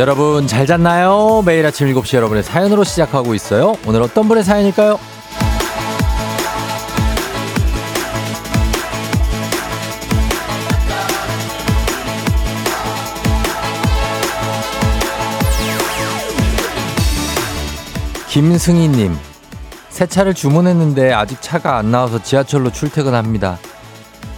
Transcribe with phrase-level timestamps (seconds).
[0.00, 1.42] 여러분 잘 잤나요?
[1.44, 3.76] 매일 아침 7시 여러분의 사연으로 시작하고 있어요.
[3.86, 4.98] 오늘 어떤 분의 사연일까요?
[18.30, 19.18] 김승희님,
[19.90, 23.58] 새 차를 주문했는데 아직 차가 안 나와서 지하철로 출퇴근합니다.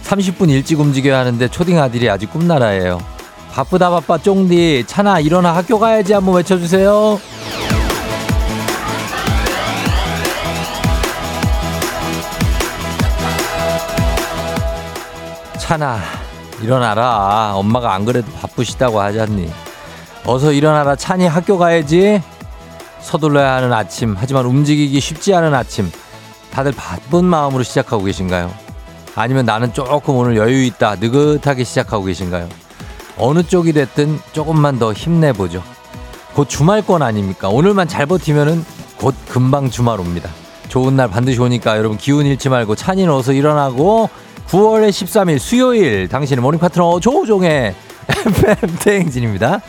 [0.03, 3.12] 30분 일찍 움직여야 하는데 초딩 아들이 아직 꿈나라예요.
[3.53, 4.85] 바쁘다 바빠 쫑디.
[4.87, 7.19] 차나 일어나 학교 가야지 한번 외쳐주세요.
[15.59, 15.99] 차나
[16.63, 17.53] 일어나라.
[17.53, 19.51] 엄마가 안 그래도 바쁘시다고 하잖니.
[20.25, 20.95] 어서 일어나라.
[20.95, 22.23] 차니 학교 가야지.
[23.01, 24.15] 서둘러야 하는 아침.
[24.17, 25.91] 하지만 움직이기 쉽지 않은 아침.
[26.51, 28.51] 다들 바쁜 마음으로 시작하고 계신가요?
[29.15, 32.49] 아니면 나는 조금 오늘 여유 있다 느긋하게 시작하고 계신가요?
[33.17, 35.63] 어느 쪽이 됐든 조금만 더 힘내보죠.
[36.33, 37.49] 곧 주말권 아닙니까?
[37.49, 38.63] 오늘만 잘 버티면은
[38.97, 40.29] 곧 금방 주말 옵니다.
[40.69, 44.09] 좋은 날 반드시 오니까 여러분 기운 잃지 말고 찬인 어서 일어나고
[44.47, 47.75] 9월의 13일 수요일 당신의 morning 파트너 조우종의
[48.07, 49.61] FM 대행진입니다.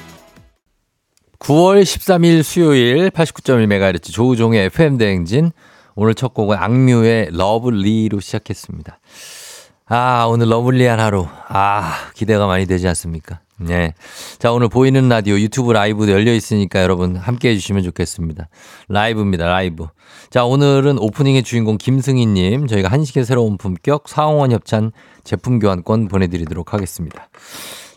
[1.39, 5.53] 9월 13일 수요일 89.1MHz 조우종의 FM 대행진
[5.95, 8.99] 오늘 첫 곡은 악뮤의 Love Lee로 시작했습니다.
[9.87, 11.27] 아, 오늘 lovely한 하루.
[11.49, 13.41] 아, 기대가 많이 되지 않습니까?
[13.59, 13.93] 네.
[14.39, 18.49] 자, 오늘 보이는 라디오 유튜브 라이브도 열려 있으니까 여러분 함께 해주시면 좋겠습니다.
[18.89, 19.87] 라이브입니다, 라이브.
[20.31, 24.91] 자, 오늘은 오프닝의 주인공 김승희님, 저희가 한식의 새로운 품격 사홍원 협찬
[25.23, 27.29] 제품 교환권 보내드리도록 하겠습니다.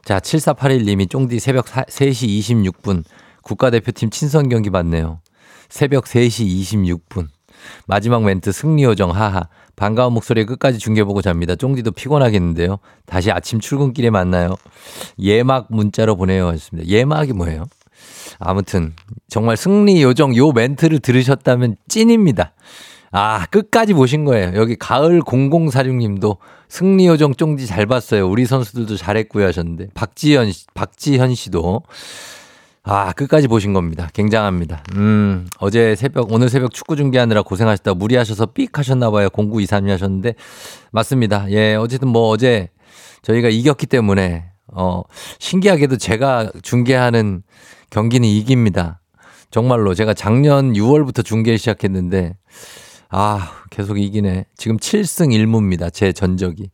[0.03, 3.05] 자, 7481님이 쫑디 새벽 3시 26분
[3.43, 5.21] 국가대표팀 친선 경기 봤네요.
[5.69, 7.27] 새벽 3시 26분.
[7.85, 9.47] 마지막 멘트 승리요정 하하.
[9.75, 11.55] 반가운 목소리에 끝까지 중계보고 잡니다.
[11.55, 12.79] 쫑디도 피곤하겠는데요.
[13.05, 14.55] 다시 아침 출근길에 만나요.
[15.19, 16.47] 예막 문자로 보내요.
[16.47, 16.89] 하셨습니다.
[16.89, 17.65] 예막이 뭐예요?
[18.39, 18.93] 아무튼
[19.27, 22.53] 정말 승리 요정 요 멘트를 들으셨다면 찐입니다.
[23.11, 24.53] 아, 끝까지 보신 거예요.
[24.55, 26.37] 여기 가을 0046님도
[26.69, 28.29] 승리 요정 쫑디 잘 봤어요.
[28.29, 31.83] 우리 선수들도 잘했고요 하셨는데 박지현 박지현 씨도
[32.89, 34.09] 아, 끝까지 보신 겁니다.
[34.13, 34.81] 굉장합니다.
[34.95, 37.95] 음, 어제 새벽, 오늘 새벽 축구 중계하느라 고생하셨다.
[37.95, 39.29] 무리하셔서 삑 하셨나봐요.
[39.29, 40.35] 0923이 하셨는데.
[40.91, 41.51] 맞습니다.
[41.51, 42.69] 예, 어쨌든 뭐 어제
[43.23, 45.01] 저희가 이겼기 때문에, 어,
[45.39, 47.43] 신기하게도 제가 중계하는
[47.89, 49.01] 경기는 이깁니다.
[49.51, 52.37] 정말로 제가 작년 6월부터 중계 시작했는데,
[53.09, 54.45] 아, 계속 이기네.
[54.55, 55.91] 지금 7승 1무입니다.
[55.91, 56.71] 제 전적이.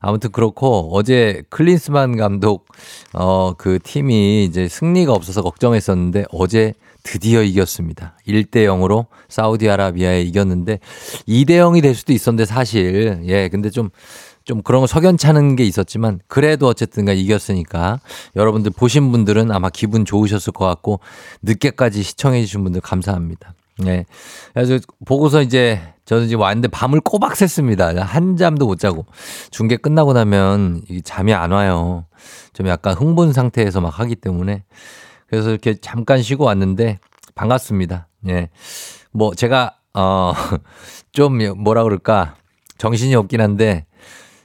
[0.00, 2.66] 아무튼 그렇고 어제 클린스만 감독
[3.14, 8.16] 어 그 팀이 이제 승리가 없어서 걱정했었는데 어제 드디어 이겼습니다.
[8.26, 10.78] 1대 0으로 사우디아라비아에 이겼는데
[11.26, 16.66] 2대 0이 될 수도 있었는데 사실 예 근데 좀좀 그런 거 석연찮은 게 있었지만 그래도
[16.66, 18.00] 어쨌든 가 이겼으니까
[18.36, 21.00] 여러분들 보신 분들은 아마 기분 좋으셨을 것 같고
[21.42, 23.54] 늦게까지 시청해 주신 분들 감사합니다.
[23.78, 24.04] 네.
[24.52, 27.94] 그래서 보고서 이제 저는 지금 왔는데 밤을 꼬박 샜습니다.
[27.96, 29.06] 한 잠도 못 자고.
[29.50, 32.06] 중계 끝나고 나면 잠이 안 와요.
[32.52, 34.64] 좀 약간 흥분 상태에서 막 하기 때문에.
[35.28, 36.98] 그래서 이렇게 잠깐 쉬고 왔는데
[37.34, 38.08] 반갑습니다.
[38.28, 38.48] 예.
[39.12, 40.32] 뭐 제가, 어,
[41.12, 42.36] 좀 뭐라 그럴까.
[42.78, 43.84] 정신이 없긴 한데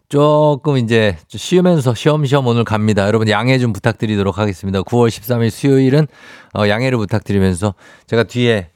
[0.09, 3.07] 조금 이제 쉬면서 쉬엄쉬엄 오늘 갑니다.
[3.07, 4.81] 여러분 양해 좀 부탁드리도록 하겠습니다.
[4.81, 6.07] 9월 13일 수요일은
[6.53, 7.73] 어, 양해를 부탁드리면서
[8.05, 8.69] 제가 뒤에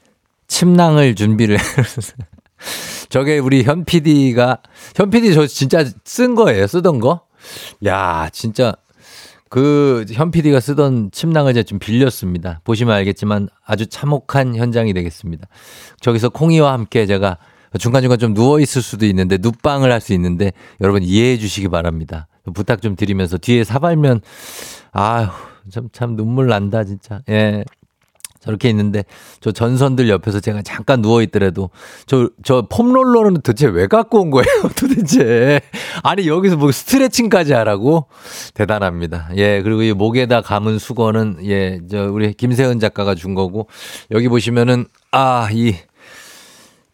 [0.48, 1.58] 침낭을 준비를
[3.08, 4.58] 저게 우리 현 PD가
[4.96, 6.66] 현 PD 저 진짜 쓴 거예요.
[6.66, 7.22] 쓰던 거.
[7.86, 8.74] 야, 진짜
[9.48, 12.60] 그 현 PD가 쓰던 침낭을 제가 좀 빌렸습니다.
[12.64, 15.46] 보시면 알겠지만 아주 참혹한 현장이 되겠습니다.
[16.00, 17.38] 저기서 콩이와 함께 제가
[17.78, 22.26] 중간중간 좀 누워 있을 수도 있는데 눕방을 할 수 있는데 여러분 이해해 주시기 바랍니다.
[22.54, 24.20] 부탁 좀 드리면서 뒤에 사발면
[24.92, 25.28] 아휴
[25.70, 27.20] 참, 참 눈물 난다 진짜.
[27.28, 27.64] 예.
[28.40, 29.04] 저렇게 있는데
[29.40, 31.70] 저 전선들 옆에서 제가 잠깐 누워 있더라도
[32.06, 34.46] 저 저 폼롤러는 도대체 왜 갖고 온 거예요?
[34.76, 35.60] 도대체
[36.02, 38.06] 아니 여기서 뭐 스트레칭까지 하라고
[38.54, 39.28] 대단합니다.
[39.36, 43.68] 예 그리고 이 목에다 감은 수건은 예 저 우리 김세은 작가가 준 거고
[44.10, 45.74] 여기 보시면은 아이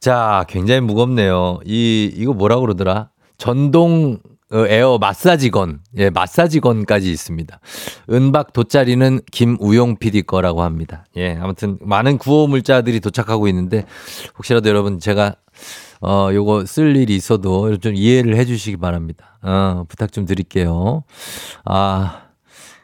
[0.00, 1.60] 자 굉장히 무겁네요.
[1.64, 3.08] 이 이거 뭐라 그러더라?
[3.38, 7.60] 전동 어, 에어 마사지건, 예, 마사지건까지 있습니다.
[8.10, 11.04] 은박 돗자리는 김우용 PD 거라고 합니다.
[11.16, 13.84] 예, 아무튼 많은 구호 물자들이 도착하고 있는데
[14.38, 15.34] 혹시라도 여러분 제가
[16.00, 19.38] 어, 요거 쓸 일이 있어도 좀 이해를 해 주시기 바랍니다.
[19.42, 21.04] 어, 부탁 좀 드릴게요.
[21.64, 22.24] 아,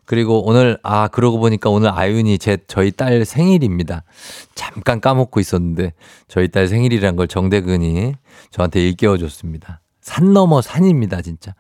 [0.06, 4.02] 그리고 오늘, 아, 그러고 보니까 오늘 아윤이 제, 저희 딸 생일입니다.
[4.55, 5.93] 잠깐 까먹고 있었는데
[6.26, 8.14] 저희 딸 생일이란 걸 정대근이
[8.50, 9.81] 저한테 일깨워 줬습니다.
[10.00, 11.55] 산 넘어 산입니다, 진짜.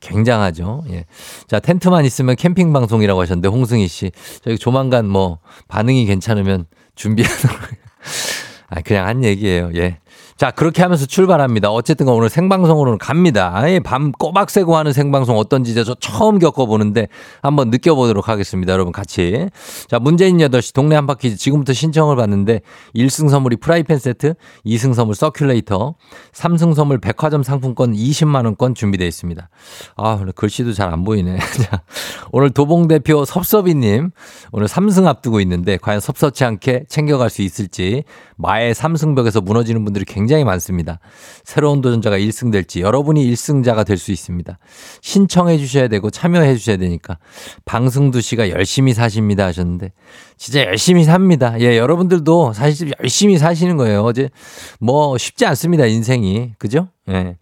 [0.00, 0.84] 굉장하죠.
[0.90, 1.06] 예.
[1.46, 4.10] 자, 텐트만 있으면 캠핑 방송이라고 하셨는데, 홍승희 씨.
[4.44, 5.38] 저희 조만간 뭐,
[5.68, 7.58] 반응이 괜찮으면 준비하도록.
[8.68, 9.70] 아, 그냥 한 얘기예요.
[9.74, 9.98] 예.
[10.38, 11.68] 자, 그렇게 하면서 출발합니다.
[11.68, 13.60] 어쨌든 오늘 생방송으로는 갑니다.
[13.82, 17.08] 밤 꼬박 새고 하는 생방송 어떤지 저 처음 겪어보는데
[17.42, 18.72] 한번 느껴보도록 하겠습니다.
[18.72, 19.48] 여러분 같이.
[19.88, 22.60] 자, 문재인 8시 동네 한바퀴 지금부터 신청을 받는데
[22.94, 25.94] 1승 선물이 프라이팬 세트, 2승 선물 서큘레이터,
[26.32, 29.48] 3승 선물 백화점 상품권 20만원권 준비되어 있습니다.
[29.96, 31.36] 아, 글씨도 잘 안 보이네.
[31.68, 31.82] 자,
[32.30, 34.10] 오늘 도봉 대표 섭섭이님
[34.52, 38.04] 오늘 3승 앞두고 있는데 과연 섭섭치 않게 챙겨갈 수 있을지
[38.36, 40.98] 마의 3승벽에서 무너지는 분들이 굉장히 많습니다.
[41.44, 44.58] 새로운 도전자가 1승 될지 여러분이 1승자가 될 수 있습니다.
[45.02, 47.18] 신청해 주셔야 되고 참여해 주셔야 되니까
[47.64, 49.92] 방승두 씨가 열심히 사십니다 하셨는데
[50.38, 51.60] 진짜 열심히 삽니다.
[51.60, 54.02] 예, 여러분들도 사실 열심히 사시는 거예요.
[54.02, 54.30] 어제
[54.78, 56.52] 뭐 쉽지 않습니다, 인생이.
[56.58, 56.88] 그죠?
[57.08, 57.36] 예.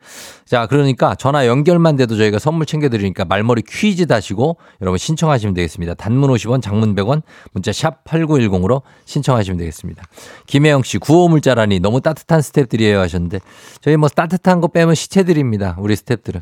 [0.47, 5.95] 자, 그러니까 전화 연결만 돼도 저희가 선물 챙겨드리니까 말머리 퀴즈 다시고 여러분 신청하시면 되겠습니다.
[5.95, 7.23] 단문 50원, 장문 100원,
[7.53, 10.03] 문자 샵 8910으로 신청하시면 되겠습니다.
[10.47, 13.41] 김혜영 씨, 구호물자라니 너무 따뜻한 스탭들이에요 하셨는데
[13.83, 15.77] 저희 뭐 따뜻한 거 빼면 시체들입니다.
[15.79, 16.41] 우리 스탭들은.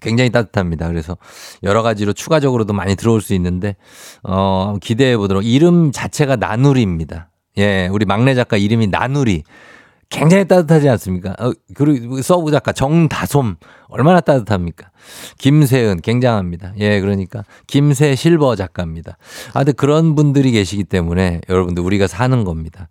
[0.00, 0.88] 굉장히 따뜻합니다.
[0.88, 1.16] 그래서
[1.62, 3.76] 여러 가지로 추가적으로도 많이 들어올 수 있는데
[4.22, 7.30] 어 기대해 보도록 이름 자체가 나누리입니다.
[7.58, 9.44] 예, 우리 막내 작가 이름이 나누리.
[10.10, 11.34] 굉장히 따뜻하지 않습니까?
[11.38, 13.56] 어, 그리고 서브 작가 정다솜
[13.88, 14.90] 얼마나 따뜻합니까?
[15.38, 16.72] 김세은 굉장합니다.
[16.78, 19.18] 예, 그러니까 김세 실버 작가입니다.
[19.52, 22.88] 아, 근데 그런 분들이 계시기 때문에 여러분들 우리가 사는 겁니다.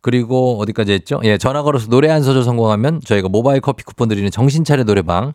[0.00, 1.20] 그리고 어디까지 했죠?
[1.24, 5.32] 예, 전화 걸어서 노래 한 소절 성공하면 저희가 모바일 커피 쿠폰 드리는 정신차려 노래방.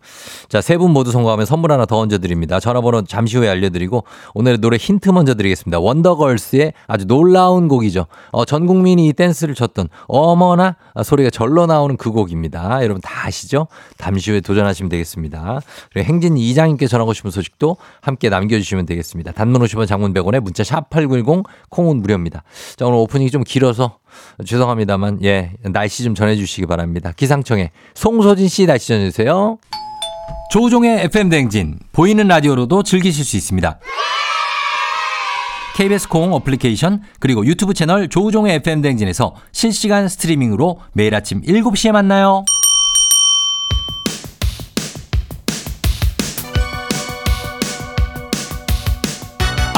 [0.50, 2.60] 자, 세 분 모두 성공하면 선물 하나 더 얹어 드립니다.
[2.60, 5.80] 전화번호 잠시 후에 알려드리고 오늘의 노래 힌트 먼저 드리겠습니다.
[5.80, 8.08] 원더걸스의 아주 놀라운 곡이죠.
[8.32, 12.80] 어, 전 국민이 이 댄스를 췄던 어머나 소리가 절로 나오는 그 곡입니다.
[12.84, 13.68] 여러분 다 아시죠?
[13.98, 15.60] 잠시 후에 도전하시면 되겠습니다.
[15.92, 19.32] 그리고 행진 이장님께 전하고 싶은 소식도 함께 남겨주시면 되겠습니다.
[19.34, 22.44] 단문 50원 장문 100원에 문자 샵8910 콩은 무료입니다.
[22.76, 23.98] 자, 오늘 오프닝이 좀 길어서
[24.46, 27.12] 죄송합니다만, 예, 날씨 좀 전해주시기 바랍니다.
[27.16, 29.58] 기상청에 송소진 씨 날씨 전해주세요.
[30.52, 33.80] 조우종의 FM 댕진 보이는 라디오로도 즐기실 수 있습니다.
[35.76, 42.46] KBS 콩 어플리케이션 그리고 유튜브 채널 조우종의 FM 댕진에서 실시간 스트리밍으로 매일 아침 7시에 만나요.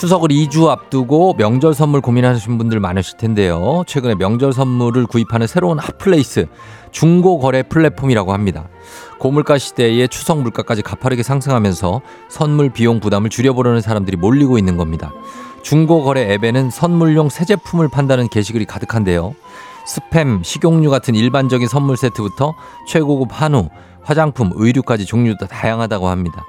[0.00, 3.84] 추석을 2주 앞두고 명절 선물 고민하시는 분들 많으실 텐데요.
[3.86, 6.46] 최근에 명절 선물을 구입하는 새로운 hot place
[6.90, 8.70] 중고 거래 플랫폼이라고 합니다.
[9.18, 15.12] 고물가 시대에 추석 물가까지 가파르게 상승하면서 선물 비용 부담을 줄여보려는 사람들이 몰리고 있는 겁니다.
[15.62, 19.34] 중고 거래 앱에는 선물용 새 제품을 판다는 게시글이 가득한데요.
[19.86, 22.54] 스팸, 식용유 같은 일반적인 선물 세트부터
[22.88, 23.68] 최고급 한우,
[24.00, 26.46] 화장품, 의류까지 종류도 다양하다고 합니다.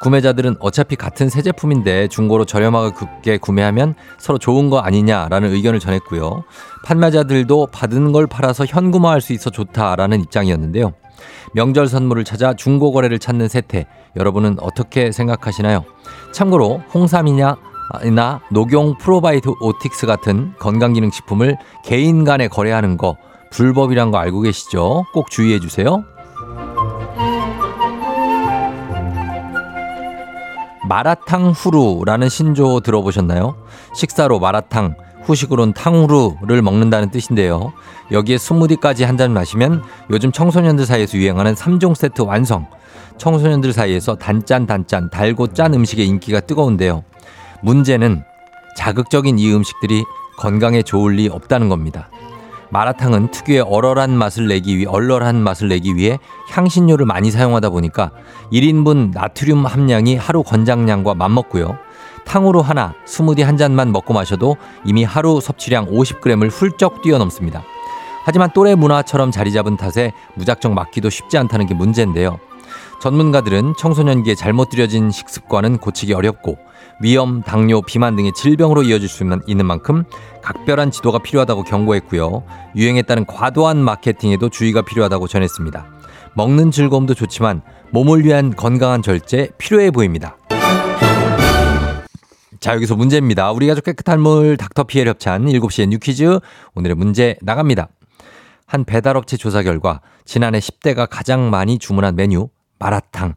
[0.00, 6.44] 구매자들은 어차피 같은 새 제품인데 중고로 저렴하게 구매하면 서로 좋은 거 아니냐라는 의견을 전했고요.
[6.84, 10.92] 판매자들도 받은 걸 팔아서 현금화할 수 있어 좋다라는 입장이었는데요.
[11.54, 13.86] 명절 선물을 찾아 중고 거래를 찾는 세태
[14.16, 15.84] 여러분은 어떻게 생각하시나요?
[16.32, 17.56] 참고로 홍삼이냐
[18.14, 23.16] 나 녹용 프로바이오틱스 같은 건강기능식품을 개인 간에 거래하는 거
[23.52, 25.04] 불법이란 거 알고 계시죠?
[25.12, 26.04] 꼭 주의해 주세요.
[30.88, 33.56] 마라탕 후루라는 신조 들어보셨나요?
[33.94, 37.72] 식사로 마라탕, 후식으론 탕후루를 먹는다는 뜻인데요.
[38.12, 42.66] 여기에 스무디까지 한 잔 마시면 요즘 청소년들 사이에서 유행하는 3종 세트 완성.
[43.18, 47.02] 청소년들 사이에서 단짠 단짠 달고 짠 음식의 인기가 뜨거운데요.
[47.62, 48.22] 문제는
[48.76, 50.04] 자극적인 이 음식들이
[50.36, 52.10] 건강에 좋을 리 없다는 겁니다.
[52.70, 56.18] 마라탕은 특유의 얼얼한 맛을 내기 위해 얼얼한 맛을 내기 위해
[56.50, 58.10] 향신료를 많이 사용하다 보니까
[58.52, 61.78] 1인분 나트륨 함량이 하루 권장량과 맞먹고요.
[62.24, 67.62] 탕후루 하나, 스무디 한 잔만 먹고 마셔도 이미 하루 섭취량 50g을 훌쩍 뛰어넘습니다.
[68.24, 72.40] 하지만 또래 문화처럼 자리 잡은 탓에 무작정 맞기도 쉽지 않다는 게 문제인데요.
[73.00, 76.58] 전문가들은 청소년기에 잘못 들여진 식습관은 고치기 어렵고
[77.00, 80.04] 위염, 당뇨, 비만 등의 질병으로 이어질 수 있는 만큼
[80.42, 82.44] 각별한 지도가 필요하다고 경고했고요.
[82.74, 85.86] 유행에 따른 과도한 마케팅에도 주의가 필요하다고 전했습니다.
[86.34, 90.36] 먹는 즐거움도 좋지만 몸을 위한 건강한 절제 필요해 보입니다.
[92.60, 93.52] 자, 여기서 문제입니다.
[93.52, 96.40] 우리 가족 깨끗한 물 닥터 피엘 협찬 7시에 New Quiz.
[96.74, 97.88] 오늘의 문제 나갑니다.
[98.66, 102.48] 한 배달업체 조사 결과 지난해 10대가 가장 많이 주문한 메뉴
[102.78, 103.34] 마라탕.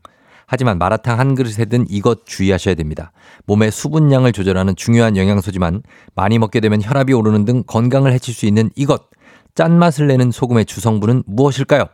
[0.51, 3.12] 하지만 마라탕 한 그릇에 든 이것 주의하셔야 됩니다.
[3.46, 5.84] 몸의 수분량을 조절하는 중요한 영양소지만
[6.15, 9.03] 많이 먹게 되면 혈압이 오르는 등 건강을 해칠 수 있는 이것.
[9.53, 11.86] 짠맛을 내는 소금의 주성분은 무엇일까요?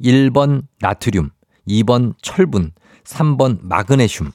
[0.00, 1.30] 1번 나트륨,
[1.66, 2.70] 2번 철분,
[3.02, 4.30] 3번 마그네슘.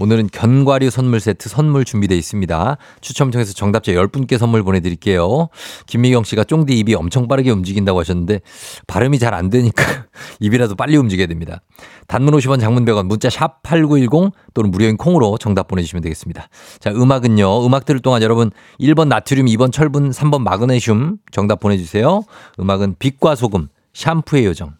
[0.00, 2.78] 오늘은 견과류 선물 세트 선물 준비되어 있습니다.
[3.02, 5.50] 추첨 통해서 정답자 10분께 선물 보내드릴게요.
[5.86, 8.40] 김미경 씨가 쫑디 입이 엄청 빠르게 움직인다고 하셨는데
[8.86, 9.84] 발음이 잘 안 되니까
[10.40, 11.60] 입이라도 빨리 움직여야 됩니다.
[12.08, 16.48] 단문 50원 장문 100원 문자 샵 8910 또는 무료인 콩으로 정답 보내주시면 되겠습니다.
[16.78, 17.66] 자 음악은요.
[17.66, 22.22] 음악 들을 동안 여러분 1번 나트륨 2번 철분 3번 마그네슘 정답 보내주세요.
[22.58, 24.79] 음악은 빛과 소금 샴푸의 요정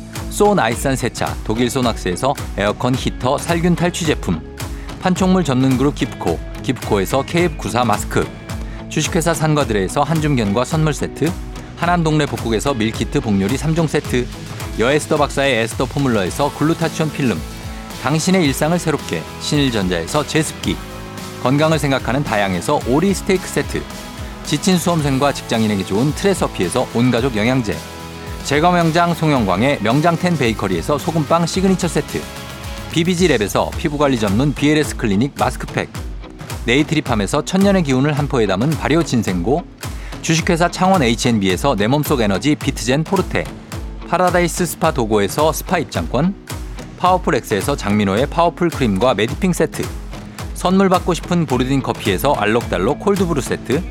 [0.31, 4.41] 소 나이산 세차 독일 소낙스에서 에어컨 히터 살균 탈취 제품
[5.01, 8.25] 판촉물 전문 그룹 기프코 기프코에서 KF94 마스크
[8.87, 11.29] 주식회사 산과들에서 한줌견과 선물 세트
[11.75, 14.25] 하남 동네 복국에서 밀키트 복요리 3종 세트
[14.79, 17.37] 여에스더 박사의 에스더 포뮬러에서 글루타치온 필름
[18.01, 20.77] 당신의 일상을 새롭게 신일전자에서 제습기
[21.43, 23.81] 건강을 생각하는 다양에서 오리 스테이크 세트
[24.45, 27.75] 지친 수험생과 직장인에게 좋은 트레서피에서 온가족 영양제
[28.43, 32.21] 제과 명장 송영광의 명장텐 베이커리에서 소금빵 시그니처 세트.
[32.91, 35.89] BBG랩에서 피부관리 전문 BLS 클리닉 마스크팩.
[36.65, 39.63] 네이트리팜에서 천년의 기운을 한 포에 담은 발효 진생고.
[40.21, 43.45] 주식회사 창원 H&B에서 내 몸속 에너지 비트젠 포르테.
[44.09, 46.35] 파라다이스 스파 도고에서 스파 입장권.
[46.97, 49.83] 파워풀 엑스에서 장민호의 파워풀 크림과 메디핑 세트.
[50.55, 53.81] 선물 받고 싶은 보르딘 커피에서 알록달록 콜드브루 세트.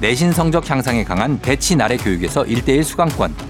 [0.00, 3.49] 내신 성적 향상에 강한 배치 나래 교육에서 1대1 수강권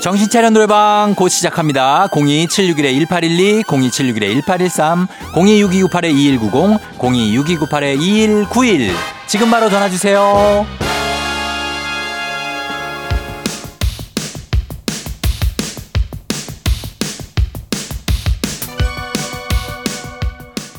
[0.00, 2.08] 정신차려 노래방 곧 시작합니다.
[2.10, 8.92] 02761-1812, 02761-1813, 026298-2190, 026298-2191.
[9.26, 10.89] 지금 바로 전화주세요.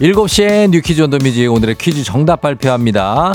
[0.01, 3.34] 7시에 뉴퀴즈 온더뮤직 오늘의 퀴즈 정답 발표합니다.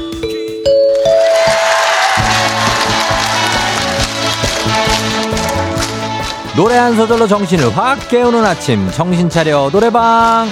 [6.55, 8.89] 노래 한 소절로 정신을 확 깨우는 아침.
[8.91, 10.47] 정신 차려 노래방.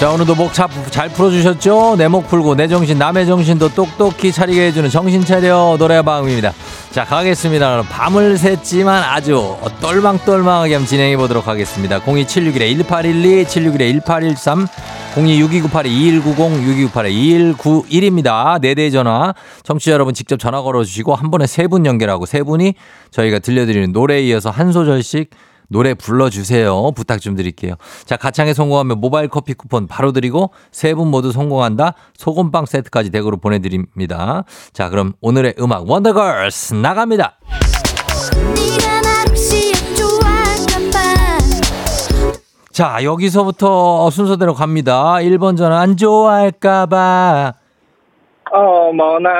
[0.00, 1.94] 자 오늘도 목 잘 풀어주셨죠?
[1.96, 6.52] 내 목 풀고 내 정신 남의 정신도 똑똑히 차리게 해주는 정신 차려 노래방입니다
[6.92, 14.68] 자 가겠습니다 밤을 샜지만 아주 똘망똘망하게 한번 진행해 보도록 하겠습니다 02761-1812 761-1813
[15.14, 16.90] 026298-2190,
[17.60, 18.58] 6298-2191입니다.
[18.62, 19.34] 네대 전화.
[19.62, 22.72] 청취자 여러분 직접 전화 걸어 주시고 한 번에 세 분 연결하고 세 분이
[23.10, 25.28] 저희가 들려드리는 노래에 이어서 한 소절씩
[25.72, 26.92] 노래 불러주세요.
[26.92, 27.74] 부탁 좀 드릴게요.
[28.04, 31.94] 자, 가창에 성공하면 모바일 커피 쿠폰 바로 드리고 세 분 모두 성공한다.
[32.18, 34.44] 소금빵 세트까지 댁으로 보내드립니다.
[34.74, 37.38] 자, 그럼 오늘의 음악 원더걸스 나갑니다.
[42.72, 45.14] 자, 여기서부터 순서대로 갑니다.
[45.16, 47.52] 1번 전화 안 좋아할까봐.
[48.50, 49.30] 어머나.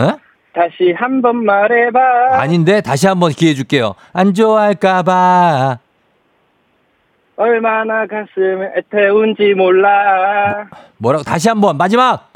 [0.00, 0.16] 에?
[0.54, 1.98] 다시 한 번 말해봐.
[2.40, 3.94] 아닌데, 다시 한 번 기회 줄게요.
[4.12, 5.78] 안 좋아할까봐.
[7.36, 10.66] 얼마나 가슴에 태운지 몰라.
[10.98, 11.24] 뭐라고?
[11.24, 12.30] 다시 한 번, 마지막!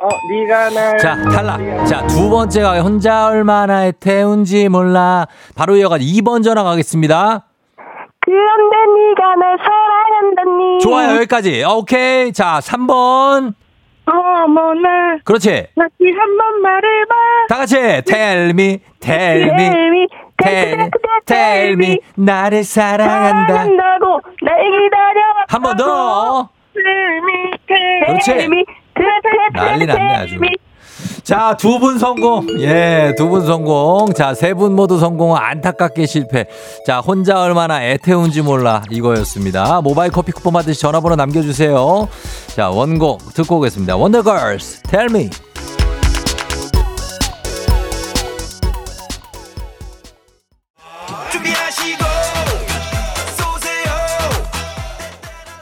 [0.00, 0.98] 어, 네가 날.
[0.98, 1.86] 자, 탈락.
[1.86, 5.26] 자, 두 번째가 혼자 얼마나 애태운지 몰라.
[5.56, 7.44] 바로 이어가 2번 전화 가겠습니다.
[8.20, 10.78] 그런데 네가 날 사랑한다니.
[10.80, 11.64] 좋아요, 여기까지.
[11.64, 12.32] 오케이.
[12.32, 13.54] 자, 3번.
[14.10, 15.18] 어머나.
[15.24, 15.48] 그렇지.
[15.76, 17.14] 다시 한번 말해봐.
[17.48, 17.76] 다 같이.
[18.06, 20.06] Tell me, tell me,
[20.42, 20.90] tell,
[21.26, 21.98] tell me.
[22.16, 23.54] 나를 사랑한다.
[23.54, 25.20] 사랑한다고 날 기다려.
[25.48, 26.48] 한 번 더.
[26.74, 27.50] 텔미,
[28.06, 28.32] 그렇지.
[28.34, 28.64] 텔미,
[29.54, 30.38] 난리 났네, 아주.
[31.28, 32.46] 자, 두 분 성공.
[32.60, 34.12] 예, 두 분 성공.
[34.14, 36.46] 자, 세 분 모두 성공은 안타깝게 실패.
[36.86, 38.82] 자, 혼자 얼마나 애태운지 몰라.
[38.90, 39.82] 이거였습니다.
[39.82, 42.08] 모바일 커피 쿠폰 받으시 전화번호 남겨주세요.
[42.56, 43.96] 자, 원곡 듣고 오겠습니다.
[43.96, 45.28] 원더걸스, tell me.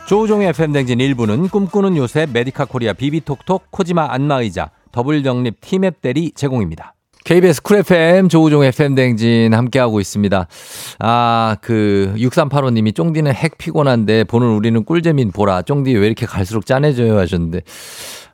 [0.06, 6.94] 조우종의 FM댕진 1부는 꿈꾸는 요새 메디카 코리아 비비톡톡 코지마 안마의자 더블정립 티맵 대리 제공입니다.
[7.26, 10.46] KBS 쿨 FM 조우종의 FM댕진 함께하고 있습니다.
[11.00, 15.62] 아, 그 6385님이 쫑디는 핵 피곤한데 보는 우리는 꿀잼인 보라.
[15.62, 17.60] 쫑디 왜 이렇게 갈수록 짠해져요 하셨는데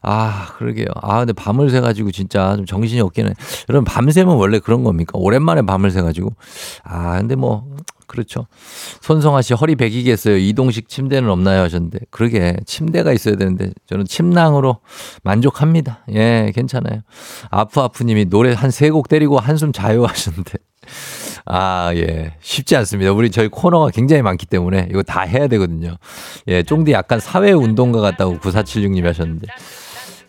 [0.02, 0.86] 아, 그러게요.
[1.00, 3.34] 아, 근데 밤을 새가지고 진짜 좀 정신이 없기는.
[3.68, 5.12] 여러분, 밤새면 원래 그런 겁니까?
[5.14, 6.32] 오랜만에 밤을 새가지고.
[6.82, 7.64] 아, 근데 뭐,
[8.12, 8.46] 그렇죠.
[9.00, 10.36] 손성아 씨 허리 베기겠어요.
[10.36, 11.62] 이동식 침대는 없나요?
[11.62, 12.00] 하셨는데.
[12.10, 12.56] 그러게.
[12.66, 14.80] 침대가 있어야 되는데 저는 침낭으로
[15.22, 16.04] 만족합니다.
[16.12, 17.00] 예, 괜찮아요.
[17.50, 20.52] 아프 아프 님이 노래 한 세 곡 때리고 한숨 자요 하셨는데.
[21.46, 22.34] 아, 예.
[22.40, 23.12] 쉽지 않습니다.
[23.12, 25.96] 우리 저희 코너가 굉장히 많기 때문에 이거 다 해야 되거든요.
[26.48, 29.46] 예, 쫑디 약간 사회 운동가 같다고 9476님이 하셨는데.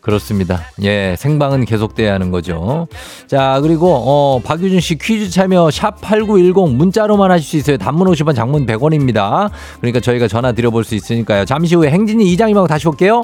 [0.03, 0.59] 그렇습니다.
[0.81, 2.87] 예, 생방은 계속돼야 하는 거죠.
[3.25, 7.77] 자, 그리고 어 박유준 씨 퀴즈 참여 샵 8910 문자로만 하실 수 있어요.
[7.77, 9.49] 단문 50원, 장문 100원입니다.
[9.79, 11.45] 그러니까 저희가 전화 드려 볼 수 있으니까요.
[11.45, 13.23] 잠시 후에 행진이 이장님하고 다시 올게요.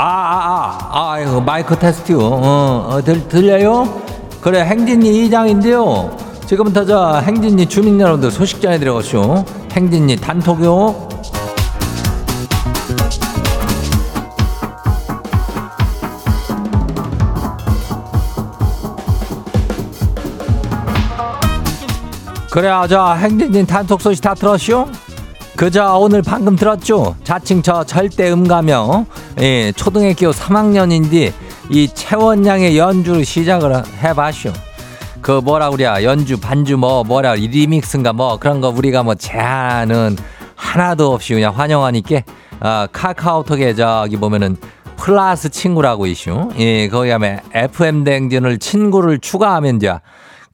[0.00, 2.20] 아, 아, 아, 아, 이거 마이크 테스트요.
[2.20, 4.00] 어, 어, 들, 들려요?
[4.40, 6.16] 그래, 행진이 이장인데요.
[6.46, 9.44] 지금부터 저 행진이 주민 여러분들 소식 전해드려가시오.
[9.72, 11.08] 행진이 단톡요.
[22.52, 24.86] 그래, 저 행진이 단톡 소식 다 들었쇼?
[25.56, 27.16] 그저 오늘 방금 들었죠?
[27.24, 29.06] 자칭 저 절대 음가며
[29.40, 31.32] 예, 초등학교 3학년인데
[31.70, 34.52] 이 채원양의 연주를 시작을 해봤쇼.
[35.20, 40.16] 그 뭐라 그래야 연주 반주 뭐 뭐라 이 리믹스인가 뭐 그런 거 우리가 뭐 제한은
[40.56, 42.22] 하나도 없이 그냥 환영하니까
[42.60, 44.56] 아, 카카오톡에 저기 보면은
[44.96, 46.48] 플러스 친구라고 이슈.
[46.58, 50.00] 예, 거기 하면 FM 댕진을 친구를 추가하면 돼.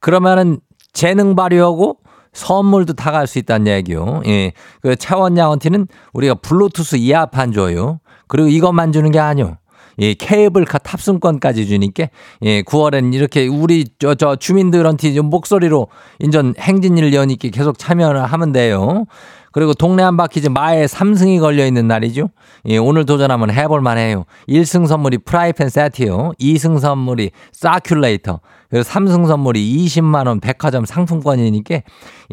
[0.01, 0.59] 그러면은
[0.93, 1.97] 재능 발휘하고
[2.35, 4.21] 선물도 다 갈 수 있다는 얘기요.
[4.27, 4.53] 예.
[4.83, 8.01] 그 차원 양한테는 우리가 블루투스 이어판 줘요.
[8.27, 9.59] 그리고 이것만 주는 게 아니요.
[9.99, 12.09] 예, 케이블카 탑승권까지 주니까
[12.43, 18.53] 예, 9월엔 이렇게 우리 저, 저 주민들한테 좀 목소리로 인전 행진일 여니까 계속 참여를 하면
[18.53, 19.05] 돼요.
[19.53, 22.29] 그리고 동네 한 바퀴즈 마에 3승이 걸려 있는 날이죠.
[22.67, 24.25] 예, 오늘 도전하면 해볼 만해요.
[24.49, 26.33] 1승 선물이 프라이팬 세트요.
[26.41, 28.41] 2승 선물이 사큘레이터.
[28.69, 31.83] 그리고 3승 선물이 20만 원 백화점 상품권이니까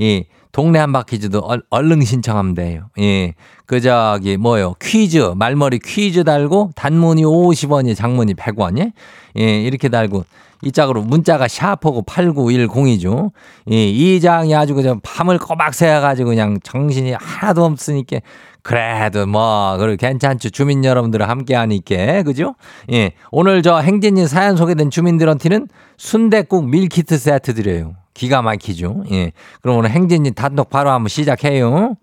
[0.01, 2.89] 예, 동네 한바퀴즈도 얼- 얼른 신청하면 돼요.
[2.99, 3.33] 예.
[3.65, 4.75] 그 저기 뭐요?
[4.81, 8.91] 퀴즈 말머리 퀴즈 달고 단문이 50원이 장문이 100원이
[9.39, 10.25] 예, 이렇게 달고
[10.63, 13.31] 이 짝으로 문자가 샤프고 8910이죠.
[13.71, 18.19] 예, 이 장이 아주 그냥 밤을 꼬박 새가지고 그냥 정신이 하나도 없으니까
[18.61, 20.51] 그래도 뭐, 그래 괜찮죠.
[20.51, 22.21] 주민 여러분들 함께 하니까.
[22.21, 22.53] 그죠?
[22.91, 23.13] 예.
[23.31, 27.95] 오늘 저 행진이 사연 소개된 주민들한테는 순대국 밀키트 세트 드려요.
[28.13, 29.03] 기가 막히죠.
[29.11, 29.31] 예.
[29.61, 31.95] 그럼 오늘 행진이 단독 바로 한번 시작해요.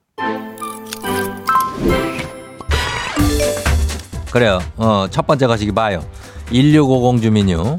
[4.30, 4.58] 그래요.
[4.76, 6.04] 어, 첫 번째 거시기 봐요.
[6.50, 7.78] 1650 주민요.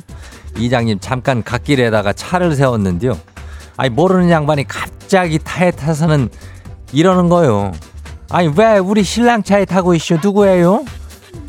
[0.58, 3.18] 이장님 잠깐 갓길에다가 차를 세웠는데요.
[3.78, 6.30] 아니 모르는 양반이 갑자기 타에 타서는
[6.92, 7.72] 이러는 거요.
[8.30, 10.86] 아니 왜 우리 신랑 차에 타고 있쇼 누구예요?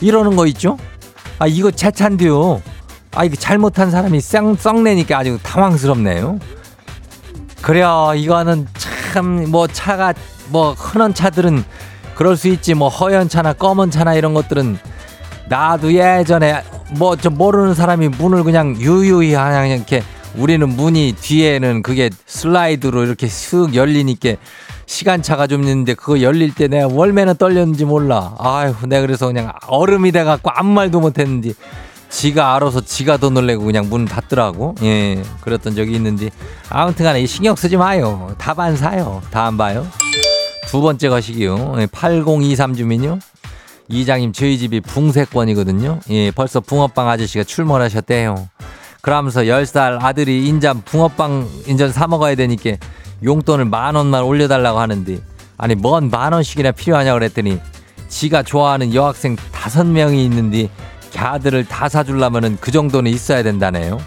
[0.00, 0.78] 이러는 거 있죠?
[1.38, 2.62] 아 이거 제 차인데요.
[3.12, 6.38] 아 이거 잘못한 사람이 쌍 썩내니까 아주 당황스럽네요.
[7.62, 8.66] 그래요 이거는
[9.12, 10.14] 참 뭐 차가
[10.48, 11.64] 뭐 흔한 차들은
[12.14, 14.78] 그럴 수 있지 뭐 허연 차나 검은 차나 이런 것들은
[15.48, 20.02] 나도 예전에 뭐 좀 모르는 사람이 문을 그냥 유유히 그냥 이렇게
[20.36, 24.34] 우리는 문이 뒤에는 그게 슬라이드로 이렇게 슥 열리니까
[24.86, 28.34] 시간차가 좀 있는데 그거 열릴 때 내가 월매는 떨렸는지 몰라.
[28.38, 31.54] 아유, 내가 그래서 그냥 얼음이 돼갖고 아무 말도 못했는지
[32.10, 34.74] 지가 알아서 지가 더 놀래고 그냥 문 닫더라고.
[34.82, 36.30] 예, 그랬던 적이 있는데
[36.68, 38.34] 아무튼 간에 신경 쓰지 마요.
[38.38, 39.22] 답 안 사요.
[39.30, 39.86] 다 안 봐요.
[40.66, 41.76] 두 번째 거시기요.
[41.92, 43.18] 8023 주민요.
[43.88, 46.00] 이장님 저희 집이 붕세권이거든요.
[46.10, 48.48] 예, 벌써 붕어빵 아저씨가 출몰하셨대요.
[49.02, 52.72] 그러면서 10살 아들이 인자 붕어빵 인전 사 먹어야 되니까
[53.24, 55.18] 용돈을 만 원만 올려달라고 하는데
[55.56, 57.58] 아니 뭔 만 원씩이나 필요하냐 그랬더니
[58.08, 60.68] 지가 좋아하는 여학생 다섯 명이 있는데
[61.10, 64.00] 걔들을 다 사주려면은 그 정도는 있어야 된다네요.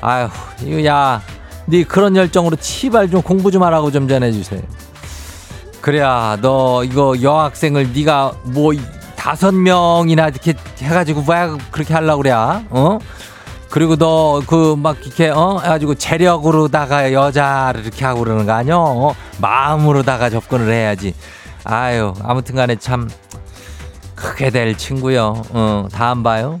[0.00, 0.28] 아휴
[0.64, 1.20] 이거 야
[1.66, 4.60] 네 그런 열정으로 치발 좀 공부 좀 하라고 좀 전해주세요.
[5.80, 8.72] 그래야 너 이거 여학생을 네가 뭐
[9.16, 12.32] 다섯 명이나 이렇게 해가지고 왜 그렇게 하려고 그래?
[12.32, 12.98] 어?
[13.70, 18.76] 그리고 너 그 막 이렇게 어 해가지고 재력으로다가 여자를 이렇게 하고 그러는 거 아니야?
[18.76, 19.14] 어?
[19.38, 21.14] 마음으로다가 접근을 해야지.
[21.64, 23.08] 아유 아무튼간에 참
[24.14, 25.42] 크게 될 친구요.
[25.50, 26.58] 어 다음 봐요.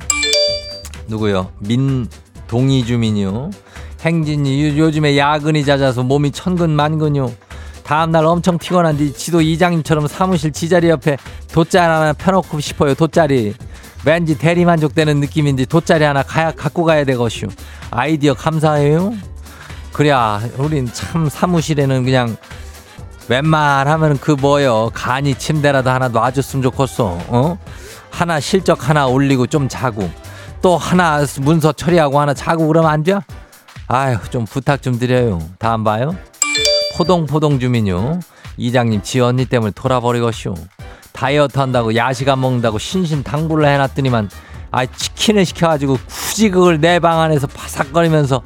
[1.08, 1.50] 누구요?
[1.60, 3.50] 민동희 주민요.
[4.00, 7.30] 행진이 요- 요즘에 야근이 잦아서 몸이 천근만근요.
[7.84, 11.16] 다음날 엄청 피곤한데 지도 이장님처럼 사무실 지자리 옆에
[11.52, 12.94] 돗자리 하나 펴놓고 싶어요.
[12.94, 13.54] 돗자리.
[14.06, 17.46] 왠지 대리만족되는 느낌인지 돗자리 하나 가야 갖고 가야 되겠슈.
[17.90, 19.14] 아이디어 감사해요.
[19.92, 22.36] 그래야 우린 참 사무실에는 그냥
[23.28, 27.18] 웬만하면 그 뭐요 간이 침대라도 하나 놔줬으면 좋겠어.
[27.28, 27.58] 어?
[28.10, 30.08] 하나 실적 하나 올리고 좀 자고
[30.62, 33.18] 또 하나 문서 처리하고 하나 자고 그러면 안 돼?
[33.88, 35.40] 아유 좀 부탁 좀 드려요.
[35.58, 36.14] 다음 봐요.
[36.96, 38.20] 포동포동 주민요.
[38.56, 40.54] 이장님 지 언니 때문에 돌아버리겠쇼.
[41.12, 44.30] 다이어트 한다고 야식 안 먹는다고 신신 당부를 해놨더니만
[44.70, 48.42] 아 치킨을 시켜가지고 굳이 그걸 내 방 안에서 바삭거리면서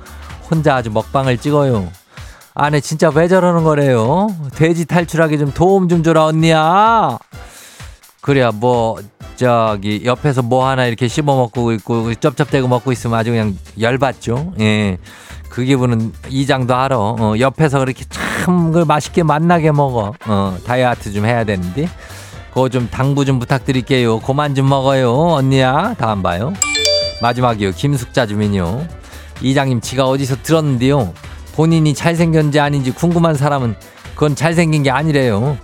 [0.51, 1.88] 혼자 아주 먹방을 찍어요.
[2.61, 4.27] 아내 진짜 왜 저러는 거래요?
[4.57, 7.16] 돼지 탈출하기 좀 도움 좀 줘라 언니야.
[8.21, 8.97] 그래야 뭐
[9.37, 14.55] 저기 옆에서 뭐 하나 이렇게 씹어 먹고 있고 쩝쩝대고 먹고 있으면 아주 그냥 열받죠.
[14.59, 14.99] 예.
[15.49, 16.99] 그 기분은 이장도 알아.
[16.99, 20.14] 어, 옆에서 그렇게 참 그걸 맛있게 맛나게 먹어.
[20.27, 21.88] 어, 다이어트 좀 해야 되는데.
[22.49, 24.18] 그거 좀 당부 좀 부탁드릴게요.
[24.18, 25.14] 그만 좀 먹어요.
[25.14, 25.94] 언니야.
[25.97, 26.53] 다음 봐요.
[27.23, 27.71] 마지막이요.
[27.71, 28.85] 김숙자 주민요.
[29.42, 31.12] 이장님 지가 어디서 들었는데요.
[31.59, 33.75] 본인이 잘생겼는지 아닌지 궁금한 사람은
[34.14, 35.59] 그건 잘생긴 게 아니래요.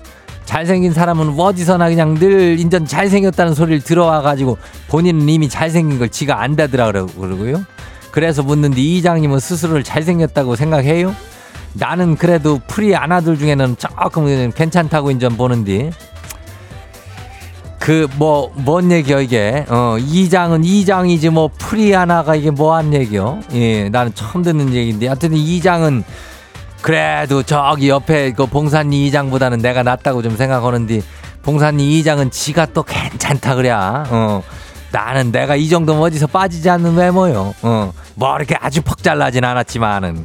[0.45, 6.43] 잘생긴 사람은 어디서나 그냥 늘 인전 잘생겼다는 소리를 들어와 가지고 본인은 이미 잘생긴 걸 지가
[6.43, 7.65] 안다더라 그러고요.
[8.11, 11.15] 그래서 묻는데 이장님은 스스로를 잘생겼다고 생각해요?
[11.75, 15.93] 나는 그래도 프리 아나들 중에는 조금 괜찮다고 인전 보는데
[17.85, 19.67] 그 뭐 뭔 얘기야 이게?
[19.69, 23.41] 어 이장은 이장이지 뭐 프리 아나가 이게 뭐한 얘기요?
[23.53, 25.07] 예 나는 처음 듣는 얘기인데.
[25.07, 26.03] 하여튼 이장은
[26.81, 31.03] 그래도 저기 옆에 그 봉산리 이장보다는 내가 낫다고 좀 생각하는데
[31.43, 34.43] 봉산리 이장은 지가 또 괜찮다 그래 어.
[34.91, 37.55] 나는 내가 이 정도면 어디서 빠지지 않는 외모요.
[37.63, 40.25] 어뭐 이렇게 아주 퍽 잘나진 않았지만은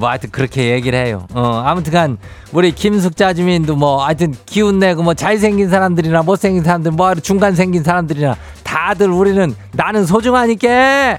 [0.00, 1.26] 뭐 하여튼 그렇게 얘기를 해요.
[1.34, 2.16] 어, 아무튼간
[2.52, 7.84] 우리 김숙자 주민도 뭐 하여튼 기운 내고 뭐 잘생긴 사람들이나 못생긴 사람들 뭐 중간 생긴
[7.84, 8.34] 사람들이나
[8.64, 11.18] 다들 우리는 나는 소중하니까.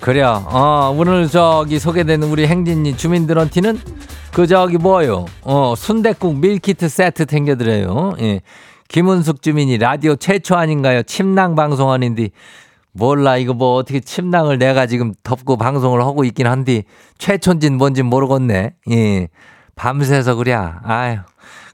[0.00, 0.44] 그래요.
[0.48, 3.80] 어, 오늘 저기 소개되는 우리 행진이 주민들한테는
[4.32, 5.26] 그 저기 뭐요?
[5.42, 8.14] 어, 순댓국 밀키트 세트 챙겨드려요.
[8.20, 8.42] 예.
[8.88, 11.02] 김은숙 주민이 라디오 최초 아닌가요?
[11.02, 12.30] 침낭 방송하는데
[12.92, 16.84] 몰라 이거 뭐 어떻게 침낭을 내가 지금 덮고 방송을 하고 있긴 한데
[17.18, 18.74] 최초인진 뭔진 모르겠네.
[18.90, 19.28] 예.
[19.74, 20.52] 밤새서 그래.
[20.52, 21.18] 아유.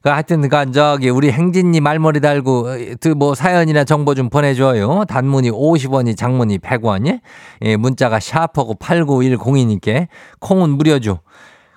[0.01, 2.69] 그 하여튼 그 저기 우리 행진이 말머리 달고
[3.01, 5.05] 그뭐 사연이나 정보 좀 보내줘요.
[5.09, 7.21] 단문이 50원이 장문이 100원이.
[7.63, 10.07] 예, 문자가 샤프하고 8910이니까
[10.39, 11.19] 콩은 무료죠.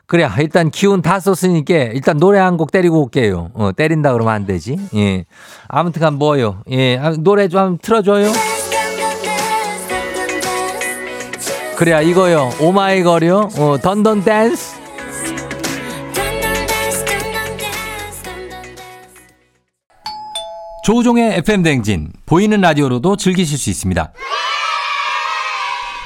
[0.06, 3.49] 그래 일단 기운 다 썼으니까 일단 노래 한 곡 때리고 올게요.
[3.56, 4.77] 어, 때린다 그러면 안 되지.
[4.95, 5.25] 예.
[5.67, 6.62] 아무튼간 뭐요.
[6.69, 8.32] 예, 아, 노래 좀 틀어줘요.
[11.82, 12.52] 그래야 이거요.
[12.60, 13.50] 오마이걸이요.
[13.58, 14.80] 어, Dun Dun Dance.
[20.84, 24.13] 조우종의 FM 댕진 보이는 라디오로도 즐기실 수 있습니다.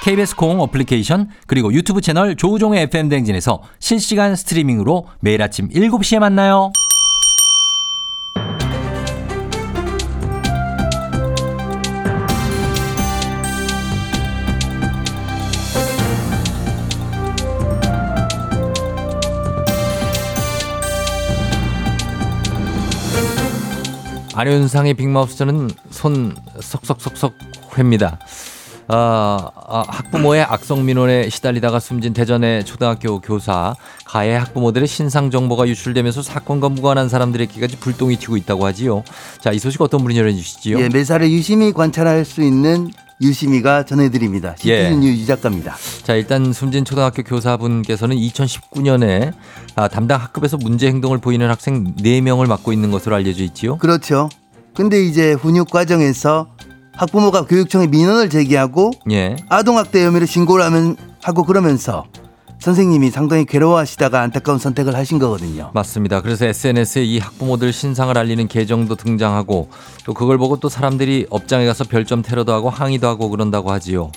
[0.04, 6.72] KBS 콩 어플리케이션 그리고 유튜브 채널 조우종의 FM 댕진에서 실시간 스트리밍으로 매일 아침 7시에 만나요.
[24.46, 27.34] 안윤상의 빅마우스 저는 손 석석석석
[27.76, 28.20] 회입니다.
[28.88, 33.74] 아, 아, 학부모의 악성 민원에 시달리다가 숨진 대전의 초등학교 교사
[34.06, 39.04] 가해 학부모들의 신상 정보가 유출되면서 사건과 무관한 사람들에게까지 불똥이 튀고 있다고 하지요.
[39.42, 40.80] 자, 이 소식 어떤 분이 전해 주시지요?
[40.80, 44.56] 예, 매사를 유심히 관찰할 수 있는 유심히가 전해드립니다.
[44.58, 45.08] 시티즌 예.
[45.08, 45.76] 유 유작가입니다.
[46.04, 49.34] 자, 일단 숨진 초등학교 교사분께서는 2019년에
[49.76, 53.78] 아, 담당 학급에서 문제 행동을 보이는 학생 4명을 맡고 있는 것으로 알려져 있지요.
[53.78, 54.30] 그렇죠.
[54.74, 56.48] 근데 이제 훈육 과정에서
[56.94, 59.36] 학부모가 교육청에 민원을 제기하고 예.
[59.50, 62.06] 아동학대 혐의를 신고를 하면 하고 그러면서
[62.60, 65.72] 선생님이 상당히 괴로워하시다가 안타까운 선택을 하신 거거든요.
[65.74, 66.22] 맞습니다.
[66.22, 69.70] 그래서 SNS에 이 학부모들 신상을 알리는 계정도 등장하고
[70.06, 74.12] 또 그걸 보고 또 사람들이 업장에 가서 별점 테러도 하고 항의도 하고 그런다고 하지요.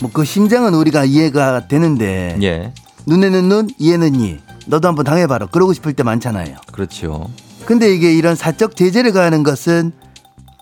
[0.00, 2.72] 뭐 그 심장은 우리가 이해가 되는데 예.
[3.06, 4.38] 눈에는 눈, 이에는 이.
[4.66, 5.46] 너도 한번 당해봐라.
[5.46, 6.56] 그러고 싶을 때 많잖아요.
[6.72, 7.28] 그렇죠.
[7.64, 9.92] 근데 이게 이런 사적 제재를 가하는 것은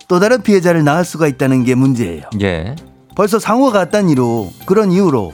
[0.07, 2.23] 또 다른 피해자를 낳을 수가 있다는 게 문제예요.
[2.41, 2.75] 예.
[3.15, 5.33] 벌써 상호가 갔단 이유로 그런 이유로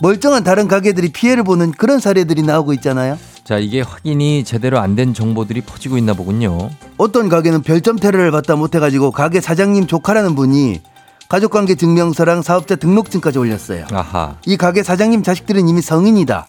[0.00, 3.18] 멀쩡한 다른 가게들이 피해를 보는 그런 사례들이 나오고 있잖아요.
[3.44, 6.70] 자, 이게 확인이 제대로 안 된 정보들이 퍼지고 있나 보군요.
[6.96, 10.80] 어떤 가게는 별점 테러를 받다 못해가지고 가게 사장님 조카라는 분이
[11.28, 13.86] 가족관계 증명서랑 사업자 등록증까지 올렸어요.
[13.92, 14.36] 아하.
[14.46, 16.46] 이 가게 사장님 자식들은 이미 성인이다.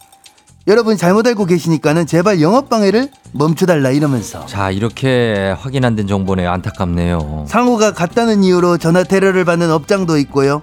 [0.68, 6.50] 여러분이 잘못 알고 계시니까는 제발 영업 방해를 멈춰달라 이러면서 자, 이렇게 확인 안 된 정보네요.
[6.52, 7.46] 안타깝네요.
[7.48, 10.62] 상호가 같다는 이유로 전화 테러를 받는 업장도 있고요.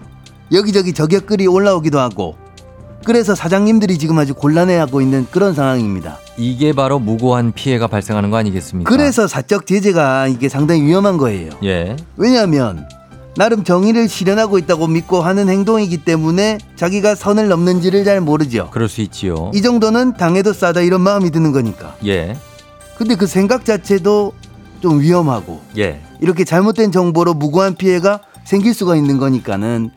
[0.52, 2.36] 여기저기 저격글이 올라오기도 하고
[3.04, 6.18] 그래서 사장님들이 지금 아주 곤란해하고 있는 그런 상황입니다.
[6.36, 8.90] 이게 바로 무고한 피해가 발생하는 거 아니겠습니까?
[8.90, 11.50] 그래서 사적 제재가 이게 상당히 위험한 거예요.
[11.62, 11.96] 예.
[12.16, 12.88] 왜냐하면
[13.36, 18.70] 나름 정의를 실현하고 있다고 믿고 하는 행동이기 때문에 자기가 선을 넘는지를 잘 모르죠.
[18.72, 19.50] 그럴 수 있지요.
[19.54, 21.96] 이 정도는 당해도 싸다 이런 마음이 드는 거니까.
[22.06, 22.36] 예.
[22.96, 24.32] 근데 그 생각 자체도
[24.80, 26.00] 좀 위험하고 예.
[26.20, 29.90] 이렇게 잘못된 정보로 무고한 피해가 생길 수가 있는 거니까는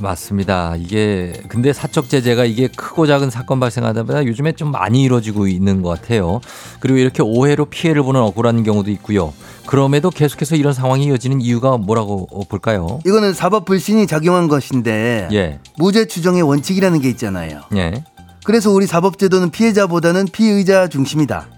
[0.00, 0.76] 맞습니다.
[0.76, 5.82] 이게 근데 사적 제재가 이게 크고 작은 사건 발생하다 보다 요즘에 좀 많이 이루어지고 있는
[5.82, 6.40] 것 같아요.
[6.80, 9.32] 그리고 이렇게 오해로 피해를 보는 억울한 경우도 있고요.
[9.66, 13.00] 그럼에도 계속해서 이런 상황이 이어지는 이유가 뭐라고 볼까요?
[13.06, 15.58] 이거는 사법 불신이 작용한 것인데 예.
[15.78, 17.62] 무죄 추정의 원칙이라는 게 있잖아요.
[17.74, 18.04] 예.
[18.44, 21.48] 그래서 우리 사법 제도는 피해자보다는 피의자 중심이다.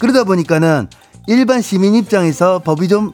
[0.00, 0.88] 그러다 보니까는
[1.26, 3.12] 일반 시민 입장에서 법이 좀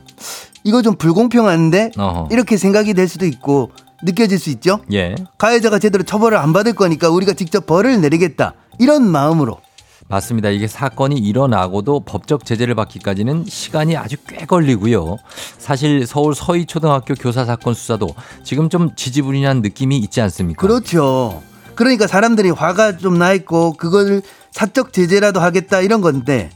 [0.64, 2.28] 이거 좀 불공평한데 어허.
[2.30, 3.70] 이렇게 생각이 될 수도 있고
[4.02, 4.80] 느껴질 수 있죠.
[4.92, 5.14] 예.
[5.38, 9.58] 가해자가 제대로 처벌을 안 받을 거니까 우리가 직접 벌을 내리겠다 이런 마음으로
[10.08, 10.48] 맞습니다.
[10.48, 15.18] 이게 사건이 일어나고도 법적 제재를 받기까지는 시간이 아주 꽤 걸리고요.
[15.58, 18.08] 사실 서울 서희초등학교 교사 사건 수사도
[18.42, 20.60] 지금 좀 지지부진한 느낌이 있지 않습니까?
[20.66, 21.42] 그렇죠.
[21.76, 26.50] 그러니까 사람들이 화가 좀 나 있고 그걸 사적 제재라도 하겠다 이런 건데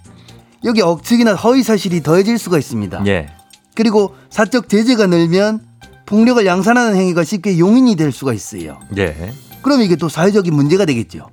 [0.64, 3.04] 여기 억측이나 허위 사실이 더해질 수가 있습니다.
[3.06, 3.28] 예.
[3.76, 5.60] 그리고 사적 제재가 늘면
[6.06, 8.78] 폭력을 양산하는 행위가 쉽게 용인이 될 수가 있어요.
[8.98, 9.32] 예.
[9.62, 11.28] 그럼 이게 또 사회적인 문제가 되겠죠.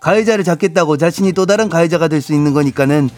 [0.00, 3.10] 가해자를 잡겠다고 자신이 또 다른 가해자가 될 수 있는 거니까는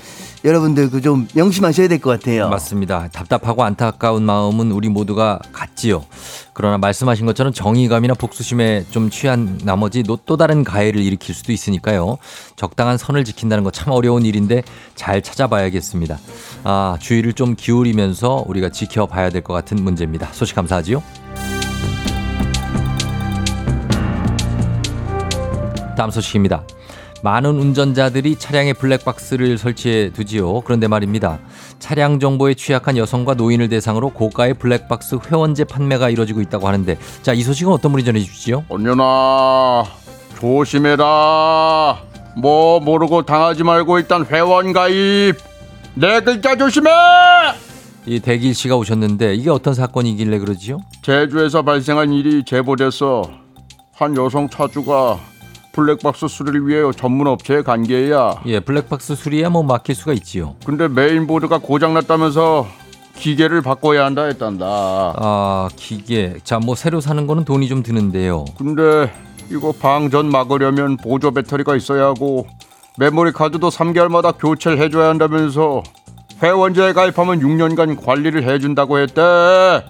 [0.44, 2.48] 여러분들 그 좀 명심하셔야 될 것 같아요.
[2.48, 3.09] 맞습니다.
[3.12, 6.05] 답답하고 안타까운 마음은 우리 모두가 같지요.
[6.53, 12.18] 그러나 말씀하신 것처럼 정의감이나 복수심에 좀 취한 나머지 또- 또 다른 가해를 일으킬 수도 있으니까요.
[12.57, 14.62] 적당한 선을 지킨다는 거 참 어려운 일인데
[14.96, 16.18] 잘 찾아봐야겠습니다.
[16.64, 20.29] 아, 주의를 좀 기울이면서 우리가 지켜봐야 될 것 같은 문제입니다.
[20.33, 21.03] 소식 감사하지요.
[25.96, 26.62] 다음 소식입니다.
[27.22, 30.61] 많은 운전자들이 차량에 블랙박스를 설치해 두지요.
[30.62, 31.38] 그런데 말입니다.
[31.78, 37.42] 차량 정보에 취약한 여성과 노인을 대상으로 고가의 블랙박스 회원제 판매가 이루어지고 있다고 하는데 자, 이
[37.42, 38.64] 소식은 어떤 분이 전해 주시죠?
[38.68, 39.85] 언년아
[40.38, 41.98] 조심해라
[42.37, 45.37] 뭐 모르고 당하지 말고 일단 회원 가입
[45.94, 46.90] 내 글자 조심해
[48.07, 50.78] 이 대길 씨가 오셨는데 이게 어떤 사건이길래 그러지요?
[51.02, 53.22] 제주에서 발생한 일이 제보됐어
[53.92, 55.18] 한 여성 차주가
[55.79, 60.57] 블랙박스 수리를 위해 전문 업체에 간 게야 예, 블랙박스 수리야 뭐 맡길 수가 있지요.
[60.67, 62.67] 근데 메인보드가 고장났다면서
[63.14, 66.35] 기계를 바꿔야 한다 했단다 아, 기계.
[66.43, 68.45] 자, 뭐 새로 사는 거는 돈이 좀 드는데요.
[68.59, 69.12] 근데
[69.53, 72.49] 이거 방전 막으려면 보조 배터리가 있어야 하고
[72.99, 75.85] 메모리 카드도 3개월마다 교체를 해줘야 한다면서
[76.43, 79.21] 회원제에 가입하면 6년간 관리를 해준다고 했대.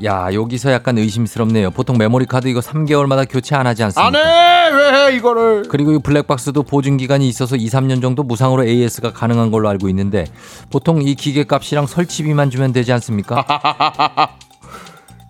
[0.04, 1.70] 야, 여기서 약간 의심스럽네요.
[1.70, 4.06] 보통 메모리 카드 이거 3개월마다 교체 안 하지 않습니까?
[4.06, 4.57] 안 해!
[4.70, 5.64] 왜 해, 이거를?
[5.68, 10.24] 그리고 이 블랙박스도 보증 기간이 있어서 2, 3년 정도 무상으로 AS가 가능한 걸로 알고 있는데
[10.70, 13.44] 보통 이 기계 값이랑 설치비만 주면 되지 않습니까?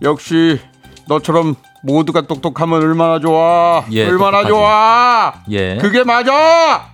[0.01, 0.59] 역시
[1.07, 3.83] 너처럼 모두가 똑똑하면 얼마나 좋아.
[3.91, 4.49] 예, 얼마나 똑똑하지.
[4.49, 5.33] 좋아.
[5.51, 5.77] 예.
[5.77, 6.91] 그게 맞아.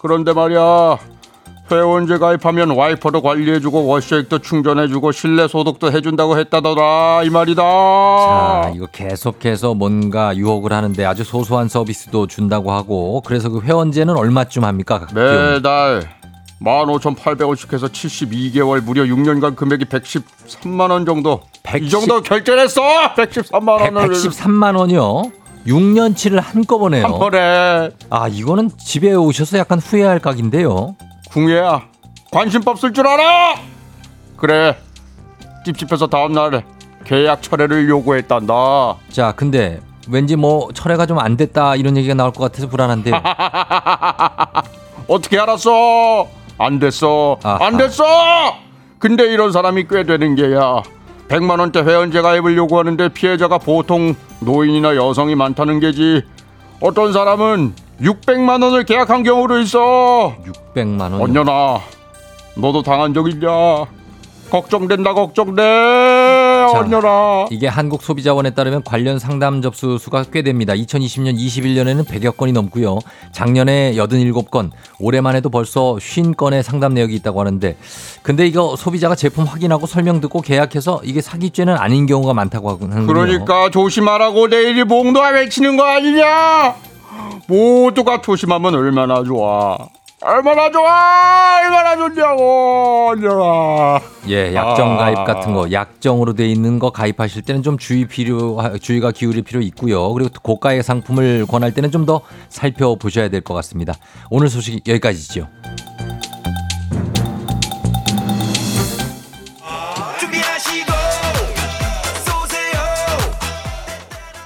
[0.00, 0.98] 그런데 말이야.
[1.76, 7.62] 회원제 가입하면 와이퍼도 관리해주고 워셔액도 충전해주고 실내 소독도 해준다고 했다더라 이 말이다.
[7.62, 14.64] 자, 이거 계속해서 뭔가 유혹을 하는데 아주 소소한 서비스도 준다고 하고 그래서 그 회원제는 얼마쯤
[14.64, 15.06] 합니까?
[15.14, 16.08] 매달
[16.62, 21.40] 15,800원씩 해서 72개월 무려 6년간 금액이 113만 원 정도.
[21.62, 22.82] 110 이 정도 결제를 했어.
[23.16, 25.22] 113만 원을 113만 원이요.
[25.66, 27.04] 6년치를 한꺼번에요.
[27.04, 30.96] 한 번에 아, 이거는 집에 오셔서 약간 후회할 각인데요.
[31.32, 31.82] 궁예야.
[32.30, 33.56] 관심법 쓸 줄 알아?
[34.36, 34.76] 그래.
[35.64, 36.64] 찝찝해서 다음날
[37.04, 38.96] 계약 철회를 요구했단다.
[39.10, 43.14] 자, 근데 왠지 뭐 철회가 좀 안 됐다 이런 얘기가 나올 것 같아서 불안한데요.
[45.08, 46.26] 어떻게 알았어?
[46.58, 47.38] 안 됐어.
[47.42, 48.04] 안 됐어.
[48.98, 50.82] 근데 이런 사람이 꽤 되는 게야.
[51.28, 56.22] 100만 원대 회원제 가입을 요구하는데 피해자가 보통 노인이나 여성이 많다는 게지.
[56.80, 60.34] 어떤 사람은 600만 원을 계약한 경우도 있어.
[60.74, 61.20] 600만 원.
[61.20, 61.80] 언년아,
[62.56, 63.48] 너도 당한 적 있냐?
[64.50, 65.62] 걱정된다 걱정돼.
[66.74, 67.46] 언년아.
[67.50, 70.74] 이게 한국 소비자원에 따르면 관련 상담 접수 수가 꽤 됩니다.
[70.74, 72.98] 2020년 21년에는 100여 건이 넘고요.
[73.30, 77.76] 작년에 87건, 올해만 해도 벌써 50건의 상담 내역이 있다고 하는데
[78.22, 83.06] 근데 이거 소비자가 제품 확인하고 설명 듣고 계약해서 이게 사기죄는 아닌 경우가 많다고 하는군요.
[83.06, 86.74] 그러니까 조심하라고 내일이 목놓아 외치는 거 아니냐?
[87.46, 89.76] 모두가 조심하면 얼마나 좋아.
[90.24, 91.58] 얼마나 좋아!
[91.64, 93.08] 얼마나 좋냐고!
[93.10, 94.00] 언년아.
[94.28, 94.96] 예, 약정 아.
[94.98, 99.60] 가입 같은 거, 약정으로 돼 있는 거 가입하실 때는 좀 주의 필요, 주의가 기울일 필요
[99.62, 100.12] 있고요.
[100.12, 103.94] 그리고 또 고가의 상품을 권할 때는 좀 더 살펴보셔야 될 것 같습니다.
[104.30, 105.48] 오늘 소식 여기까지죠.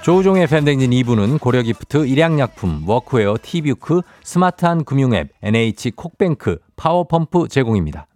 [0.06, 8.06] 조우종의 FM댕진 2부는 고려기프트, 일양약품, 워크웨어, 티뷰크, 스마트한 금융앱, NH 콕뱅크, 파워펌프 제공입니다.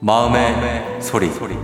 [0.00, 1.54] 마음의 소리.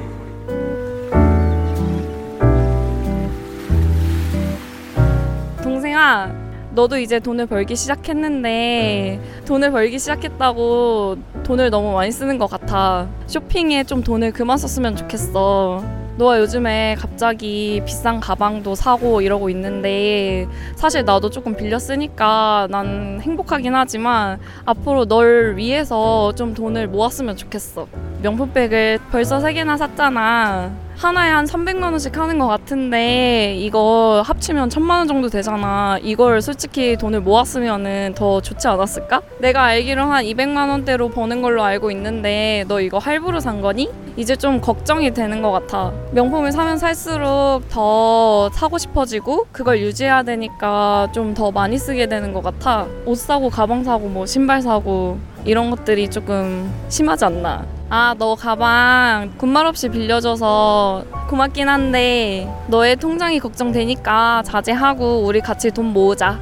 [5.60, 6.39] 동생아,
[6.72, 13.08] 너도 이제 돈을 벌기 시작했는데 돈을 벌기 시작했다고 돈을 너무 많이 쓰는 것 같아.
[13.26, 15.82] 쇼핑에 좀 돈을 그만 썼으면 좋겠어.
[16.16, 23.74] 너가 요즘에 갑자기 비싼 가방도 사고 이러고 있는데 사실 나도 조금 빌려 쓰니까 난 행복하긴
[23.74, 27.88] 하지만 앞으로 널 위해서 좀 돈을 모았으면 좋겠어.
[28.22, 30.70] 명품백을 벌써 세 개나 샀잖아.
[31.00, 35.96] 하나에 한 300만 원씩 하는 것 같은데 이거 합치면 1000만 원 정도 되잖아.
[36.02, 39.22] 이걸 솔직히 돈을 모았으면은 더 좋지 않았을까?
[39.38, 43.88] 내가 알기로 한 200만 원대로 버는 걸로 알고 있는데 너 이거 할부로 산 거니?
[44.18, 45.90] 이제 좀 걱정이 되는 것 같아.
[46.12, 52.42] 명품을 사면 살수록 더 사고 싶어지고 그걸 유지해야 되니까 좀 더 많이 쓰게 되는 것
[52.42, 52.86] 같아.
[53.06, 57.64] 옷 사고 가방 사고 뭐 신발 사고 이런 것들이 조금 심하지 않나.
[57.88, 65.86] 아, 너 가방 군말 없이 빌려줘서 고맙긴 한데 너의 통장이 걱정되니까 자제하고 우리 같이 돈
[65.86, 66.38] 모으자.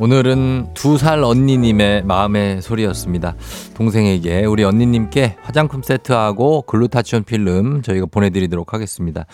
[0.00, 3.34] 오늘은 두 살 언니님의 마음의 소리였습니다.
[3.74, 9.26] 동생에게 우리 언니님께 화장품 세트하고 글루타치온 필름 저희가 보내드리도록 하겠습니다.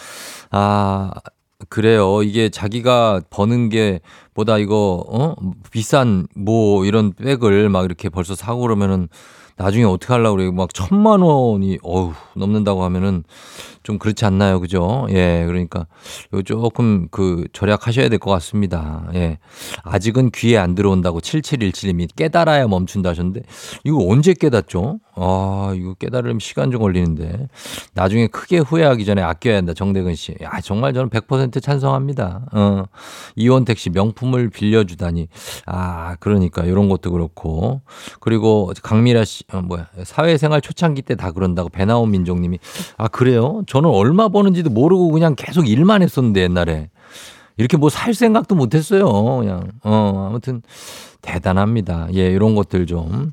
[0.51, 1.11] 아
[1.69, 2.23] 그래요.
[2.23, 4.01] 이게 자기가 버는 게
[4.35, 5.35] 보다 이거 어
[5.71, 9.09] 비싼 뭐 이런 백을 막 이렇게 벌써 사고 그러면은
[9.57, 10.53] 나중에 어떻게 하려고 그래요?
[10.53, 13.23] 막 천만 원이 어우 넘는다고 하면은
[13.85, 14.59] 좀 그렇지 않나요?
[14.61, 15.07] 그죠?
[15.11, 15.87] 예, 그러니까
[16.33, 19.09] 요 조금 그 절약하셔야 될 것 같습니다.
[19.15, 19.39] 예.
[19.83, 23.43] 아직은 귀에 안 들어온다고 7717님이 깨달아야 멈춘다 하셨는데
[23.85, 24.99] 이거 언제 깨닫죠?
[25.17, 27.49] 아, 이거 깨달으면 시간 좀 걸리는데
[27.93, 29.75] 나중에 크게 후회하기 전에 아껴야 한다.
[29.75, 30.35] 정대근 씨.
[30.43, 32.47] 야, 정말 저는 100% 찬성합니다.
[32.53, 32.85] 어.
[33.37, 35.29] 이원택 씨 명품을 빌려주다니.
[35.67, 37.83] 아, 그러니까 이런 것도 그렇고.
[38.21, 39.87] 그리고 강미라 씨, 어, 뭐야.
[40.05, 42.59] 사회생활 초창기 때 다 그런다고 배나온 민족님이.
[42.97, 43.63] 아, 그래요?
[43.75, 46.91] 저는 얼마 버는지도 모르고 그냥 계속 일만 했었는데 옛날에.
[47.57, 49.05] 이렇게 뭐 살 생각도 못 했어요.
[49.41, 49.73] 그냥.
[49.83, 50.63] 어, 아무튼
[51.25, 52.09] 대단합니다.
[52.15, 53.33] 예, 이런 것들 좀.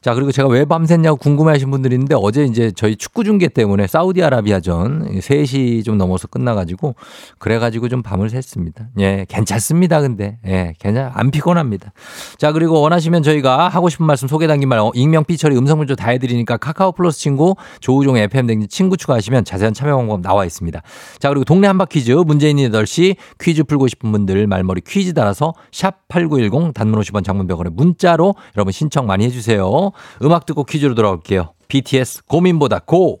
[0.00, 3.86] 자, 그리고 제가 왜 밤샜냐고 궁금해 하신 분들이 있는데 어제 이제 저희 축구 중계 때문에
[3.86, 6.94] 사우디아라비아전 3시 좀 넘어서 끝나가지고
[7.38, 8.86] 그래가지고 좀 밤을 샜습니다.
[9.00, 10.00] 예, 괜찮습니다.
[10.00, 10.38] 근데.
[10.46, 11.92] 예, 괜찮, 안 피곤합니다.
[12.38, 15.94] 자, 그리고 원하시면 저희가 하고 싶은 말씀 소개 담긴 말, 어, 익명, 삐처리, 음성 문자
[15.94, 20.80] 다 해드리니까 카카오 플러스 친구, 조우종 FM 등 친구 추가하시면 자세한 참여 방법 나와 있습니다.
[21.18, 26.74] 자, 그리고 동네 한바 퀴즈, 문재인이 8시 퀴즈 풀고 싶은 분들 말머리 퀴즈 달아서 샵8910
[26.74, 29.90] 단문 50원 장문병원에 문자로 여러분 신청 많이 해주세요.
[30.22, 31.54] 음악 듣고 퀴즈로 돌아올게요.
[31.68, 33.20] BTS 고민보다 고!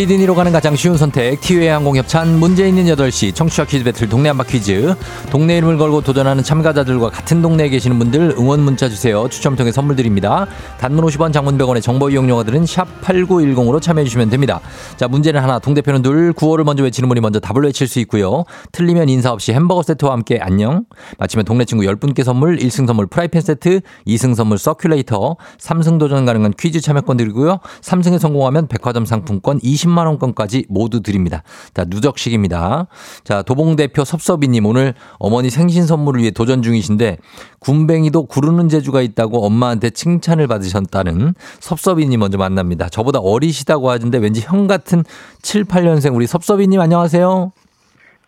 [0.00, 4.30] 시드니로 가는 가장 쉬운 선택 티웨이 항공 협찬 문제 있는 8시 청취자 퀴즈 배틀 동네
[4.30, 4.94] 한 바퀴즈.
[5.30, 9.28] 동네 이름을 걸고 도전하는 참가자들과 같은 동네에 계시는 분들 응원 문자 주세요.
[9.28, 10.46] 추첨 통해 선물 드립니다.
[10.78, 14.60] 단문 50원 장문 100원의 정보 이용료가 드는 샵 8910으로 참여해 주시면 됩니다.
[14.96, 18.44] 자 문제는 하나 동대표는 둘 구호를 먼저 외치는 분이 먼저 답을 외칠 수 있고요.
[18.72, 20.84] 틀리면 인사 없이 햄버거 세트와 함께 안녕.
[21.18, 26.54] 맞히면 동네 친구 10분께 선물 1승 선물 프라이팬 세트 2승 선물 서큘레이터 3승 도전 가능한
[26.58, 27.58] 퀴즈 참여권 드리고요.
[27.82, 31.42] 3승에 성공하면 백화점 상품권 20만 원권까지 모두 드립니다.
[31.74, 32.86] 자, 누적식입니다.
[33.24, 37.18] 자, 도봉 대표 섭섭이 님 오늘 어머니 생신 선물을 위해 도전 중이신데
[37.58, 42.88] 군뱅이도 구르는 재주가 있다고 엄마한테 칭찬을 받으셨다는 섭섭이 님 먼저 만납니다.
[42.88, 45.04] 저보다 어리시다고 하던데 왠지 형 같은
[45.42, 47.52] 7, 8년생 우리 섭섭이 님 안녕하세요.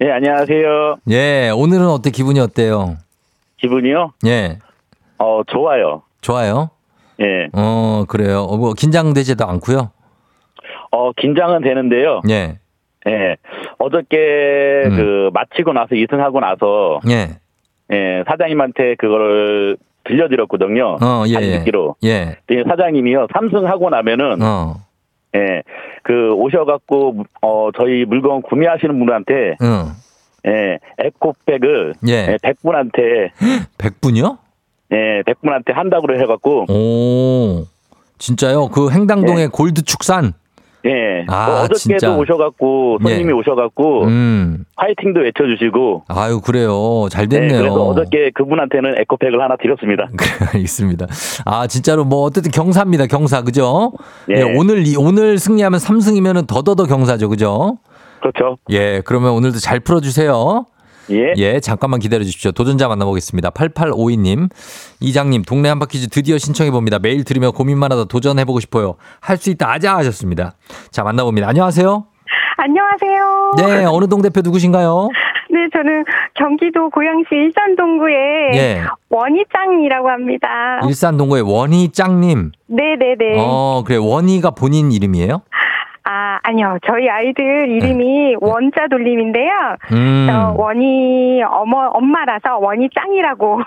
[0.03, 0.97] 예, 안녕하세요.
[1.11, 2.97] 예, 오늘은 어때 기분이 어때요?
[3.59, 4.13] 기분이요?
[4.27, 4.59] 예,
[5.19, 6.03] 어, 좋아요.
[6.21, 6.71] 좋아요.
[7.21, 7.49] 예.
[7.53, 8.43] 어, 그래요.
[8.43, 9.91] 어, 뭐 긴장되지도 않고요.
[10.93, 12.21] 어, 긴장은 되는데요.
[12.29, 12.59] 예,
[13.09, 13.37] 예.
[13.79, 14.97] 어저께 음.
[14.97, 17.31] 그 마치고 나서 이승하고 나서 예,
[17.93, 20.99] 예, 사장님한테 그거를 들려드렸거든요.
[21.03, 21.97] 어, 예, 사진 예, 듣기로.
[22.05, 22.37] 예,
[22.69, 23.29] 사장님이요.
[23.33, 24.77] 삼승하고 나면은 어,
[25.35, 25.63] 예.
[26.03, 29.93] 그 오셔 갖고 어 저희 물건 구매하시는 분한테 응,
[30.47, 32.13] 예 에코백을 예.
[32.13, 33.31] 예, 100분한테
[33.79, 34.39] 100분이요?
[34.93, 37.65] 예 100분한테 한다고 해 갖고 오,
[38.19, 38.69] 진짜요?
[38.69, 40.35] 그 행당동의 골드 축산?
[40.85, 42.17] 예 아, 뭐 어저께도 진짜.
[42.17, 43.33] 오셔갖고 손님이 예.
[43.33, 47.07] 오셔갖고 음, 화이팅도 외쳐주시고 아유, 그래요.
[47.11, 47.59] 잘 네, 됐네요.
[47.61, 50.09] 그래서 어저께 그분한테는 에코백을 하나 드렸습니다.
[50.55, 51.07] 알겠습니다.
[51.45, 53.07] 아, 진짜로 뭐 어쨌든 경사입니다.
[53.07, 53.43] 경사.
[53.43, 53.93] 그죠?
[54.31, 54.39] 예.
[54.41, 57.29] 예, 오늘, 이- 오늘 승리하면 3승이면은 더더더 경사죠.
[57.29, 57.79] 그죠?
[58.21, 58.57] 그렇죠.
[58.71, 60.67] 예, 그러면 오늘도 잘 풀어주세요.
[61.11, 61.33] 예.
[61.37, 62.53] 예, 잠깐만 기다려 주십시오.
[62.53, 63.51] 도전자 만나보겠습니다.
[63.51, 64.49] 8852님.
[65.01, 66.99] 이장님, 동네 한바퀴즈 드디어 신청해봅니다.
[67.01, 68.95] 매일 들으며 고민만 하다 도전해보고 싶어요.
[69.21, 70.53] 할 수 있다, 아자 하셨습니다.
[70.91, 71.49] 자, 만나봅니다.
[71.49, 72.05] 안녕하세요.
[72.57, 73.53] 안녕하세요.
[73.59, 75.09] 네, 어느 동 대표 누구신가요?
[75.51, 78.15] 네, 저는 경기도 고양시 일산동구의
[78.55, 78.83] 예.
[79.11, 80.49] 원희짱이라고 합니다.
[80.87, 82.53] 일산 동구의 원희짱님.
[82.69, 83.37] 네네네.
[83.39, 83.97] 어, 그래.
[83.97, 85.43] 원희가 본인 이름이에요?
[86.05, 86.79] 아, 아니요.
[86.87, 89.53] 저희 아이들 이름이 원자 돌림인데요.
[89.91, 89.97] 네.
[89.97, 90.27] 음.
[90.29, 93.61] 저 원희 어머 엄마라서 원희짱이라고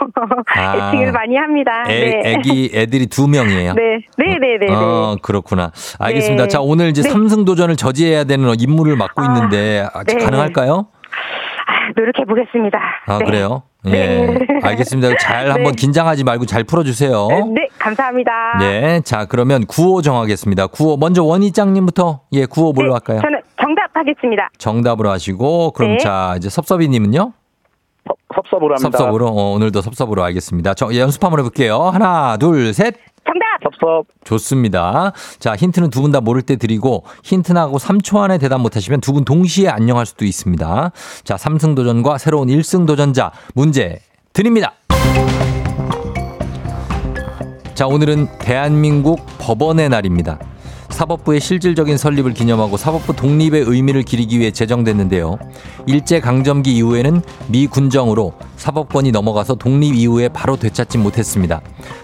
[0.56, 0.76] 아.
[0.92, 1.86] 애칭을 많이 합니다.
[1.88, 2.22] 애, 네.
[2.26, 3.74] 애기, 애들이 두 명이에요.
[3.74, 4.74] 네, 네, 네, 네.
[4.74, 5.72] 어, 그렇구나.
[6.00, 6.44] 알겠습니다.
[6.44, 6.48] 네.
[6.50, 7.10] 자, 오늘 이제 네.
[7.10, 10.16] 삼승 도전을 저지해야 되는 임무를 맡고 아, 있는데, 아, 네.
[10.16, 10.88] 가능할까요?
[11.88, 12.80] 아, 노력해 보겠습니다.
[13.08, 13.26] 아, 네.
[13.26, 13.64] 그래요?
[13.88, 13.92] 예.
[13.92, 14.38] 네.
[14.64, 15.16] 알겠습니다.
[15.20, 15.76] 잘 한번 네.
[15.78, 17.28] 긴장하지 말고 잘 풀어주세요.
[17.54, 18.32] 네, 감사합니다.
[18.60, 19.02] 네.
[19.02, 20.68] 자, 그러면 구호 정하겠습니다.
[20.68, 23.22] 구호, 먼저 원희짱님부터, 예, 구호 뭘로 네, 할까요?
[23.22, 24.50] 저는 정답 하겠습니다.
[24.58, 25.98] 정답으로 하시고, 그럼 네.
[25.98, 27.32] 자, 이제 섭섭이님은요?
[28.08, 28.98] 섭- 섭섭으로 합니다.
[28.98, 30.74] 섭섭으로, 어, 오늘도 섭섭으로 알겠습니다.
[30.74, 31.78] 저, 예, 연습 한번 해볼게요.
[31.80, 32.96] 하나, 둘, 셋.
[33.26, 33.46] 정답.
[33.64, 34.06] 섭섭.
[34.24, 35.12] 좋습니다.
[35.40, 39.02] 자, 힌트는 두 분 다 모를 때 드리고 힌트 나고 3초 안에 대답 못 하시면
[39.02, 40.92] 두 분 동시에 안녕할 수도 있습니다.
[41.24, 44.00] 자, 3승 도전과 새로운 1승 도전자 문제
[44.34, 44.74] 드립니다.
[47.74, 50.40] 자, 오늘은 대한민국 법원의 날입니다.
[50.96, 55.38] 사법부의 실질적인 설립을 기념하고 사법부 독립의 의미를 기리기 위해 제정됐는데요.
[55.88, 61.60] 일제 강점기 이후에는 미 군정으로 사법권이 넘어가서 독립 이후에 바로 되찾지 못했습니다.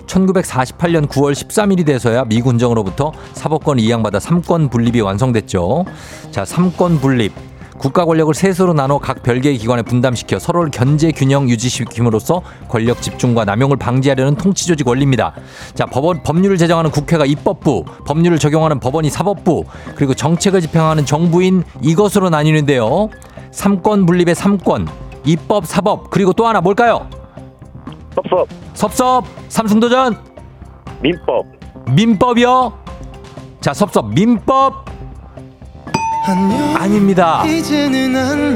[0.08, 5.86] 1948년 9월 13일이 돼서야 미 군정으로부터 사법권을 이양받아 삼권 분립이 완성됐죠.
[6.32, 7.51] 자, 삼권 분립.
[7.82, 13.78] 국가 권력을 셋으로 나눠 각 별개의 기관에 분담시켜 서로를 견제 균형 유지시킴으로써 권력 집중과 남용을
[13.78, 15.34] 방지하려는 통치 조직 원리입니다.
[15.74, 19.64] 자, 법원 법률을 제정하는 국회가 입법부, 법률을 적용하는 법원이 사법부,
[19.96, 23.10] 그리고 정책을 집행하는 정부인 이것으로 나뉘는데요.
[23.50, 24.88] 삼권 분립의 삼권,
[25.26, 27.10] 입법, 사법, 그리고 또 하나 뭘까요?
[28.14, 30.18] 섭섭 섭섭, 삼승도전,
[31.02, 31.48] 민법
[31.96, 32.74] 민법이요.
[33.60, 34.86] 자, 섭섭, 민법
[36.78, 37.44] 아닙니다.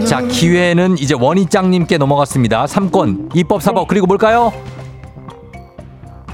[0.05, 2.67] 자, 기회는 이제 원희짱님께 넘어갔습니다.
[2.67, 4.53] 삼권, 입법, 사법, 그리고 뭘까요?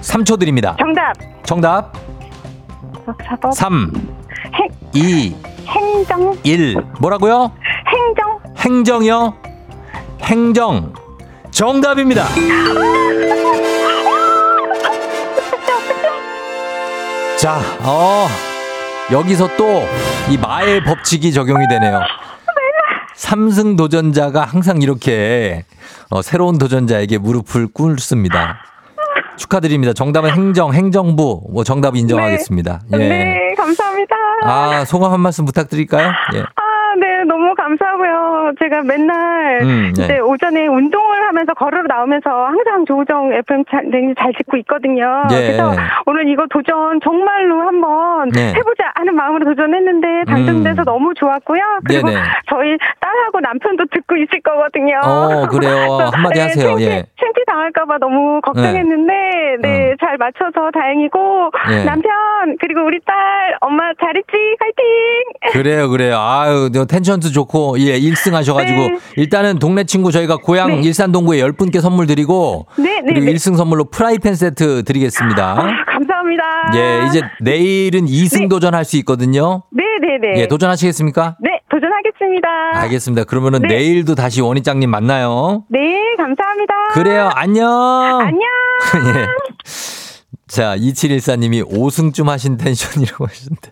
[0.01, 0.75] 3초 드립니다.
[0.77, 1.13] 정답.
[1.43, 1.93] 정답
[3.27, 3.53] 사법.
[3.53, 3.91] 3,
[4.55, 5.35] 행, 2,
[5.67, 6.37] 행정.
[6.43, 6.75] 1.
[6.99, 7.51] 뭐라고요?
[7.87, 8.39] 행정.
[8.57, 9.33] 행정이요?
[10.23, 10.93] 행정.
[11.51, 12.25] 정답입니다.
[17.37, 18.27] 자, 어,
[19.11, 19.83] 여기서 또
[20.31, 21.99] 이 마의 법칙이 적용이 되네요.
[23.15, 25.65] 삼승 도전자가 항상 이렇게
[26.09, 28.59] 어, 새로운 도전자에게 무릎을 꿇습니다.
[29.35, 29.91] 축하드립니다.
[29.91, 31.43] 정답은 행정, 행정부.
[31.51, 32.79] 뭐 정답 인정하겠습니다.
[32.93, 32.97] 예.
[32.97, 34.15] 네, 감사합니다.
[34.43, 36.13] 아, 소감 한 말씀 부탁드릴까요?
[36.35, 36.43] 예.
[37.71, 38.53] 아, 네, 감사하고요.
[38.59, 40.03] 제가 맨날 음, 네.
[40.03, 45.23] 이제 오전에 운동을 하면서 걸으러 나오면서 항상 조우정 FM 잘, 네, 잘 듣고 있거든요.
[45.31, 45.35] 예.
[45.35, 45.73] 그래서
[46.05, 48.53] 오늘 이거 도전 정말로 한번 네.
[48.53, 50.85] 해보자 하는 마음으로 도전했는데 당첨돼서 음.
[50.85, 51.61] 너무 좋았고요.
[51.85, 52.21] 그리고 네네.
[52.49, 54.99] 저희 딸하고 남편도 듣고 있을 거거든요.
[55.03, 56.09] 어, 그래요.
[56.13, 56.69] 한마디 네, 하세요.
[56.69, 57.03] 창피, 예.
[57.51, 59.13] 당할까봐 너무 걱정했는데,
[59.61, 59.95] 네, 음.
[59.99, 61.83] 잘 맞춰서 다행이고, 예.
[61.83, 62.11] 남편,
[62.59, 63.15] 그리고 우리 딸,
[63.59, 64.31] 엄마 잘했지?
[64.59, 65.51] 화이팅!
[65.51, 66.17] 그래요, 그래요.
[66.17, 68.97] 아유, 너 텐션도 좋고, 예, 1승 하셔가지고, 네.
[69.17, 70.87] 일단은 동네 친구 저희가 고향 네.
[70.87, 73.33] 일산 동구에 10분께 선물 드리고, 네, 네, 그리고 네.
[73.33, 75.51] 1승 선물로 프라이팬 세트 드리겠습니다.
[75.51, 76.43] 아, 감사합니다.
[76.75, 78.47] 예, 이제 내일은 2승 네.
[78.47, 79.63] 도전할 수 있거든요.
[79.71, 80.41] 네, 네, 네.
[80.41, 81.37] 예, 도전하시겠습니까?
[81.39, 82.47] 네, 도전하겠습니다.
[82.81, 83.23] 알겠습니다.
[83.25, 83.67] 그러면은 네.
[83.67, 85.63] 내일도 다시 원희장님 만나요.
[85.69, 85.79] 네,
[86.17, 86.73] 감사합니다.
[86.93, 87.67] 그래요, 안녕!
[88.21, 88.41] 안녕!
[89.15, 89.27] 예.
[90.51, 93.71] 자, 2714님이 5승쯤 하신 텐션이라고 하시는데.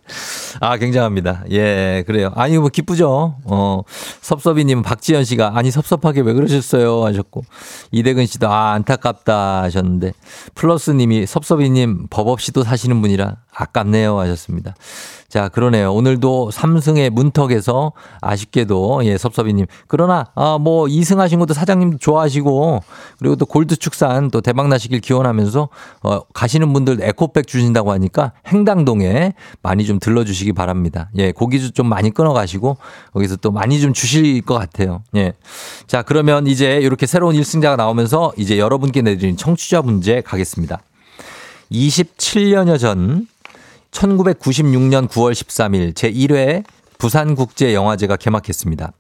[0.62, 1.44] 아, 굉장합니다.
[1.52, 2.32] 예, 그래요.
[2.36, 3.36] 아니, 뭐, 기쁘죠?
[3.44, 3.82] 어,
[4.22, 7.04] 섭섭이님, 박지현 씨가, 아니, 섭섭하게 왜 그러셨어요?
[7.04, 7.44] 하셨고.
[7.92, 10.14] 이대근 씨도, 아, 안타깝다 하셨는데.
[10.56, 14.74] 플러스님이, 섭섭이님, 법 없이도 사시는 분이라 아깝네요 하셨습니다.
[15.30, 15.94] 자, 그러네요.
[15.94, 19.68] 오늘도 3승의 문턱에서 아쉽게도, 예, 섭섭이님.
[19.88, 22.82] 그러나, 아, 뭐, 2승 하신 것도 사장님도 좋아하시고,
[23.20, 25.70] 그리고 또 골드 축산 또 대박 나시길 기원하면서,
[26.02, 31.12] 어, 가시는 분들 에코백 주신다고 하니까 행당동에 많이 좀 들러 주시기 바랍니다.
[31.16, 32.78] 예, 고기도 좀 많이 끊어 가시고,
[33.14, 35.04] 거기서 또 많이 좀 주실 것 같아요.
[35.16, 35.34] 예.
[35.86, 40.82] 자, 그러면 이제 이렇게 새로운 1승자가 나오면서 이제 여러분께 내드린 청취자 문제 가겠습니다.
[41.72, 43.28] 27년여 전
[43.92, 46.64] 1996년 9월 13일 제1회
[47.00, 48.92] 부산국제영화제가 개막했습니다.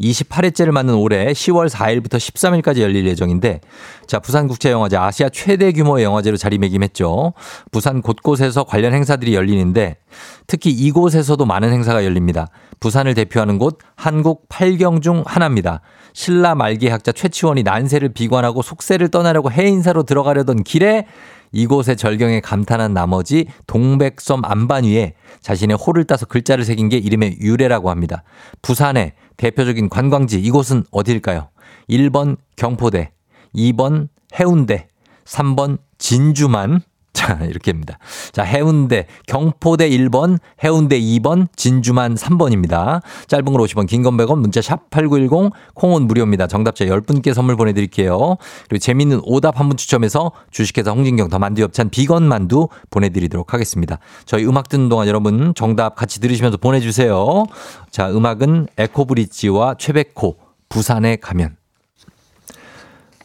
[0.00, 3.60] 28회째를 맞는 올해 10월 4일부터 13일까지 열릴 예정인데
[4.06, 7.34] 자 부산국제영화제 아시아 최대 규모의 영화제로 자리매김했죠.
[7.70, 9.98] 부산 곳곳에서 관련 행사들이 열리는데
[10.46, 12.48] 특히 이곳에서도 많은 행사가 열립니다.
[12.80, 15.82] 부산을 대표하는 곳 한국 8경 중 하나입니다.
[16.14, 21.06] 신라 말기 학자 최치원이 난세를 비관하고 속세를 떠나려고 해인사로 들어가려던 길에
[21.52, 27.90] 이곳의 절경에 감탄한 나머지 동백섬 안반 위에 자신의 호를 따서 글자를 새긴 게 이름의 유래라고
[27.90, 28.24] 합니다.
[28.62, 31.48] 부산의 대표적인 관광지 이곳은 어디일까요?
[31.88, 33.12] 1번 경포대,
[33.54, 34.88] 2번 해운대,
[35.24, 36.80] 3번 진주만,
[37.22, 37.98] 자, 이렇게입니다.
[38.32, 43.00] 자, 해운대, 경포대 1번, 해운대 2번, 진주만 3번입니다.
[43.28, 46.46] 짧은 걸 50원, 긴 건 100원, 문자 샵 8910, 콩은 무료입니다.
[46.48, 48.36] 정답자 10분께 선물 보내드릴게요.
[48.68, 53.98] 그리고 재밌는 오답 한 분 추첨해서 주식회사 홍진경 더 만두 엽찬 비건 만두 보내드리도록 하겠습니다.
[54.26, 57.44] 저희 음악 듣는 동안 여러분 정답 같이 들으시면서 보내주세요.
[57.90, 60.36] 자, 음악은 에코브릿지와 최백호,
[60.68, 61.61] 부산에 가면.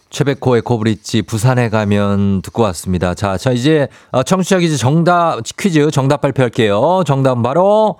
[0.10, 3.14] 최백호의 코브릿지 부산에 가면 듣고 왔습니다.
[3.14, 7.04] 자, 자 이제 어, 청취자 퀴즈 정답 퀴즈 정답 발표할게요.
[7.06, 7.98] 정답은 바로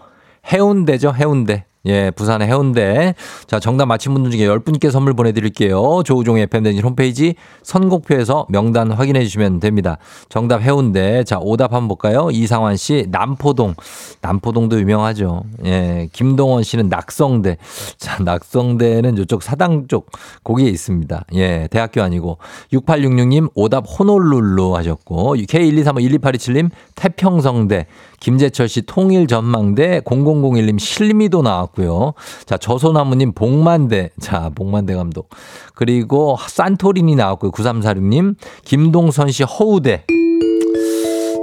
[0.52, 1.14] 해운대죠.
[1.14, 1.67] 해운대.
[1.88, 3.16] 예, 부산의 해운대.
[3.48, 6.04] 자, 정답 맞힌 분들 중에 10분께 선물 보내드릴게요.
[6.04, 9.98] 조우종의 FM댕진 홈페이지 선곡표에서 명단 확인해 주시면 됩니다.
[10.30, 11.24] 정답 해운대.
[11.24, 12.30] 자, 오답 한번 볼까요?
[12.32, 13.76] 이상환 씨, 남포동.
[14.22, 15.44] 남포동도 유명하죠.
[15.66, 17.58] 예, 김동원 씨는 낙성대.
[17.98, 20.12] 자, 낙성대는 이쪽 사당 쪽
[20.44, 21.26] 거기에 있습니다.
[21.36, 22.38] 예, 대학교 아니고.
[22.74, 25.36] 6866님, 오답 호놀룰루 하셨고.
[25.36, 27.86] K123512827님, 태평성대.
[28.20, 32.14] 김재철 씨 통일 전망대 0001님 실미도 나왔고요.
[32.46, 34.10] 자, 저소나무님 복만대.
[34.20, 35.30] 자, 복만대 감독.
[35.76, 37.52] 그리고 산토리니 나왔고요.
[37.52, 38.36] 9346님.
[38.66, 40.06] 김동선 씨 허우대.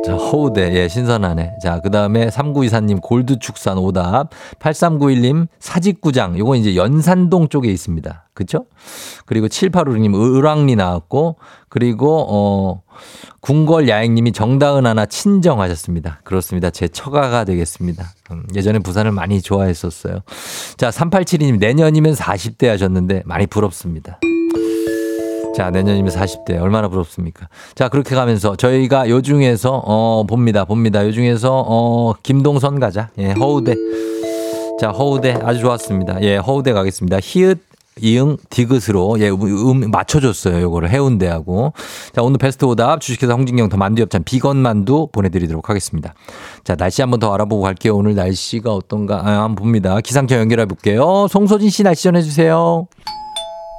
[0.05, 0.75] 자, 허우대.
[0.75, 1.55] 예, 신선하네.
[1.63, 4.31] 자, 그 다음에 3924님 골드축산 오답.
[4.59, 6.39] 8391님 사직구장.
[6.39, 8.29] 요건 이제 연산동 쪽에 있습니다.
[8.35, 8.67] 그쵸?
[9.25, 11.37] 그리고 7856님 을왕리 나왔고,
[11.71, 12.83] 그리고, 어,
[13.41, 16.21] 궁궐 야행님이 정다은 하나 친정하셨습니다.
[16.25, 16.71] 그렇습니다.
[16.71, 18.05] 제 처가가 되겠습니다.
[18.33, 20.21] 음, 예전에 부산을 많이 좋아했었어요.
[20.77, 24.21] 자, 3872님 내년이면 40대 하셨는데 많이 부럽습니다.
[25.55, 26.61] 자, 내년이면 40대.
[26.61, 27.49] 얼마나 부럽습니까?
[27.75, 30.65] 자, 그렇게 가면서 저희가 요 중에서, 어, 봅니다.
[30.65, 31.07] 봅니다.
[31.07, 33.11] 요 중에서, 어, 김동선 가자.
[33.19, 33.75] 예, 허우대.
[34.81, 36.21] 자, 허우대 아주 좋았습니다.
[36.23, 37.19] 예, 허우대 가겠습니다.
[37.23, 37.61] 히읗,
[38.01, 40.61] 이응, 디귿으로, 예, 음, 맞춰줬어요.
[40.63, 41.73] 요거를 해운대하고.
[42.13, 46.15] 자, 오늘 베스트 오답 주식회사 홍진경 더 만두엽찬 비건 만두 보내드리도록 하겠습니다.
[46.65, 47.95] 자, 날씨 한번 더 알아보고 갈게요.
[47.97, 49.21] 오늘 날씨가 어떤가.
[49.21, 50.01] 아, 한번 봅니다.
[50.01, 51.29] 기상청 연결해 볼게요.
[51.31, 52.89] 송소진 씨 날씨 전해주세요.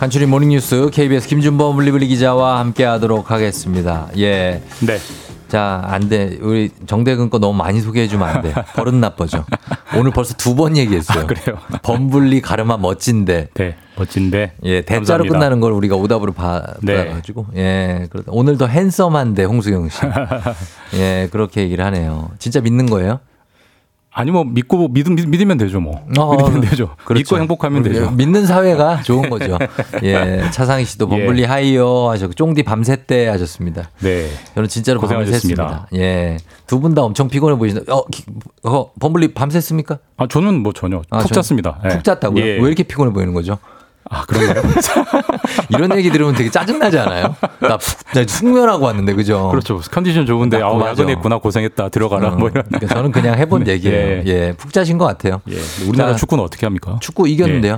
[0.00, 4.08] 간추린 모닝뉴스 KBS 김준범 범블리 기자와 함께 하도록 하겠습니다.
[4.16, 4.62] 예.
[4.80, 4.96] 네.
[5.48, 6.38] 자, 안 돼.
[6.40, 8.54] 우리 정대근 거 너무 많이 소개해주면 안 돼.
[8.72, 9.44] 버릇 나빠져.
[9.98, 11.24] 오늘 벌써 두 번 얘기했어요.
[11.24, 11.58] 아, 그래요?
[11.82, 13.48] 범블리 가르마 멋진데.
[13.52, 13.76] 네.
[13.96, 14.52] 멋진데.
[14.62, 15.34] 예, 대자로 감사합니다.
[15.34, 16.96] 끝나는 걸 우리가 오답으로 봐, 네.
[16.96, 17.46] 받아가지고.
[17.56, 18.32] 예, 그렇다.
[18.32, 19.98] 오늘도 핸섬한데, 홍수경 씨.
[20.96, 22.30] 예, 그렇게 얘기를 하네요.
[22.38, 23.20] 진짜 믿는 거예요?
[24.12, 26.04] 아니 뭐 믿고 믿, 믿, 믿 으면 되죠 뭐.
[26.18, 26.96] 어, 믿으면 되죠.
[27.04, 27.20] 그렇죠.
[27.20, 28.10] 믿고 행복하면 되죠.
[28.10, 29.56] 믿는 사회가 좋은 거죠.
[30.02, 31.46] 예, 차상희 씨도 범블리 예.
[31.46, 32.98] 하이요 하셨고, 쫑디 밤새
[33.30, 33.90] 왔습니다.
[34.00, 34.28] 네.
[34.54, 35.86] 저는 진짜로 고생하셨습니다.
[35.92, 35.96] 샜습니다.
[35.98, 36.36] 예.
[36.66, 38.24] 두 분 다 엄청 피곤해 보이시는데, 어, 기-
[38.64, 39.98] 어 범블리 밤샜습니까?
[40.16, 41.78] 아 저는 뭐 전혀 아, 푹 전- 잤습니다.
[41.84, 41.88] 예.
[41.90, 42.42] 푹 잤다고요?
[42.42, 42.46] 예.
[42.58, 43.58] 왜 이렇게 피곤해 보이는 거죠?
[44.12, 44.62] 아 그런가요?
[45.70, 47.36] 이런 얘기 들으면 되게 짜증나지 않아요?
[47.60, 49.48] 나, 푹- 나 숙면하고 왔는데, 그죠?
[49.50, 49.80] 그렇죠.
[49.90, 50.80] 컨디션 좋은데 나- 아우.
[50.84, 52.64] 야근했구나 고생했다 들어가라 어, 뭐 이런.
[52.64, 53.72] 그러니까 저는 그냥 해본 네.
[53.72, 54.22] 얘기예요.
[54.26, 54.52] 예.
[54.56, 55.40] 푹 자신 것 같아요.
[55.48, 55.56] 예.
[55.86, 56.98] 우리나라 자, 축구는 어떻게 합니까?
[57.00, 57.74] 축구 이겼는데요.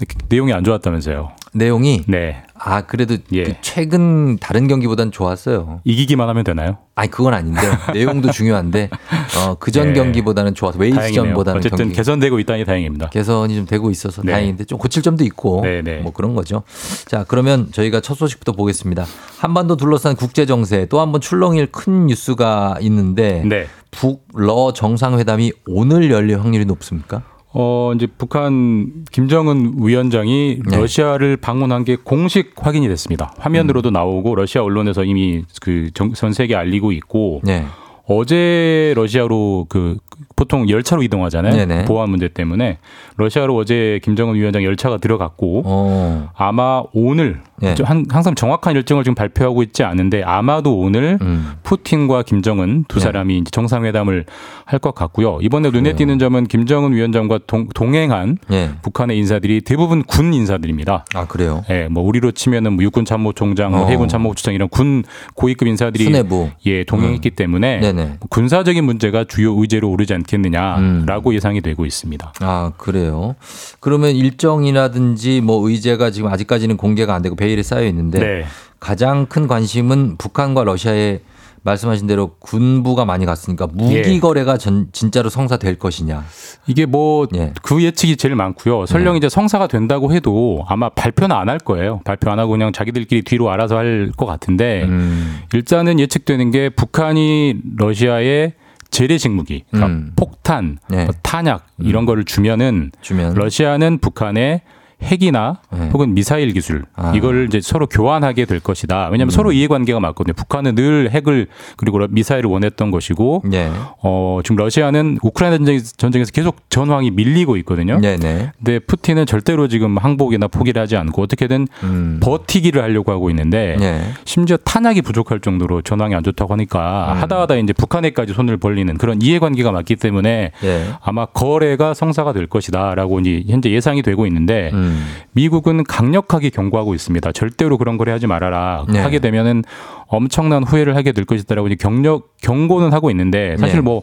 [0.00, 0.06] 예.
[0.30, 1.32] 내용이 안 좋았다면서요.
[1.54, 2.42] 내용이 네.
[2.56, 3.44] 아 그래도 예.
[3.44, 5.80] 그 최근 다른 경기보단 좋았어요.
[5.84, 6.78] 이기기만 하면 되나요?
[6.94, 7.60] 아니 그건 아닌데
[7.92, 8.90] 내용도 중요한데
[9.38, 9.92] 어, 그전 예.
[9.94, 11.00] 경기보다는 좋아서 다행이네요.
[11.02, 13.08] 웨일스전보다는 어쨌든 경기 개선되고 있다니 다행입니다.
[13.10, 14.32] 개선이 좀 되고 있어서 네.
[14.32, 15.98] 다행인데 좀 고칠 점도 있고 네, 네.
[15.98, 16.62] 뭐 그런 거죠.
[17.06, 19.04] 자 그러면 저희가 첫 소식부터 보겠습니다.
[19.38, 23.66] 한반도 둘러싼 국제 정세 또 한 번 출렁일 큰 뉴스가 있는데 네.
[23.90, 27.22] 북러 정상회담이 오늘 열릴 확률이 높습니까?
[27.56, 30.76] 어, 이제 북한 김정은 위원장이 네.
[30.76, 33.32] 러시아를 방문한 게 공식 확인이 됐습니다.
[33.38, 33.92] 화면으로도 음.
[33.92, 37.64] 나오고 러시아 언론에서 이미 그 전 세계에 알리고 있고 네.
[38.06, 39.98] 어제 러시아로 그
[40.36, 41.54] 보통 열차로 이동하잖아요.
[41.54, 41.84] 네네.
[41.84, 42.78] 보안 문제 때문에
[43.16, 46.28] 러시아로 어제 김정은 위원장 열차가 들어갔고 어.
[46.36, 47.74] 아마 오늘 네.
[48.10, 51.52] 항상 정확한 일정을 지금 발표하고 있지 않은데 아마도 오늘 음.
[51.62, 53.04] 푸틴과 김정은 두 네.
[53.04, 54.24] 사람이 이제 정상회담을
[54.66, 55.38] 할 것 같고요.
[55.40, 55.96] 이번에 눈에 그래요.
[55.96, 58.70] 띄는 점은 김정은 위원장과 동, 동행한 예.
[58.82, 61.04] 북한의 인사들이 대부분 군 인사들입니다.
[61.14, 61.62] 아 그래요.
[61.70, 63.86] 예, 뭐 우리로 치면은 뭐 육군 참모총장, 뭐 어.
[63.88, 65.04] 해군 참모총장 이런 군
[65.34, 66.50] 고위급 인사들이 수뇌부.
[66.66, 68.16] 예 동행했기 때문에 네네.
[68.28, 71.34] 군사적인 문제가 주요 의제로 오르지 않 겠느냐라고 음.
[71.34, 72.32] 예상이 되고 있습니다.
[72.40, 73.36] 아, 그래요.
[73.80, 78.44] 그러면 일정이라든지 뭐 의제가 지금 아직까지는 공개가 안 되고 베일에 쌓여 있는데 네.
[78.80, 81.20] 가장 큰 관심은 북한과 러시아의
[81.66, 84.20] 말씀하신 대로 군부가 많이 갔으니까 무기 예.
[84.20, 86.22] 거래가 전, 진짜로 성사될 것이냐.
[86.66, 87.52] 이게 뭐그 예.
[87.86, 88.84] 예측이 제일 많고요.
[88.84, 92.02] 설령 이제 성사가 된다고 해도 아마 발표는 안 할 거예요.
[92.04, 95.38] 발표 안 하고 그냥 자기들끼리 뒤로 알아서 할 것 같은데 음.
[95.54, 98.52] 일단은 예측되는 게 북한이 러시아에
[98.94, 100.12] 재래식 무기, 그러니까 음.
[100.14, 101.06] 폭탄, 네.
[101.06, 104.62] 뭐 탄약 이런 거를 주면은 주면 러시아는 북한에
[105.02, 105.88] 핵이나 네.
[105.92, 107.12] 혹은 미사일 기술 아.
[107.14, 109.08] 이거를 이제 서로 교환하게 될 것이다.
[109.10, 109.30] 왜냐하면 음.
[109.30, 110.32] 서로 이해관계가 맞거든요.
[110.34, 113.70] 북한은 늘 핵을 그리고 러- 미사일을 원했던 것이고 네.
[114.02, 117.98] 어, 지금 러시아는 우크라이나 전쟁, 전쟁 에서 계속 전황이 밀리고 있거든요.
[118.00, 118.52] 네 네.
[118.58, 122.20] 근데 푸틴은 절대로 지금 항복이나 포기를 하지 않고 어떻게든 음.
[122.22, 124.02] 버티기를 하려고 하고 있는데 네.
[124.24, 127.22] 심지어 탄약이 부족할 정도로 전황이 안 좋다고 하니까 음.
[127.22, 130.86] 하다 하다 이제 북한에까지 손을 벌리는 그런 이해관계가 맞기 때문에 네.
[131.02, 135.06] 아마 거래가 성사가 될 것이다라고 이제 현재 예상이 되고 있는데 음.
[135.32, 137.32] 미국은 강력하게 경고하고 있습니다.
[137.32, 138.84] 절대로 그런 거래 하지 말아라.
[138.88, 139.00] 네.
[139.00, 139.64] 하게 되면은
[140.06, 143.80] 엄청난 후회를 하게 될 것이다라고 이제 경력 경고는 하고 있는데 사실 네.
[143.82, 144.02] 뭐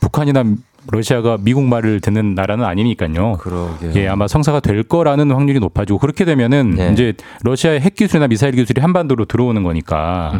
[0.00, 0.44] 북한이나
[0.90, 3.38] 러시아가 미국 말을 듣는 나라는 아니니까요.
[3.38, 3.92] 그러게요.
[3.94, 6.92] 예, 아마 성사가 될 거라는 확률이 높아지고 그렇게 되면은 네.
[6.92, 7.14] 이제
[7.44, 10.38] 러시아의 핵 기술이나 미사일 기술이 한반도로 들어오는 거니까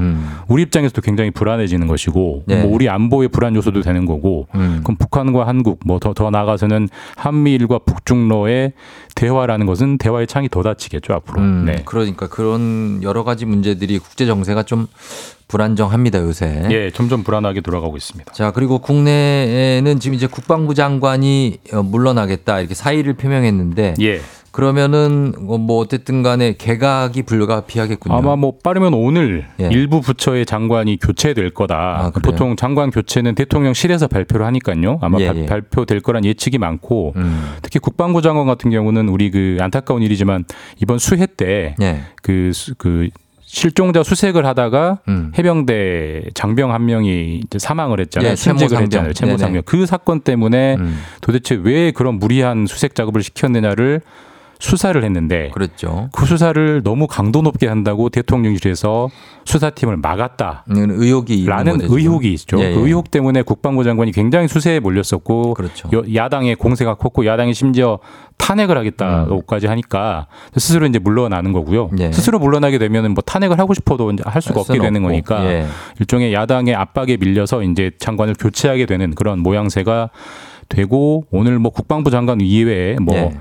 [0.48, 2.42] 우리 입장에서도 굉장히 불안해지는 것이고 음.
[2.46, 2.62] 네.
[2.62, 4.80] 뭐 우리 안보의 불안 요소도 되는 거고 음.
[4.82, 8.72] 그럼 북한과 한국 뭐더더 나아가서는 한미일과 북중러의
[9.14, 11.40] 대화라는 것은 대화의 창이 더 닫히겠죠 앞으로.
[11.42, 11.82] 음, 네.
[11.84, 14.86] 그러니까 그런 여러 가지 문제들이 국제 정세가 좀
[15.52, 16.62] 불안정합니다 요새.
[16.70, 18.32] 예, 점점 불안하게 돌아가고 있습니다.
[18.32, 24.20] 자 그리고 국내에는 지금 이제 국방부 장관이 어, 물러나겠다 이렇게 사의를 표명했는데 예.
[24.50, 28.14] 그러면은 어, 뭐 어쨌든 간에 개각이 불가피하겠군요.
[28.14, 29.68] 아마 뭐 빠르면 오늘 예.
[29.70, 31.74] 일부 부처의 장관이 교체될 거다.
[31.76, 32.10] 아?
[32.22, 34.98] 보통 장관 교체는 대통령실에서 발표를 하니까요.
[35.02, 35.46] 아마 예, 발- 예.
[35.46, 37.44] 발표될 거란 예측이 많고 음.
[37.62, 40.44] 특히 국방부 장관 같은 경우는 우리 그 안타까운 일이지만
[40.80, 42.00] 이번 수해 때 예.
[42.22, 43.08] 그, 수- 그
[43.52, 45.30] 실종자 수색을 하다가 음.
[45.36, 48.30] 해병대 장병 한 명이 이제 사망을 했잖아요.
[48.30, 48.82] 예, 상병.
[48.84, 49.12] 했잖아요.
[49.12, 49.38] 채모 네네.
[49.38, 49.62] 상병.
[49.66, 50.98] 그 사건 때문에 음.
[51.20, 54.00] 도대체 왜 그런 무리한 수색 작업을 시켰느냐를
[54.62, 56.08] 수사를 했는데 그랬죠.
[56.12, 59.08] 그 수사를 너무 강도 높게 한다고 대통령실에서
[59.44, 60.64] 수사팀을 막았다.
[60.68, 61.78] 의혹이 라는.
[61.82, 62.60] 의혹이 있죠.
[62.60, 62.74] 예, 예.
[62.74, 65.90] 그 의혹 때문에 국방부 장관이 굉장히 수세에 몰렸었고 그렇죠.
[65.92, 67.98] 여- 야당의 공세가 컸고 야당이 심지어
[68.38, 71.90] 탄핵을 하겠다고까지 하니까 스스로 이제 물러나는 거고요.
[71.92, 71.98] 음.
[71.98, 72.12] 예.
[72.12, 75.02] 스스로 물러나게 되면은 뭐 탄핵을 하고 싶어도 이제 할 수가 할 없게 되는.
[75.02, 75.66] 거니까 예.
[75.98, 80.10] 일종의 야당의 압박에 밀려서 이제 장관을 교체하게 되는 그런 모양새가
[80.68, 83.32] 되고 오늘 뭐 국방부 장관 이외에 뭐 예.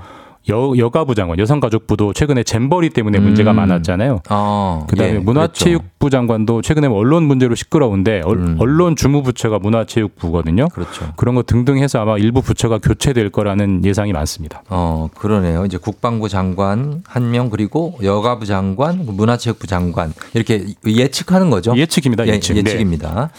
[0.50, 3.56] 여, 여가부 장관, 여성가족부도 최근에 잼버리 때문에 문제가 음.
[3.56, 4.22] 많았잖아요.
[4.30, 8.56] 어, 그다음에 예, 문화체육부 장관도 최근에 뭐 언론 문제로 시끄러운데 얼- 음.
[8.58, 10.66] 언론 주무부처가 문화체육부거든요.
[10.68, 11.12] 그렇죠.
[11.16, 14.62] 그런 거 등등 해서 아마 일부 부처가 교체될 거라는 예상이 많습니다.
[14.68, 15.64] 어, 그러네요.
[15.64, 21.74] 이제 국방부 장관 한 명 그리고 여가부 장관, 문화체육부 장관 이렇게 예측하는 거죠.
[21.76, 22.26] 예측입니다.
[22.26, 22.54] 예측.
[22.54, 22.72] 네.
[22.82, 23.30] 입니다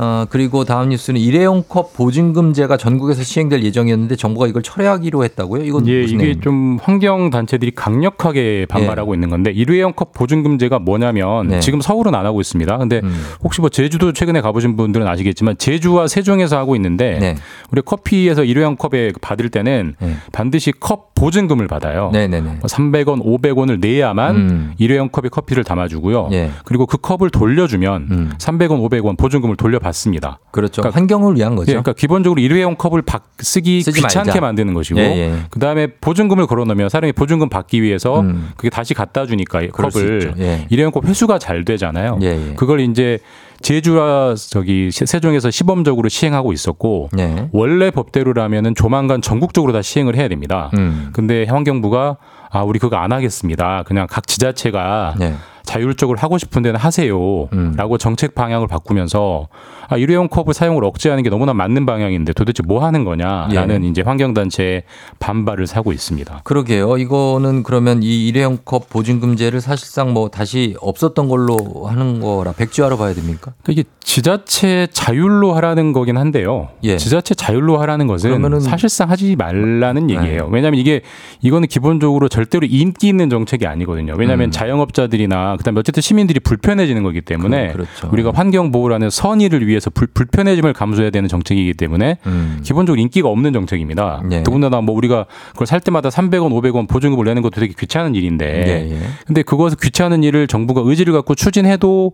[0.00, 5.64] 어, 그리고 다음 뉴스는 일회용 컵 보증금제가 전국에서 시행될 예정이었는데 정부가 이걸 철회하기로 했다고요?
[5.64, 6.40] 이건 예, 무슨 이게 내용입니까?
[6.42, 11.60] 좀 환경 단체들이 강력하게 반발하고 있는 건데 일회용 컵 보증금제가 뭐냐면 네.
[11.60, 12.78] 지금 서울은 안 하고 있습니다.
[12.78, 13.12] 근데 음.
[13.42, 17.34] 혹시 뭐 제주도 최근에 가보신 분들은 아시겠지만 제주와 세종에서 하고 있는데 네.
[17.72, 20.14] 우리 커피에서 일회용 컵에 받을 때는 네.
[20.30, 22.10] 반드시 컵 보증금을 받아요.
[22.12, 22.60] 네네네.
[22.60, 24.72] 300원, 500원을 내야만 음.
[24.78, 26.28] 일회용 컵에 커피를 담아주고요.
[26.30, 26.50] 예.
[26.64, 28.30] 그리고 그 컵을 돌려주면 음.
[28.38, 30.38] 300원, 500원 보증금을 돌려 받 습니다.
[30.50, 30.82] 그렇죠.
[30.82, 31.70] 그러니까- 환경을 위한 거죠.
[31.70, 34.40] 예, 그러니까 기본적으로 일회용 컵을 박- 쓰기 귀찮게 말자.
[34.40, 35.34] 만드는 것이고 예, 예.
[35.50, 38.50] 그다음에 보증금을 걸어놓으면 사람이 보증금 받기 위해서 음.
[38.56, 40.34] 그게 다시 갖다 주니까 컵을.
[40.38, 40.66] 예.
[40.70, 42.18] 일회용 컵 회수가 잘 되잖아요.
[42.22, 42.54] 예, 예.
[42.54, 43.18] 그걸 이제
[43.60, 47.48] 제주와 저기 세- 세종에서 시범적으로 시행하고 있었고 네.
[47.52, 50.70] 원래 법대로라면은 조만간 전국적으로 다 시행을 해야 됩니다.
[50.74, 51.10] 음.
[51.12, 52.16] 근데 환경부가
[52.50, 53.82] 아 우리 그거 안 하겠습니다.
[53.84, 55.34] 그냥 각 지자체가 네.
[55.64, 57.98] 자율적으로 하고 싶은 데는 하세요라고 음.
[57.98, 59.48] 정책 방향을 바꾸면서
[59.88, 63.88] 아 일회용 컵을 사용을 억제하는 게 너무나 맞는 방향인데 도대체 뭐 하는 거냐라는 예.
[63.88, 64.82] 이제 환경단체의
[65.18, 66.42] 반발을 사고 있습니다.
[66.44, 66.98] 그러게요.
[66.98, 73.14] 이거는 그러면 이 일회용 컵 보증금제를 사실상 뭐 다시 없었던 걸로 하는 거라 백지화로 봐야
[73.14, 73.52] 됩니까?
[73.62, 76.68] 그러니까 이게 지자체 자율로 하라는 거긴 한데요.
[76.84, 76.96] 예.
[76.98, 80.14] 지자체 자율로 하라는 것은 사실상 하지 말라는 네.
[80.16, 80.48] 얘기예요.
[80.50, 81.00] 왜냐하면 이게
[81.40, 84.14] 이거는 기본적으로 절대로 인기 있는 정책이 아니거든요.
[84.18, 84.50] 왜냐하면 음.
[84.50, 88.08] 자영업자들이나 그다음에 어쨌든 시민들이 불편해지는 거기 때문에 그- 그렇죠.
[88.12, 92.60] 우리가 환경 보호라는 선의를 위해 서 불, 불편해짐을 감수해야 되는 정책이기 때문에 음.
[92.64, 94.22] 기본적으로 인기가 없는 정책입니다.
[94.28, 94.42] 네.
[94.42, 98.90] 더군다나 뭐 우리가 그걸 살 때마다 300원, 500원 보증금을 내는 것도 되게 귀찮은 일인데 예,
[98.92, 99.00] 예.
[99.26, 102.12] 근데 그것을 귀찮은 일을 정부가 의지를 갖고 추진해도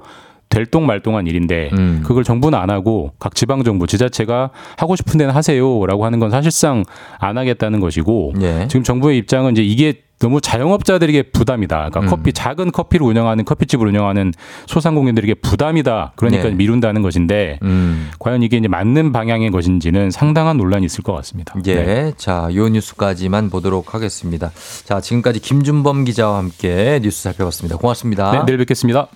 [0.48, 2.02] 될동 말동한 일인데 음.
[2.04, 6.84] 그걸 정부는 안 하고 각 지방 정부 지자체가 하고 싶은 데는 하세요라고 하는 건 사실상
[7.18, 8.68] 안 하겠다는 것이고 예.
[8.68, 11.90] 지금 정부의 입장은 이제 이게 너무 자영업자들에게 부담이다.
[11.90, 12.06] 그러니까 음.
[12.06, 14.32] 커피 작은 커피를 운영하는 커피집을 운영하는
[14.66, 16.12] 소상공인들에게 부담이다.
[16.16, 16.54] 그러니까 네.
[16.54, 18.10] 미룬다는 것인데 음.
[18.18, 21.54] 과연 이게 이제 맞는 방향의 것인지는 상당한 논란이 있을 것 같습니다.
[21.66, 21.74] 예.
[21.74, 22.12] 네.
[22.16, 24.50] 자, 요 뉴스까지만 보도록 하겠습니다.
[24.84, 27.76] 자, 지금까지 김준범 기자와 함께 뉴스 살펴봤습니다.
[27.76, 28.32] 고맙습니다.
[28.32, 29.08] 네, 내일 뵙겠습니다.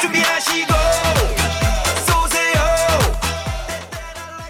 [0.00, 0.72] 준비하시고
[2.06, 2.60] 쏘세요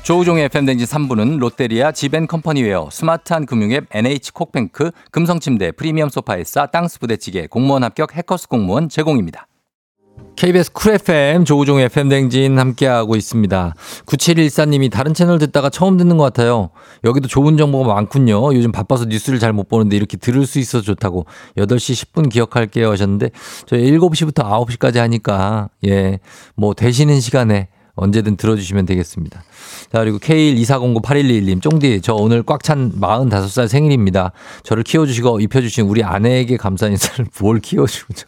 [0.03, 7.85] 조우종의 FM댕진 3부는 롯데리아 지벤컴퍼니웨어 스마트한 금융앱 NH콕뱅크 금성침대 프리미엄 소파 에싸 땅스 부대찌개 공무원
[7.85, 9.47] 합격 해커스 공무원 제공입니다.
[10.37, 13.75] KBS 쿨 FM 조우종의 FM댕진 함께하고 있습니다.
[14.07, 16.71] 9714님이 다른 채널 듣다가 처음 듣는 것 같아요.
[17.05, 18.55] 여기도 좋은 정보가 많군요.
[18.55, 21.27] 요즘 바빠서 뉴스를 잘 못 보는데 이렇게 들을 수 있어서 좋다고
[21.59, 23.31] 8시 10분 기억할게요 하셨는데
[23.67, 26.19] 저희 7시부터 9시까지 하니까 예,
[26.57, 29.43] 뭐 되시는 시간에 언제든 들어주시면 되겠습니다.
[29.93, 34.33] 자, 그리고 K124098121님, 쫑디, 저 오늘 꽉 찬 45살 생일입니다.
[34.63, 38.27] 저를 키워주시고 입혀주신 우리 아내에게 감사 인사를 뭘 키워주죠?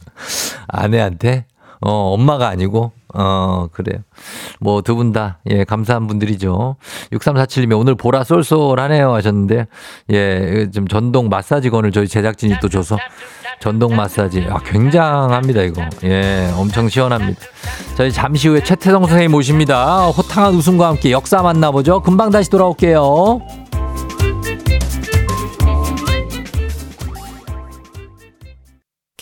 [0.69, 1.47] 아내한테?
[1.87, 4.01] 어, 엄마가 아니고, 어, 그래요.
[4.59, 6.77] 뭐, 두 분 다, 예, 감사한 분들이죠.
[7.13, 9.67] 6347님이 오늘 보라 쏠쏠하네요 하셨는데,
[10.11, 12.97] 예, 좀 전동 마사지건을 저희 제작진이 또 줘서,
[13.61, 14.47] 전동 마사지.
[14.51, 15.83] 아, 굉장합니다, 이거.
[16.05, 17.41] 예, 엄청 시원합니다.
[17.97, 20.07] 저희 잠시 후에 최태성 선생님 모십니다.
[20.07, 22.01] 호탕한 웃음과 함께 역사 만나보죠.
[22.01, 23.41] 금방 다시 돌아올게요.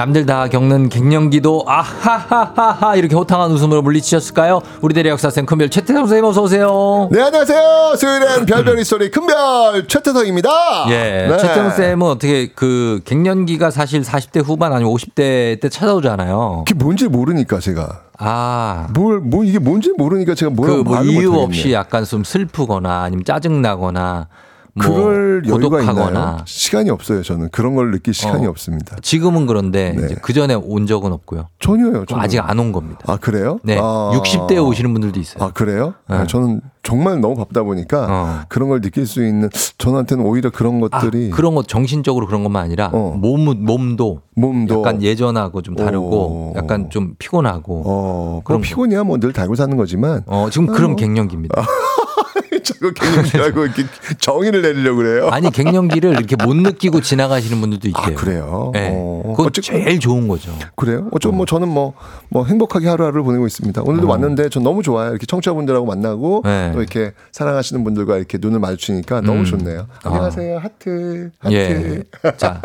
[0.00, 4.62] 남들 다 겪는 갱년기도 아하하하하 이렇게 호탕한 웃음으로 물리치셨을까요?
[4.80, 7.10] 우리 대리 역사생 큰별 최태성 선생님 어서 오세요.
[7.12, 7.96] 네, 안녕하세요.
[7.98, 10.48] 수요일엔 별별이 소리 큰별 최태성입니다.
[10.88, 11.36] 예, 네.
[11.36, 16.64] 최태성 쌤은 어떻게 그 갱년기가 사실 40대 후반 아니면 50대 때 찾아오잖아요.
[16.66, 18.00] 그게 뭔지 모르니까 제가.
[18.16, 18.86] 아.
[18.94, 21.34] 뭘, 뭐 이게 뭔지 모르니까 제가 뭐라고 그 뭐 이유.
[21.34, 24.49] 없이 약간 좀 슬프거나 아니면 짜증 나거나 뭐
[24.80, 25.94] 그럴 여유가 있나요?
[25.96, 27.22] 고독하거나 시간이 없어요.
[27.22, 28.50] 저는 그런 걸 느낄 시간이 어.
[28.50, 28.96] 없습니다.
[29.02, 30.14] 지금은 그런데 네.
[30.22, 31.46] 그 전에 온 적은 없고요.
[31.60, 32.04] 전혀요.
[32.06, 32.22] 전혀.
[32.22, 33.00] 아직 안 온 겁니다.
[33.06, 33.58] 아 그래요?
[33.62, 34.10] 네, 아.
[34.14, 35.44] 60대에 오시는 분들도 있어요.
[35.44, 35.94] 아 그래요?
[36.08, 36.16] 네.
[36.16, 38.40] 아, 저는 정말 너무 바쁘다 보니까 어.
[38.48, 42.62] 그런 걸 느낄 수 있는 저한테는 오히려 그런 아, 것들이 그런 것 정신적으로 그런 것만
[42.64, 43.14] 아니라 어.
[43.16, 46.52] 몸 몸도 몸도 약간 예전하고 좀 다르고 어.
[46.56, 50.92] 약간 좀 피곤하고 어, 그런 그럼 피곤이야 뭐 늘 달고 사는 거지만 어, 지금 그럼
[50.92, 50.96] 어.
[50.96, 51.62] 갱년기입니다.
[52.62, 53.84] 자꾸 갱년기라고 이렇게
[54.18, 55.28] 정의를 내리려고 그래요.
[55.30, 58.04] 아니 갱년기를 이렇게 못 느끼고 지나가시는 분들도 있대요.
[58.04, 58.70] 아, 그래요?
[58.74, 58.90] 네.
[58.92, 59.22] 어.
[59.36, 60.52] 그거 어쨌건- 제일 좋은 거죠.
[60.76, 61.08] 그래요?
[61.12, 61.94] 어쩜 뭐 저는 뭐,
[62.28, 63.82] 뭐 행복하게 하루하루 보내고 있습니다.
[63.82, 65.10] 오늘도 왔는데 전 너무 좋아요.
[65.10, 66.48] 이렇게 청취자분들하고 만나고 어.
[66.48, 66.70] 네.
[66.72, 69.44] 또 이렇게 사랑하시는 분들과 이렇게 눈을 마주치니까 너무 음.
[69.44, 69.86] 좋네요.
[70.04, 70.58] 안녕하세요.
[70.58, 71.30] 하트.
[71.38, 71.54] 하트.
[71.54, 72.02] 예.
[72.36, 72.60] 자,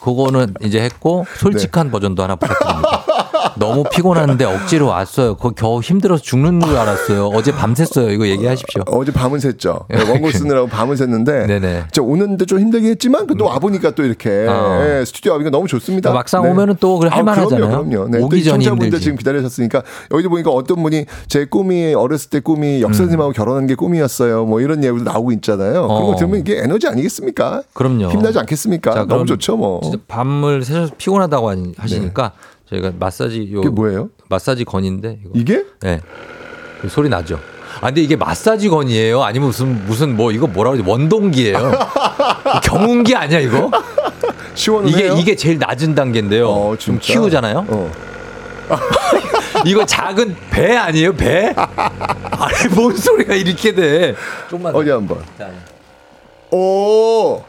[0.00, 1.90] 그거는 이제 했고 솔직한 네.
[1.92, 3.04] 버전도 하나 부탁드립니다.
[3.56, 5.36] 너무 피곤한데 억지로 왔어요.
[5.36, 7.26] 그 겨우 힘들어서 죽는 줄 알았어요.
[7.32, 8.10] 어제 밤샜어요.
[8.12, 8.82] 이거 얘기하십시오.
[8.86, 9.84] 어 제 밤은 샜죠.
[9.88, 11.84] 네, 원고 쓰느라고 밤은 샜는데 네네.
[11.92, 14.80] 저 오는데 좀 힘들긴 했지만 그래도 와보니까 또 이렇게 어.
[14.82, 16.12] 예, 스튜디오 와보니까 너무 좋습니다.
[16.12, 17.68] 막상 오면은 또 그래 아, 할만하잖아요.
[17.68, 18.08] 그럼요, 그럼요.
[18.10, 19.00] 네, 오기 또 전이 힘들지.
[19.00, 19.82] 지금 기다리셨으니까
[20.12, 24.44] 여기도 보니까 어떤 분이 제 꿈이 어렸을 때 꿈이 역사 선생님하고 결혼한 게 꿈이었어요.
[24.44, 25.72] 뭐 이런 얘기도 나오고 있잖아요.
[25.86, 26.16] 그런 거 어.
[26.16, 27.62] 들으면 이게 에너지 아니겠습니까?
[27.72, 28.08] 그럼요.
[28.10, 28.92] 힘나지 않겠습니까?
[28.92, 29.80] 자, 너무 좋죠, 뭐.
[30.08, 32.32] 밤을 새셔서 피곤하다고 하시니까
[32.70, 34.10] 저희가 마사지 요 이게 뭐예요?
[34.28, 35.30] 마사지 건인데 이거.
[35.34, 35.64] 이게?
[35.80, 36.00] 네.
[36.80, 37.40] 그 소리 나죠.
[37.80, 39.22] 아 근데 이게 마사지 건이에요?
[39.22, 40.88] 아니면 무슨 무슨 뭐 이거 뭐라 그러지?
[40.88, 41.72] 원동기예요.
[42.64, 43.70] 경운기 아니야 이거?
[44.54, 44.96] 시원해요.
[44.96, 46.48] 이게 이게 제일 낮은 단계인데요.
[46.48, 46.98] 어, 좀?
[46.98, 47.66] 키우잖아요.
[47.68, 47.92] 어.
[49.64, 51.14] 이거 작은 배 아니에요?
[51.14, 51.54] 배?
[51.56, 54.14] 아니 뭔 소리가 이렇게 돼?
[54.50, 54.78] 좀만 더.
[54.78, 55.18] 어디 한번.
[55.38, 55.48] 자,
[56.50, 57.42] 오.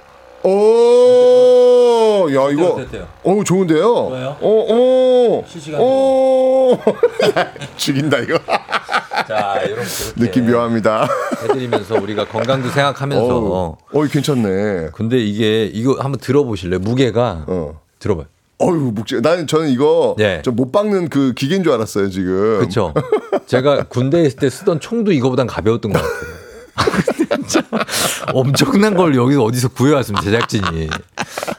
[0.44, 3.08] 오, 야 이거, 어때요?
[3.24, 3.82] 어 좋은데요.
[3.82, 4.38] 좋아요?
[4.42, 6.78] 오, 오, 실시간 오,
[7.76, 8.40] 죽인다 이거.
[9.28, 9.84] 자 이렇게
[10.16, 11.08] 느낌 묘합니다.
[11.44, 13.38] 해드리면서 우리가 건강도 생각하면서.
[13.38, 14.90] 어, 어, 괜찮네.
[14.94, 16.80] 근데 이게 이거 한번 들어보실래요?
[16.80, 17.82] 무게가 어.
[18.00, 18.26] 들어봐요.
[18.62, 19.22] 어유 묵직.
[19.22, 20.42] 나는 저는 이거 네.
[20.42, 22.60] 좀못 박는 그 기계인 줄 알았어요 지금.
[22.60, 22.94] 그렇죠.
[23.46, 26.39] 제가 군대에 있을 때 쓰던 총도 이거보단 가벼웠던 것 같아요.
[27.50, 27.68] 진짜
[28.34, 30.90] 엄청난 걸 여기서 어디서 구해왔습니다 제작진이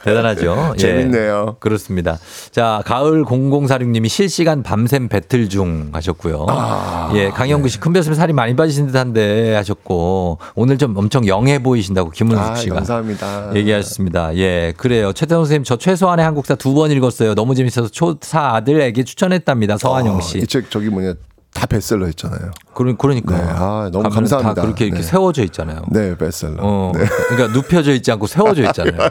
[0.03, 0.71] 대단하죠.
[0.75, 0.77] 예.
[0.77, 1.57] 재밌네요.
[1.59, 2.17] 그렇습니다.
[2.51, 6.45] 자 가을 0046님이 실시간 밤샘 배틀 중 하셨고요.
[6.49, 11.61] 아, 예 강영구 씨큰 볕으면 살이 많이 빠지신 듯 한데 하셨고 오늘 좀 엄청 영해
[11.61, 13.51] 보이신다고 김은숙 아, 씨가 감사합니다.
[13.55, 14.35] 얘기하셨습니다.
[14.37, 15.13] 예, 그래요.
[15.13, 17.35] 최태성 선생님, 저 최소한의 한국사 두 번 읽었어요.
[17.35, 19.77] 너무 재밌어서 초4 아들에게 추천했답니다.
[19.77, 20.37] 서한영 씨.
[20.39, 21.13] 이책 저기 뭐냐
[21.53, 22.51] 다 베스트셀러 했잖아요.
[22.73, 23.35] 그러, 그러니까.
[23.37, 24.53] 네, 아, 너무 감사합니다.
[24.53, 25.07] 다 그렇게 이렇게 네.
[25.07, 25.81] 세워져 있잖아요.
[25.89, 26.57] 네, 베스트셀러.
[26.61, 27.05] 어, 네.
[27.29, 29.09] 그러니까 눕혀져 있지 않고 세워져 있잖아요.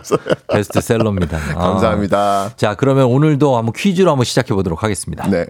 [0.53, 1.37] 베스트셀러입니다.
[1.55, 1.71] 아.
[1.73, 2.53] 감사합니다.
[2.57, 5.29] 자, 그러면 오늘도 한번 퀴즈로 한번 시작해 보도록 하겠습니다.
[5.29, 5.47] 네.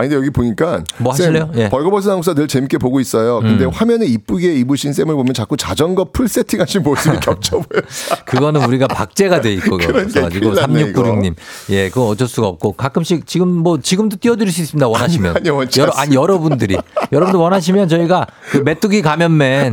[0.00, 1.50] 아니 근데 여기 보니까 뭐 쌤, 하실래요?
[1.56, 1.64] 예.
[1.64, 1.70] 음.
[1.70, 3.40] 벌거벗은 한국사 늘 재밌게 보고 있어요.
[3.40, 7.82] 근데 화면에 이쁘게 입으신 쌤을 보면 자꾸 자전거 full 세팅하신 모습이 겹쳐 보여요.
[8.24, 11.34] 그거는 우리가 박제가 돼 있고 그래가지고 큰일 났네, 3696님
[11.70, 15.80] 예 그거 어쩔 수가 없고 가끔씩 지금 뭐 지금도 띄워드릴 수 있습니다 원하시면 아니요, 원치
[15.80, 16.76] 여러, 아니 여러분들이
[17.10, 19.72] 여러분들 원하시면 저희가 그 메뚜기 가면맨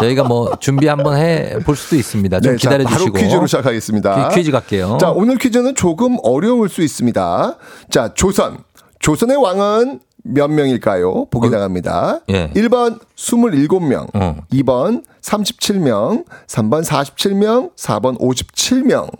[0.00, 3.46] 저희가 뭐 준비 한번 해 볼 수도 있습니다 좀 네, 기다려 자, 바로 주시고 퀴즈로
[3.46, 4.30] 시작하겠습니다.
[4.30, 7.56] 퀴- 퀴즈 갈게요 자, 오늘 퀴즈는 조금 어려울 수 있습니다.
[7.90, 8.58] 자, 조선.
[9.00, 11.26] 조선의 왕은 몇 명일까요?
[11.26, 12.20] 보기 나갑니다.
[12.28, 12.50] 예.
[12.50, 14.36] 1번 27명, 어.
[14.52, 19.10] 2번 37명, 3번 47명, 4번 57명.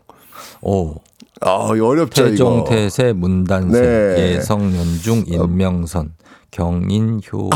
[0.62, 0.96] 오.
[1.40, 2.64] 아, 어렵죠, 태종.
[2.64, 4.34] 태세, 문단세, 네.
[4.36, 6.12] 예성, 연중, 인명선,
[6.50, 7.48] 경인, 효은,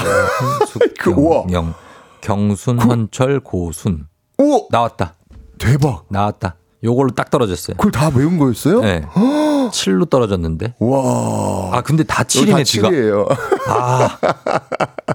[0.99, 1.43] 그, 우와.
[1.43, 1.75] 숙경 영,
[2.23, 4.07] 경순, 헌철, 고순.
[4.39, 4.67] 오!
[4.71, 5.15] 나왔다.
[5.59, 6.07] 대박.
[6.09, 6.57] 나왔다.
[6.85, 7.77] 요걸로 딱 떨어졌어요.
[7.79, 8.81] 그걸 다 외운 거였어요?
[8.83, 9.03] 네.
[9.71, 10.75] 7로 떨어졌는데.
[10.79, 11.71] 와.
[11.73, 12.91] 아, 근데 다 여기 다 7이네, 뒤가.
[12.91, 13.37] 7이에요.
[13.69, 14.19] 아.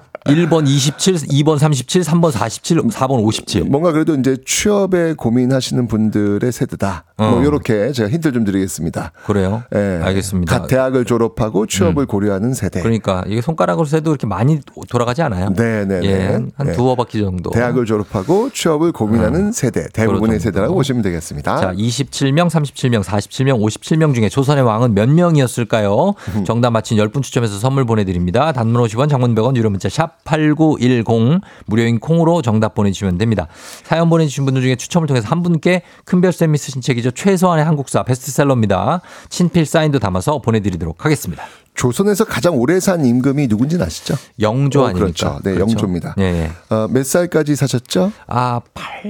[0.26, 3.64] 1번 27, 2번 37, 3번 47, 4번 57.
[3.64, 7.04] 뭔가 그래도 이제 취업에 고민하시는 분들의 세대다.
[7.16, 7.30] 어.
[7.30, 9.12] 뭐 이렇게 제가 힌트를 좀 드리겠습니다.
[9.26, 9.62] 그래요?
[9.74, 10.00] 예.
[10.02, 10.56] 알겠습니다.
[10.56, 10.60] 음.
[10.60, 12.80] 갓 대학을 졸업하고 취업을 고려하는 세대.
[12.80, 15.54] 그러니까 이게 손가락으로 세도 그렇게 많이 돌아가지 않아요.
[15.54, 16.26] 네, 네, 예, 네.
[16.56, 16.72] 한 네.
[16.72, 17.50] 두어 바퀴 정도.
[17.50, 20.42] 대학을 졸업하고 취업을 고민하는 세대, 대부분의 정도.
[20.44, 21.60] 세대라고 보시면 되겠습니다.
[21.60, 26.14] 자, 27명, 37명, 47명, 57명 중에 조선의 왕은 몇 명이었을까요?
[26.36, 26.44] 음.
[26.44, 28.52] 정답 맞힌 10분 추첨해서 선물 보내 드립니다.
[28.52, 33.48] 단문 50원, 장문 100원, 유료 문자 샵8910 무료인 콩으로 정답 보내주시면 됩니다.
[33.84, 37.10] 사연 보내주신 분들 중에 추첨을 통해서 한 분께 큰별쌤이 쓰신 책이죠.
[37.12, 39.00] 최소한의 한국사 베스트셀러입니다.
[39.28, 41.44] 친필 사인도 담아서 보내드리도록 하겠습니다.
[41.80, 44.14] 조선에서 가장 오래 산 임금이 누군지는 아시죠?
[44.38, 45.06] 영조 어, 아닙니까?
[45.06, 45.40] 그렇죠.
[45.42, 45.70] 네, 그렇죠.
[45.70, 46.14] 영조입니다.
[46.18, 46.50] 예, 예.
[46.68, 48.12] 어, 몇 살까지 사셨죠?
[48.26, 48.60] 아,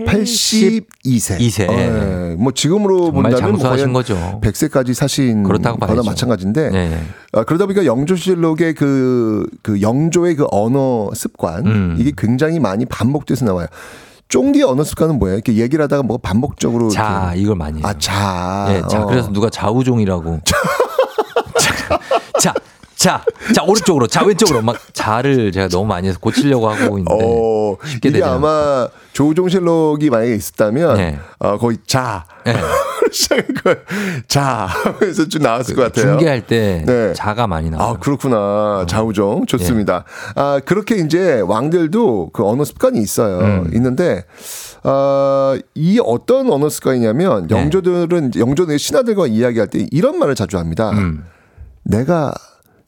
[0.07, 0.87] 82세.
[1.05, 1.69] 82세.
[1.69, 4.15] 어, 뭐 지금으로 본다면 뭐 거의 한 거죠.
[4.41, 6.03] 100세까지 사신 그렇다고 거나.
[6.05, 7.03] 마찬가지인데 네.
[7.33, 11.97] 어, 그러다 보니까 영조실록의 그, 그 영조의 그 언어 습관 음.
[11.99, 13.67] 이게 굉장히 많이 반복돼서 나와요.
[14.29, 15.39] 쫑디의 언어 습관은 뭐예요?
[15.39, 17.87] 이렇게 얘기를 하다가 뭐 반복적으로 자, 이걸 많이 해요.
[17.89, 18.67] 아, 자.
[18.69, 19.07] 예, 자, 어.
[19.07, 20.39] 그래서 누가 좌우종이라고.
[20.47, 21.99] 자,
[23.01, 27.25] 자, 자, 자, 오른쪽으로, 자, 왼쪽으로 막 자를 제가 너무 많이 해서 고치려고 하고 있는데.
[27.25, 28.25] 어, 쉽게 이게 되지.
[28.25, 31.19] 아마 조종실록이 만약에 있었다면 네.
[31.39, 32.55] 어, 거의 자 네.
[33.11, 36.13] 시작한 거자 하면서 좀 나왔을 것 같아요.
[36.13, 37.15] 중계할 때 네.
[37.15, 37.95] 자가 많이 나와요.
[37.95, 38.85] 아, 그렇구나.
[38.87, 39.47] 좌우종.
[39.47, 40.05] 좋습니다.
[40.35, 43.39] 아, 그렇게 이제 왕들도 그 언어 습관이 있어요.
[43.39, 43.71] 음.
[43.75, 44.27] 있는데,
[44.83, 47.57] 아, 이 어떤 언어 습관이냐면, 네.
[47.57, 50.91] 영조들은, 영조의 신하들과 이야기할 때 이런 말을 자주 합니다.
[50.91, 51.25] 음.
[51.83, 52.35] 내가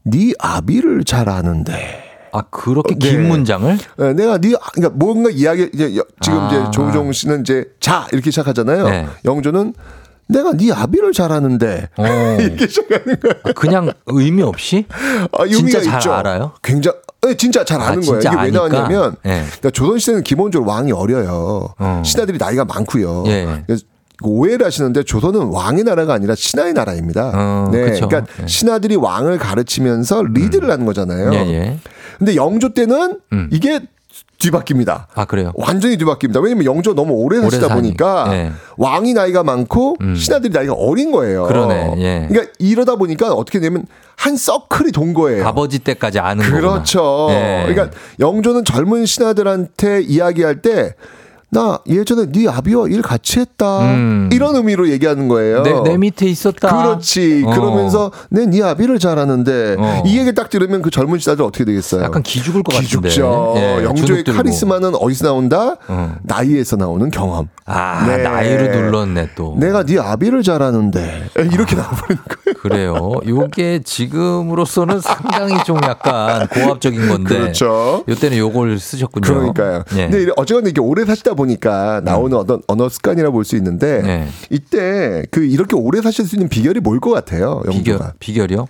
[0.05, 2.03] 네 아비를 잘 아는데.
[2.35, 3.29] 아, 그렇게 어, 긴 네.
[3.29, 3.79] 문장을?
[3.99, 6.49] 네, 내가 네, 아- 그러니까 뭔가 이야기, 이제 여- 지금 아.
[6.49, 8.89] 이제 조우종 씨는 이제 자, 이렇게 시작하잖아요.
[8.89, 9.07] 네.
[9.27, 9.75] 영조는
[10.29, 11.91] 내가 네 아비를 잘 아는데.
[11.99, 12.05] 어.
[12.41, 13.35] 이렇게 시작하는 거예요.
[13.45, 14.87] 아, 그냥 의미 없이?
[15.33, 16.13] 아, 진짜 의미가 잘 있죠.
[16.15, 16.53] 알아요?
[16.63, 18.21] 굉장히 네, 진짜 잘 아, 아는 거예요.
[18.21, 18.51] 진짜 이게 왜?
[18.51, 19.43] 나왔냐면 예.
[19.45, 21.75] 그러니까 조선 시대는 기본적으로 왕이 어려요.
[21.79, 22.03] 어.
[22.05, 23.25] 신하들이 나이가 많고요.
[23.27, 23.63] 예.
[23.67, 23.85] 그래서
[24.31, 27.33] 오해를 하시는데 조선은 왕의 나라가 아니라 신하의 나라입니다.
[27.35, 28.09] 어, 네, 그쵸.
[28.09, 28.47] 그러니까 예.
[28.47, 31.33] 신하들이 왕을 가르치면서 리드를 하는 거잖아요.
[31.35, 31.79] 예, 예.
[32.19, 33.49] 근데 영조 때는 음.
[33.51, 33.81] 이게
[34.39, 35.07] 뒤바뀝니다.
[35.15, 35.53] 아, 그래요?
[35.55, 36.43] 완전히 뒤바뀝니다.
[36.43, 37.81] 왜냐면 영조 너무 오래 오래 사시다 사니.
[37.81, 38.53] 보니까 예.
[38.77, 40.17] 왕이 나이가 많고 음.
[40.17, 41.47] 신하들이 나이가 어린 거예요.
[41.47, 42.27] 그러네, 예.
[42.29, 45.47] 그러니까 이러다 보니까 어떻게 되면 한 서클이 돈 거예요.
[45.47, 46.61] 아버지 때까지 아는 거구나.
[46.61, 47.29] 그렇죠.
[47.31, 47.65] 예.
[47.69, 50.95] 그러니까 영조는 젊은 신하들한테 이야기할 때
[51.55, 54.31] 나 예전에 네 아비와 일 같이 했다 음.
[54.33, 55.63] 이런 의미로 얘기하는 거예요.
[55.63, 56.75] 내, 내 밑에 있었다.
[56.75, 57.45] 그렇지.
[57.47, 57.51] 어.
[57.51, 60.03] 그러면서 내 네 아비를 잘 아는데 어.
[60.07, 62.03] 이 얘기 딱 들으면 그 젊은 신하들 어떻게 되겠어요?
[62.05, 63.09] 약간 기죽을 것 같은데.
[63.09, 63.53] 기죽죠.
[63.57, 64.25] 예, 영조의.
[64.25, 65.77] 카리스마는 어디서 나온다?
[65.89, 66.17] 어.
[66.23, 67.49] 나이에서 나오는 경험.
[67.67, 68.23] 아, 네.
[68.23, 69.55] 나이로 눌렀네 또.
[69.61, 72.59] 내가 네 아비를 잘 아는데 이렇게 나와버리는 거예요.
[72.63, 73.13] 그래요.
[73.27, 77.39] 요게 지금으로서는 상당히 좀 약간 고압적인 건데.
[77.39, 78.05] 그렇죠.
[78.09, 79.23] 요때는 요걸 쓰셨군요.
[79.23, 79.83] 그러니까요.
[79.97, 80.09] 예.
[80.09, 84.29] 근데 어쨌건 이렇게 오래 사시다 보 니까 나오는 어떤 언어 습관이라 볼 수 있는데 네.
[84.51, 88.13] 이때 그 이렇게 오래 사실 수 있는 비결이 뭘 것 같아요, 비결, 영조가?
[88.21, 88.67] 비결이요?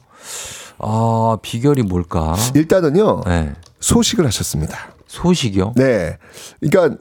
[0.79, 2.35] 아, 비결이 뭘까?
[2.55, 3.53] 일단은요 네.
[3.81, 4.79] 소식을 하셨습니다.
[5.07, 5.75] 소식이요?
[5.77, 6.16] 네,
[6.61, 6.97] 그러니까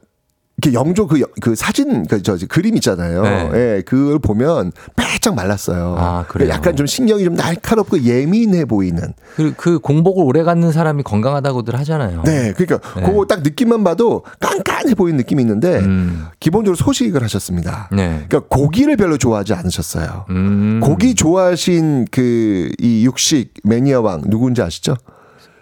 [0.64, 3.24] 이렇게 영조 그, 여- 그 사진 그저 그림 있잖아요.
[3.24, 3.50] 네.
[3.54, 5.96] 예, 그걸 보면 바짝 말랐어요.
[5.98, 6.50] 아, 그래요?
[6.50, 9.14] 약간 좀 신경이 좀 날카롭고 예민해 보이는.
[9.36, 12.22] 그, 그 공복을 오래 갖는 사람이 건강하다고들 하잖아요.
[12.26, 13.06] 네, 그러니까 네.
[13.08, 16.26] 그거 딱 느낌만 봐도 깐깐해 보이는 느낌이 있는데 음.
[16.40, 17.90] 기본적으로 소식을 하셨습니다.
[17.92, 18.26] 네.
[18.30, 20.26] 그러니까 고기를 별로 좋아하지 않으셨어요.
[20.30, 20.80] 음.
[20.84, 24.96] 고기 좋아하신 그 이 육식 매니아 왕 누군지 아시죠?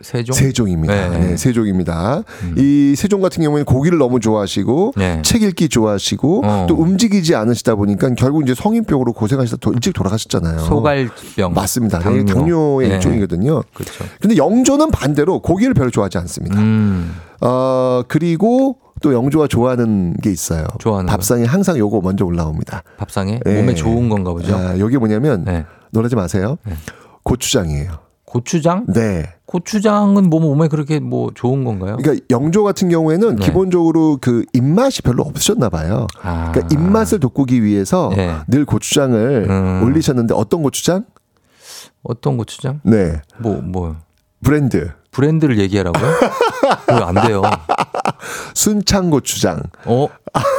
[0.02, 0.34] 세종?
[0.34, 0.94] 세종입니다.
[0.94, 1.16] 네.
[1.18, 1.22] 음.
[1.30, 2.24] 네, 세종입니다.
[2.58, 5.22] 이 세종 같은 경우에는 고기를 너무 좋아하시고 네.
[5.24, 6.66] 책 읽기 좋아하시고 어.
[6.70, 10.60] 또 움직이지 않으시다 보니까 결국 이제 성인병으로 고생하시다 도- 일찍 돌아가셨잖아요.
[10.60, 11.54] 소갈병.
[11.54, 12.00] 맞습니다.
[12.00, 12.24] 당뇨.
[12.26, 12.34] 당뇨.
[12.34, 12.96] 당뇨의 네.
[12.96, 13.62] 일종이거든요.
[13.74, 14.06] 그렇죠.
[14.22, 16.60] 근데 영조는 반대로 고기를 별로 좋아하지 않습니다.
[16.60, 17.14] 음.
[17.42, 20.66] 어, 그리고 또 영조가 좋아하는 게 있어요.
[20.80, 22.84] 좋아하는 밥상에 항상 요거 먼저 올라옵니다.
[22.98, 23.62] 밥상에 네.
[23.62, 24.56] 몸에 좋은 건가 보죠.
[24.56, 25.66] 아, 요게 뭐냐면 네.
[25.92, 26.58] 놀라지 마세요.
[26.66, 26.74] 네.
[27.24, 27.92] 고추장이에요.
[28.26, 28.86] 고추장?
[28.88, 29.24] 네.
[29.50, 31.98] 고추장은 뭐 몸에 그렇게 뭐 좋은 건가요?
[31.98, 33.46] 그러니까 영조 같은 경우에는 네.
[33.48, 36.06] 기본적으로 그 입맛이 별로 없으셨나 봐요.
[36.22, 36.52] 아.
[36.52, 38.36] 그러니까 입맛을 돋구기 위해서 네.
[38.48, 39.84] 늘 고추장을 음.
[39.84, 41.04] 올리셨는데 어떤 고추장?
[42.04, 42.80] 어떤 고추장?
[42.84, 43.24] 네.
[43.40, 43.96] 뭐, 뭐.
[44.44, 44.92] 브랜드.
[45.10, 46.12] 브랜드를 얘기하라고요?
[47.04, 47.42] 안 돼요.
[48.54, 49.64] 순창 고추장.
[49.86, 50.08] 어?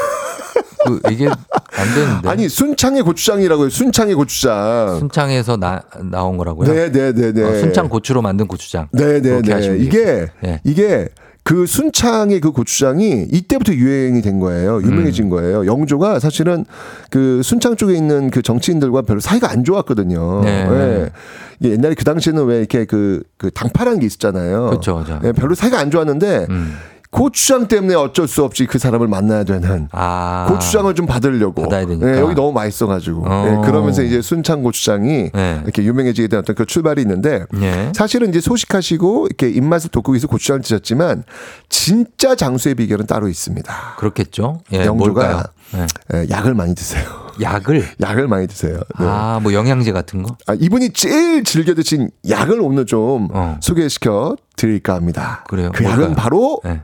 [0.87, 2.29] 그 이게 안 되는데.
[2.29, 3.71] 아니 순창의 고추장이라고요.
[3.71, 4.97] 순창의 고추장.
[4.99, 6.73] 순창에서 나 나온 거라고요?
[6.73, 7.43] 네네네네.
[7.43, 8.89] 어, 순창 고추로 만든 고추장.
[8.93, 9.77] 네네네.
[9.79, 10.29] 이게.
[10.45, 10.61] 예.
[10.65, 11.09] 이게
[11.43, 14.83] 그 순창의 그 고추장이 이때부터 유행이 된 거예요.
[14.83, 15.31] 유명해진 음.
[15.31, 15.67] 거예요.
[15.67, 16.65] 영조가 사실은
[17.11, 20.43] 그 순창 쪽에 있는 그 정치인들과 별로 사이가 안 좋았거든요.
[20.45, 20.67] 네.
[20.71, 21.11] 예.
[21.59, 24.69] 이게 옛날에 그 당시에는 왜 이렇게 그, 그 당파라는 게 있었잖아요.
[24.69, 25.21] 그렇죠, 그렇죠.
[25.25, 26.77] 예, 별로 사이가 안 좋았는데 음.
[27.11, 30.47] 고추장 때문에 어쩔 수 없이 그 사람을 만나야 되는 아.
[30.49, 31.67] 고추장을 좀 받으려고.
[31.73, 33.25] 예, 여기 너무 맛있어가지고.
[33.27, 33.47] 어.
[33.47, 35.61] 예, 그러면서 이제 순창 고추장이 네.
[35.65, 37.93] 이렇게 유명해지게 된 어떤 그 출발이 있는데 예.
[37.97, 41.25] 사실은 이제 소식하시고 이렇게 입맛을 돋구기 위해서 고추장을 드셨지만
[41.69, 43.75] 진짜 장수의 비결은 따로 있습니다.
[43.99, 44.61] 그렇겠죠.
[44.73, 45.45] 예, 영조가?
[45.75, 45.87] 예.
[46.15, 47.05] 예, 약을 많이 드세요.
[47.41, 48.77] 약을 약을 많이 드세요.
[48.99, 49.07] 네.
[49.07, 50.37] 아, 뭐 영양제 같은 거?
[50.47, 53.57] 아, 이분이 제일 즐겨 드신 약을 오늘 좀 어.
[53.61, 55.45] 소개시켜 드릴까 합니다.
[55.49, 55.71] 그래요.
[55.75, 55.85] 그?
[55.85, 56.83] 약은 바로 예.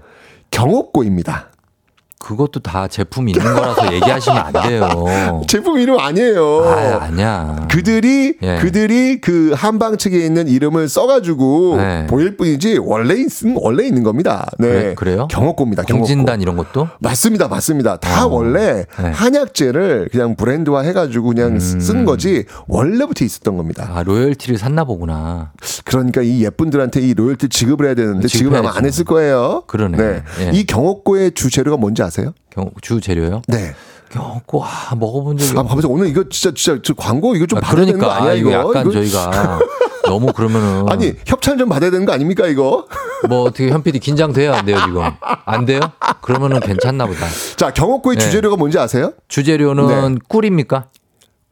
[0.56, 1.50] 경옥고입니다.
[2.18, 5.42] 그것도 다 제품 있는 거라서 얘기하시면 안 돼요.
[5.46, 6.44] 제품 이름 아니에요.
[6.44, 6.68] 어.
[6.70, 7.66] 아, 아니야.
[7.70, 8.56] 그들이 예.
[8.58, 12.06] 그들이 그 한방 측에 있는 이름을 써가지고 네.
[12.08, 14.46] 보일 뿐이지 원래 있음 원래 있는 겁니다.
[14.58, 15.28] 네, 그래- 그래요?
[15.30, 15.82] 경옥고입니다.
[15.84, 16.06] 경옥고.
[16.06, 16.88] 공진단 이런 것도?
[17.00, 17.98] 맞습니다, 맞습니다.
[17.98, 18.28] 다 어.
[18.28, 19.10] 원래 네.
[19.12, 23.90] 한약재를 그냥 브랜드화 해가지고 그냥 쓴 거지 원래부터 있었던 겁니다.
[23.94, 25.52] 아, 로열티를 샀나 보구나.
[25.84, 28.86] 그러니까 이 예쁜들한테 이 로열티 지급을 해야 되는데 아마 안.
[28.86, 29.64] 했을 거예요.
[29.66, 29.96] 그러네.
[29.98, 30.22] 네.
[30.40, 30.50] 예.
[30.52, 32.15] 이 경옥고의 주 재료가 뭔지 아세요?
[32.50, 33.42] 경, 주 재료요?
[33.48, 33.74] 네.
[34.10, 35.90] 경고 아, 먹어본 적이 아, 봐보세요.
[35.92, 38.34] 오늘 이거 진짜 진짜 저 광고 이거 좀 아, 받아야 되는 거 그러니까 아니야 아,
[38.34, 38.50] 이거?
[38.50, 39.58] 이거 약간 이거- 저희가
[40.06, 42.86] 너무 그러면은 아니 협찬 좀 받아야 되는 거 아닙니까 이거?
[43.28, 45.02] 뭐 어떻게 현 PD 긴장돼요 안 돼요 지금
[45.44, 45.80] 안 돼요?
[46.20, 47.26] 그러면은 괜찮나 보다.
[47.56, 48.24] 자 경옥고의 네.
[48.24, 49.12] 주재료가 뭔지 아세요?
[49.28, 50.86] 주재료는 꿀입니까?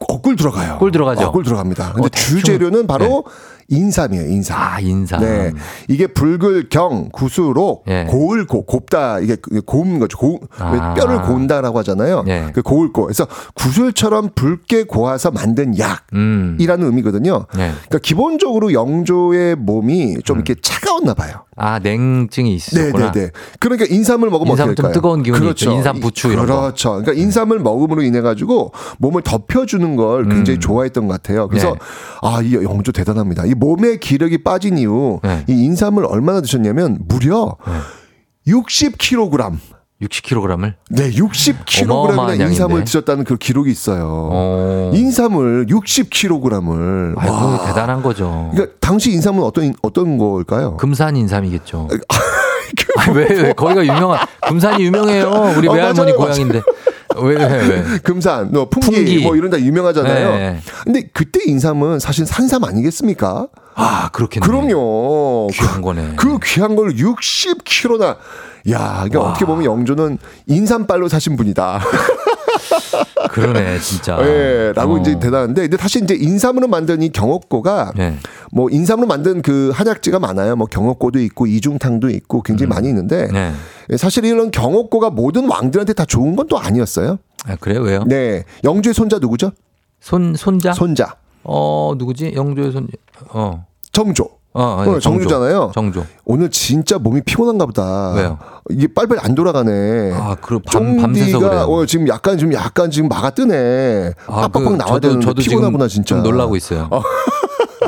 [0.07, 0.77] 어, 꿀 들어가요.
[0.77, 1.25] 꿀 들어가죠?
[1.27, 1.93] 어, 꿀 들어갑니다.
[1.93, 3.25] 근데 어, 대충- 주재료는 바로
[3.67, 4.27] 인삼이에요.
[4.27, 4.57] 인삼.
[4.59, 5.21] 아 인삼.
[5.21, 5.51] 네.
[5.87, 8.05] 이게 붉을 경, 구수로, 예.
[8.07, 10.17] 고을 고, 곱다, 이게 그 고운 거죠.
[10.17, 10.39] 고,
[10.71, 10.93] 왜 아.
[10.93, 12.23] 뼈를 고운다라고 하잖아요.
[12.27, 12.51] 예.
[12.53, 13.03] 그 고을 고.
[13.03, 15.73] 그래서 구슬처럼 붉게 고아서 만든
[16.13, 16.57] 음.
[16.59, 17.45] 약이라는 의미거든요.
[17.55, 17.71] 네.
[17.71, 20.43] 그러니까 기본적으로 영조의 몸이 좀 음.
[20.45, 21.45] 이렇게 차가웠나 봐요.
[21.57, 23.11] 아 냉증이 있었구나.
[23.11, 23.31] 네네네.
[23.59, 24.93] 그러니까 인삼을 먹으면 인삼은 어떻게 좀 될까요?
[24.93, 25.69] 뜨거운 기운이 그렇죠.
[25.69, 25.77] 있죠.
[25.77, 26.57] 인삼 부추 이런 거.
[26.57, 26.61] 음.
[26.63, 26.89] 그렇죠.
[26.89, 31.47] 그러니까 인삼을 먹음으로 인해 가지고 몸을 덮여 주는 걸 굉장히 좋아했던 것 같아요.
[31.47, 31.79] 그래서 네.
[32.21, 33.45] 아, 이 영조 대단합니다.
[33.45, 35.43] 이 몸에 기력이 빠진 이후 네.
[35.47, 37.57] 이 인삼을 얼마나 드셨냐면 무려
[38.47, 39.57] 60kg.
[40.01, 42.83] 60kg을 네, 60kg이나 어마어마한 인삼을.
[42.83, 44.29] 드셨다는 그 기록이 있어요.
[44.31, 44.91] 어.
[44.93, 47.13] 인삼을 60kg을.
[47.17, 48.49] 아이고 대단한 거죠.
[48.51, 50.75] 그러니까 당시 인삼은 어떤 어떤 걸까요?
[50.77, 51.87] 금산 인삼이겠죠.
[52.97, 55.53] 아, 왜, 왜 거기가 유명한 금산이 유명해요.
[55.57, 57.83] 우리 어, 외할머니 맞아요, 고향인데 왜 왜 왜?
[58.03, 59.19] 금산, 뭐 풍기, 풍기.
[59.19, 60.29] 뭐 이런 데 유명하잖아요.
[60.35, 60.59] 네.
[60.83, 63.47] 근데 그때 인삼은 사실 산삼 아니겠습니까?
[63.75, 64.45] 아 그렇겠네.
[64.45, 65.47] 그럼요.
[65.51, 66.13] 귀한 거네.
[66.15, 68.17] 그 귀한 걸 60kg나.
[68.71, 69.29] 야, 그러니까 와.
[69.29, 71.81] 어떻게 보면 영조는 인삼빨로 사신 분이다.
[73.31, 74.17] 그러네 진짜.
[74.21, 74.97] 예, 라고 어.
[74.99, 78.17] 이제 대단한데, 근데 사실 이제 인삼으로 만든 이 경옥고가 네.
[78.51, 80.55] 뭐 인삼으로 만든 그 한약재가 많아요.
[80.55, 83.51] 뭐 경옥고도 있고 이중탕도 있고 굉장히 많이 있는데 네.
[83.91, 87.17] 예, 사실 이런 경옥고가 모든 왕들한테 다 좋은 건 또 아니었어요.
[87.47, 88.03] 아 그래요 왜요?
[88.05, 89.51] 네, 영조의 손자 누구죠?
[89.99, 90.73] 손 손자?
[90.73, 92.33] 손자 어 누구지?
[92.35, 92.87] 영조의 손.
[93.29, 93.65] 어.
[93.91, 94.29] 정조.
[94.57, 95.71] 어, 어, 정조 잖아요.
[95.75, 96.05] 정조.
[96.23, 98.13] 오늘 진짜 몸이 피곤한가 보다.
[98.13, 98.39] 왜요?
[98.69, 100.13] 이게 빨리빨리 안 돌아가네.
[100.13, 101.61] 아, 그 밤, 밤새서 그래요.
[101.63, 104.13] 어, 지금 약간 지금 약간 지금 마가 뜨네.
[104.27, 106.15] 아, 그, 나와야 저도, 되는데 저도 피곤하구나 진짜.
[106.15, 106.89] 좀 놀라고 있어요.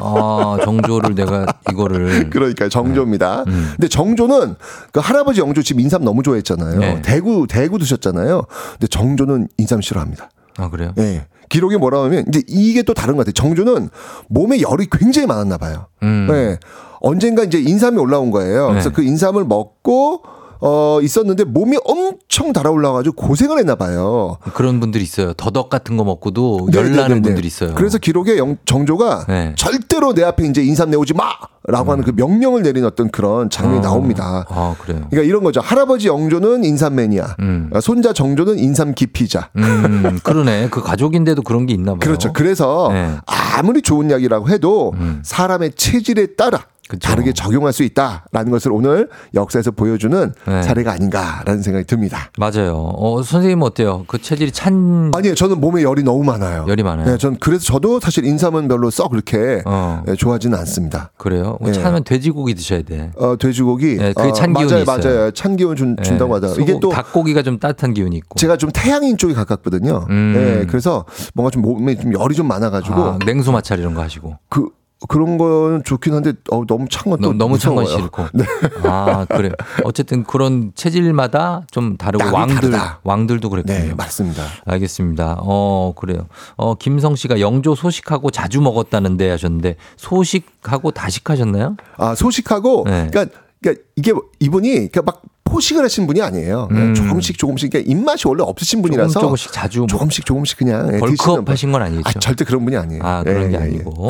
[0.01, 2.29] 아, 정조를 내가 이거를.
[2.31, 3.45] 그러니까 정조입니다.
[3.47, 3.69] 음.
[3.77, 4.55] 근데 정조는
[4.91, 6.79] 그 할아버지 영조 집 인삼 너무 좋아했잖아요.
[6.79, 7.01] 네.
[7.01, 8.43] 대구 대구 드셨잖아요.
[8.73, 10.29] 근데 정조는 인삼 싫어합니다.
[10.57, 10.93] 아, 그래요?
[10.97, 11.25] 예.
[11.49, 13.33] 기록에 뭐라 하면 이제 이게 또 다른 것 같아요.
[13.33, 13.89] 정조는
[14.27, 15.87] 몸에 열이 굉장히 많았나 봐요.
[16.03, 16.27] 음.
[16.29, 16.57] 네.
[16.99, 18.67] 언젠가 이제 인삼이 올라온 거예요.
[18.67, 18.95] 그래서 네.
[18.95, 20.23] 그 인삼을 먹고
[20.59, 24.37] 어 있었는데 몸이 엄청 달아올라가지고 고생을 했나 봐요.
[24.53, 25.33] 그런 분들이 있어요.
[25.33, 27.01] 더덕 같은 거 먹고도 열 네네네네.
[27.01, 27.73] 나는 분들이 있어요.
[27.75, 29.53] 그래서 기록에 영- 정조가 네.
[29.55, 31.23] 절대로 내 앞에 이제 인삼 내오지 마
[31.69, 33.81] 라고 하는 그 명령을 내린 어떤 그런 장면이 어.
[33.81, 34.45] 나옵니다.
[34.47, 35.05] 아, 그래요.
[35.09, 35.59] 그러니까 이런 거죠.
[35.59, 37.69] 할아버지 영조는 인삼 매니아, 음.
[37.73, 39.49] 어, 손자 정조는 인삼 기피자.
[39.57, 40.69] 음, 그러네.
[40.71, 41.99] 그 가족인데도 그런 게 있나 봐요.
[41.99, 42.31] 그렇죠.
[42.31, 43.17] 그래서 네.
[43.25, 45.19] 아무리 좋은 약이라고 해도 음.
[45.25, 47.07] 사람의 체질에 따라 그쵸.
[47.09, 50.63] 다르게 적용할 수 있다라는 것을 오늘 역사에서 보여주는 네.
[50.63, 52.31] 사례가 아닌가라는 생각이 듭니다.
[52.37, 52.75] 맞아요.
[52.95, 54.05] 어, 선생님 어때요?
[54.07, 56.65] 그 체질이 찬 아니요, 저는 몸에 열이 너무 많아요.
[56.67, 57.05] 열이 많아요.
[57.05, 60.01] 네, 전 그래서 저도 사실 인삼은 별로 썩 그렇게 어.
[60.05, 61.11] 네, 좋아하지는 않습니다.
[61.17, 61.57] 그래요?
[61.61, 61.71] 네.
[61.73, 63.11] 차면 돼지고기 드셔야 돼.
[63.17, 63.95] 어, 돼지고기.
[63.97, 65.15] 네, 그게 어, 찬 기운이 맞아요, 있어요.
[65.17, 65.31] 맞아요.
[65.31, 66.47] 찬 기운 준, 준다고 네.
[66.47, 66.63] 하더라고요.
[66.63, 68.35] 이게 소고- 또 닭고기가 좀 따뜻한 기운이 있고.
[68.37, 70.05] 제가 좀 태양인 쪽에 가깝거든요.
[70.09, 70.33] 음.
[70.35, 74.37] 네, 그래서 뭔가 좀 몸에 좀 열이 좀 많아가지고 아, 냉수 마찰 이런 거 하시고.
[74.49, 74.69] 그
[75.07, 78.01] 그런 건 좋긴 한데 어, 너무 찬 건 또 너무, 너무 찬건 무서워요.
[78.01, 78.23] 싫고.
[78.33, 78.45] 네.
[78.83, 79.51] 아, 그래.
[79.83, 82.99] 어쨌든 그런 체질마다 좀 다르고 왕들 다르다.
[83.03, 83.77] 왕들도 그랬군요.
[83.77, 84.43] 네, 맞습니다.
[84.65, 85.37] 알겠습니다.
[85.41, 86.27] 어, 그래요.
[86.55, 91.77] 어, 김성 씨가 영조 소식하고 자주 먹었다는데 하셨는데 소식하고 다식하셨나요?
[91.97, 93.07] 아, 소식하고 네.
[93.11, 96.67] 그러니까, 그러니까 이게 이분이 그러니까 막 포식을 하신 분이 아니에요.
[96.71, 96.93] 음.
[96.93, 100.99] 조금씩 조금씩 그러니까 입맛이 원래 없으신 분이라서 조금 조금씩 자주 뭐 조금씩 조금씩 그냥 예,
[100.99, 101.51] 벌크업 분.
[101.51, 102.03] 하신 건 아니죠?
[102.05, 103.01] 아, 절대 그런 분이 아니에요.
[103.03, 103.63] 아, 그런 예, 게 예, 예.
[103.63, 104.09] 아니고.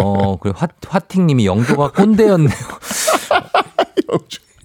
[0.00, 0.52] 어, 그래.
[0.56, 2.50] 화, 화팅님이 영조가 꼰대였네요.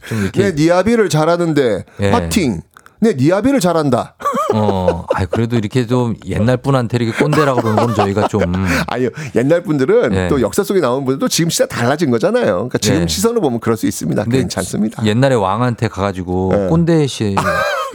[0.07, 0.43] 좀 이렇게.
[0.43, 2.09] 네, 니아비를 잘하는데 예.
[2.11, 2.61] 화팅.
[3.03, 4.13] 네, 니아비를 잘한다.
[4.53, 8.41] 어, 아 그래도 이렇게 좀 옛날 분한테 이렇게 꼰대라고 그러는 건 저희가 좀.
[8.85, 9.09] 아니요.
[9.35, 10.27] 옛날 분들은 예.
[10.27, 12.45] 또 역사 속에 나온 분들도 지금 시대 달라진 거잖아요.
[12.53, 13.07] 그러니까 지금 예.
[13.07, 14.23] 시선으로 보면 그럴 수 있습니다.
[14.23, 15.03] 근데 괜찮습니다.
[15.03, 16.67] 옛날에 왕한테 가가지고 예.
[16.67, 17.35] 꼰대 씨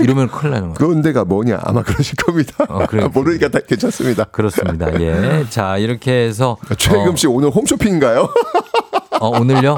[0.01, 0.75] 이러면 큰일 나는 거예요.
[0.75, 2.65] 그런데가 뭐냐 아마 그러실 겁니다.
[2.69, 3.07] 어, 그래.
[3.13, 4.25] 모르니까 다 괜찮습니다.
[4.25, 4.93] 그렇습니다.
[5.01, 5.45] 예.
[5.51, 6.57] 자, 이렇게 해서.
[6.79, 8.29] 최금 씨 오늘 홈쇼핑인가요?
[9.21, 9.77] 어, 오늘요?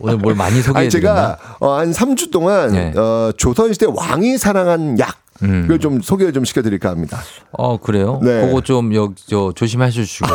[0.00, 1.36] 오늘 뭘 많이 소개해 드렸나?
[1.36, 2.92] 제가 어, 한 3주 동안 네.
[2.96, 5.62] 어, 조선시대 왕이 사랑한 약 음.
[5.62, 7.20] 그걸 좀 소개를 좀 시켜드릴까 합니다.
[7.52, 8.18] 어, 그래요?
[8.22, 8.44] 네.
[8.46, 10.26] 그거 좀, 여, 저, 조심해 주시고.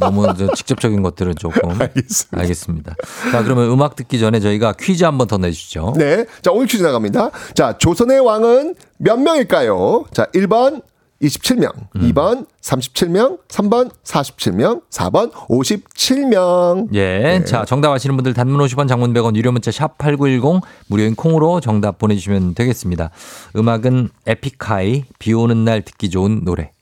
[0.00, 1.70] 너무 저 직접적인 것들은 조금.
[1.80, 2.40] 알겠습니다.
[2.40, 2.94] 알겠습니다.
[3.32, 5.94] 자, 그러면 음악 듣기 전에 저희가 퀴즈 한 번 더 내주시죠.
[5.96, 6.26] 네.
[6.42, 7.30] 자, 오늘 퀴즈 나갑니다.
[7.54, 10.04] 자, 조선의 왕은 몇 명일까요?
[10.12, 10.82] 자, 1번
[11.22, 12.00] 27명, 음.
[12.00, 16.94] 2번 37명, 3번 47명, 4번 57명.
[16.94, 17.42] 예.
[17.44, 21.98] 자, 정답 아시는 분들 단문 50원, 장문 100원, 유료 문자 샵 8910 무료인 콩으로 정답
[21.98, 23.10] 보내 주시면 되겠습니다.
[23.56, 26.72] 음악은 에픽하이 비 오는 날 듣기 좋은 노래.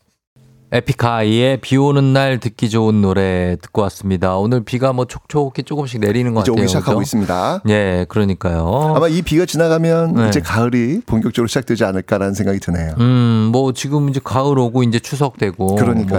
[0.72, 4.36] 에픽하이의 비 오는 날 듣기 좋은 노래 듣고 왔습니다.
[4.36, 6.62] 오늘 비가 뭐 촉촉히 조금씩 내리는 것 이제 같아요.
[6.62, 7.02] 오기 시작하고 그죠?
[7.02, 7.62] 있습니다.
[7.68, 8.94] 예, 그러니까요.
[8.96, 10.28] 아마 이 비가 지나가면 네.
[10.28, 12.94] 이제 가을이 본격적으로 시작되지 않을까라는 생각이 드네요.
[13.00, 15.66] 음, 뭐 지금 이제 가을 오고 이제 추석 되고.
[15.66, 15.76] 뭐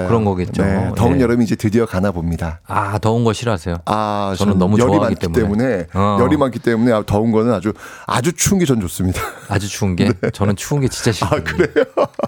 [0.08, 0.62] 그런 거겠죠.
[0.64, 1.22] 네, 더운 예.
[1.22, 2.62] 여름이 이제 드디어 가나 봅니다.
[2.68, 3.78] 아, 더운 거 싫어하세요?
[3.86, 5.42] 아, 저는 너무 열이 좋아하기 많기 때문에.
[5.68, 6.18] 때문에, 어.
[6.20, 7.74] 열이 많기 때문에 아, 더운 거는 아주
[8.06, 9.20] 아주 추운 게 전 좋습니다.
[9.50, 11.32] 아주 추운 게 저는 추운 게 진짜 싫어요.
[11.40, 11.86] 아 그래요?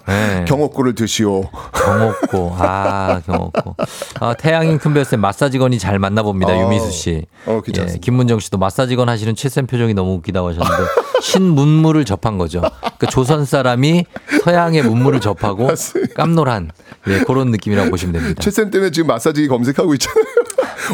[0.08, 0.44] 네.
[0.48, 1.42] 경옥고를 드시오.
[1.72, 3.76] 경 옥고, 아, 경옥고.
[4.20, 6.52] 아, 태양인 큰별쌤 마사지건이 잘 맞나 봅니다.
[6.52, 6.60] 어.
[6.62, 7.26] 유미수 씨.
[7.46, 7.94] 어, 괜찮습니다.
[7.94, 10.82] 예, 김문정 씨도 마사지건 하시는 최쌤 표정이 너무 웃기다고 하셨는데
[11.22, 12.62] 신문물을 접한 거죠.
[12.98, 14.04] 그 조선 사람이
[14.42, 15.68] 서양의 문물을 접하고
[16.14, 16.70] 깜놀한
[17.08, 18.42] 예, 그런 느낌이라고 보시면 됩니다.
[18.42, 20.24] 최쌤 때문에 지금 마사지 검색하고 있잖아요.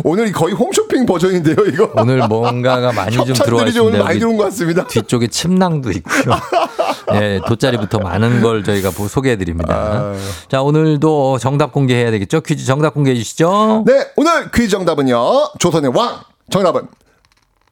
[0.05, 1.91] 오늘 거의 홈쇼핑 버전인데요, 이거.
[1.97, 4.05] 오늘 뭔가가 많이 좀 들어와 있습니다.
[4.05, 4.87] 많이 들어온 것 같습니다.
[4.87, 6.35] 뒤쪽에 침낭도 있고요.
[7.15, 9.75] 예, 돗자리부터 많은 걸 저희가 소개해 드립니다.
[9.75, 10.15] 아.
[10.49, 12.41] 자, 오늘도 정답 공개해야 되겠죠?
[12.41, 13.85] 퀴즈 정답 공개해 주시죠.
[13.87, 15.51] 네, 오늘 퀴즈 정답은요.
[15.59, 16.21] 조선의 왕.
[16.51, 16.83] 정답은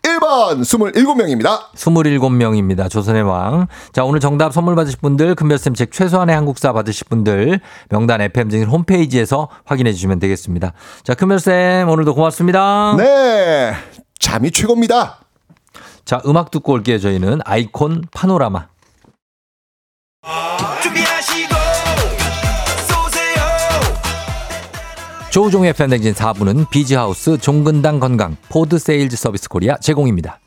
[0.03, 1.73] 1번 27명입니다.
[1.75, 2.91] 27명입니다.
[2.91, 3.67] 조선의 왕.
[3.93, 7.61] 자, 오늘 정답 선물 받으실 분들, 금별쌤 책 최소한의 한국사 받으실 분들,
[7.91, 10.73] 명단 FM증인 홈페이지에서 확인해 주시면 되겠습니다.
[11.03, 12.95] 자, 금별쌤, 오늘도 고맙습니다.
[12.97, 13.75] 네.
[14.19, 15.19] 잠이 최고입니다.
[16.05, 16.99] 자, 음악 듣고 올게요.
[16.99, 18.69] 저희는 아이콘 파노라마.
[20.83, 21.10] 준비하
[25.31, 30.40] 조우종의 FM대행진 4부는 비지하우스 종근당 건강 포드 세일즈 서비스 코리아 제공입니다.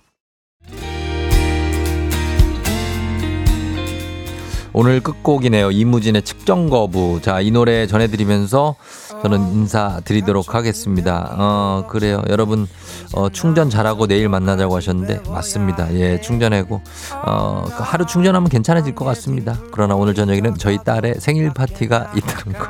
[4.74, 5.72] 오늘 끝곡이네요.
[5.72, 7.22] 이무진의 측정 거부.
[7.22, 8.76] 자, 이 노래 전해드리면서
[9.24, 11.30] 저는 인사드리도록 하겠습니다.
[11.38, 12.22] 어, 그래요.
[12.28, 12.68] 여러분,
[13.14, 15.94] 어, 충전 잘하고 내일 만나자고 하셨는데, 맞습니다.
[15.94, 16.82] 예, 충전하고,
[17.26, 19.58] 어, 그 하루 충전하면 괜찮아질 것 같습니다.
[19.72, 22.68] 그러나 오늘 저녁에는 저희 딸의 생일 파티가 있다는 거.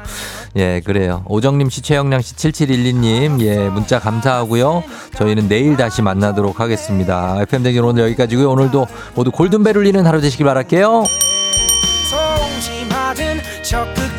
[0.55, 1.23] 예, 그래요.
[1.27, 4.83] 오정님 씨, 최영량 씨, 7712님, 예, 문자 감사하고요.
[5.17, 7.41] 저희는 내일 다시 만나도록 하겠습니다.
[7.41, 8.51] FM대전 오늘 여기까지고요.
[8.51, 8.85] 오늘도
[9.15, 11.03] 모두 골든벨 울리는 하루 되시길 바랄게요.
[13.63, 14.12] 적극적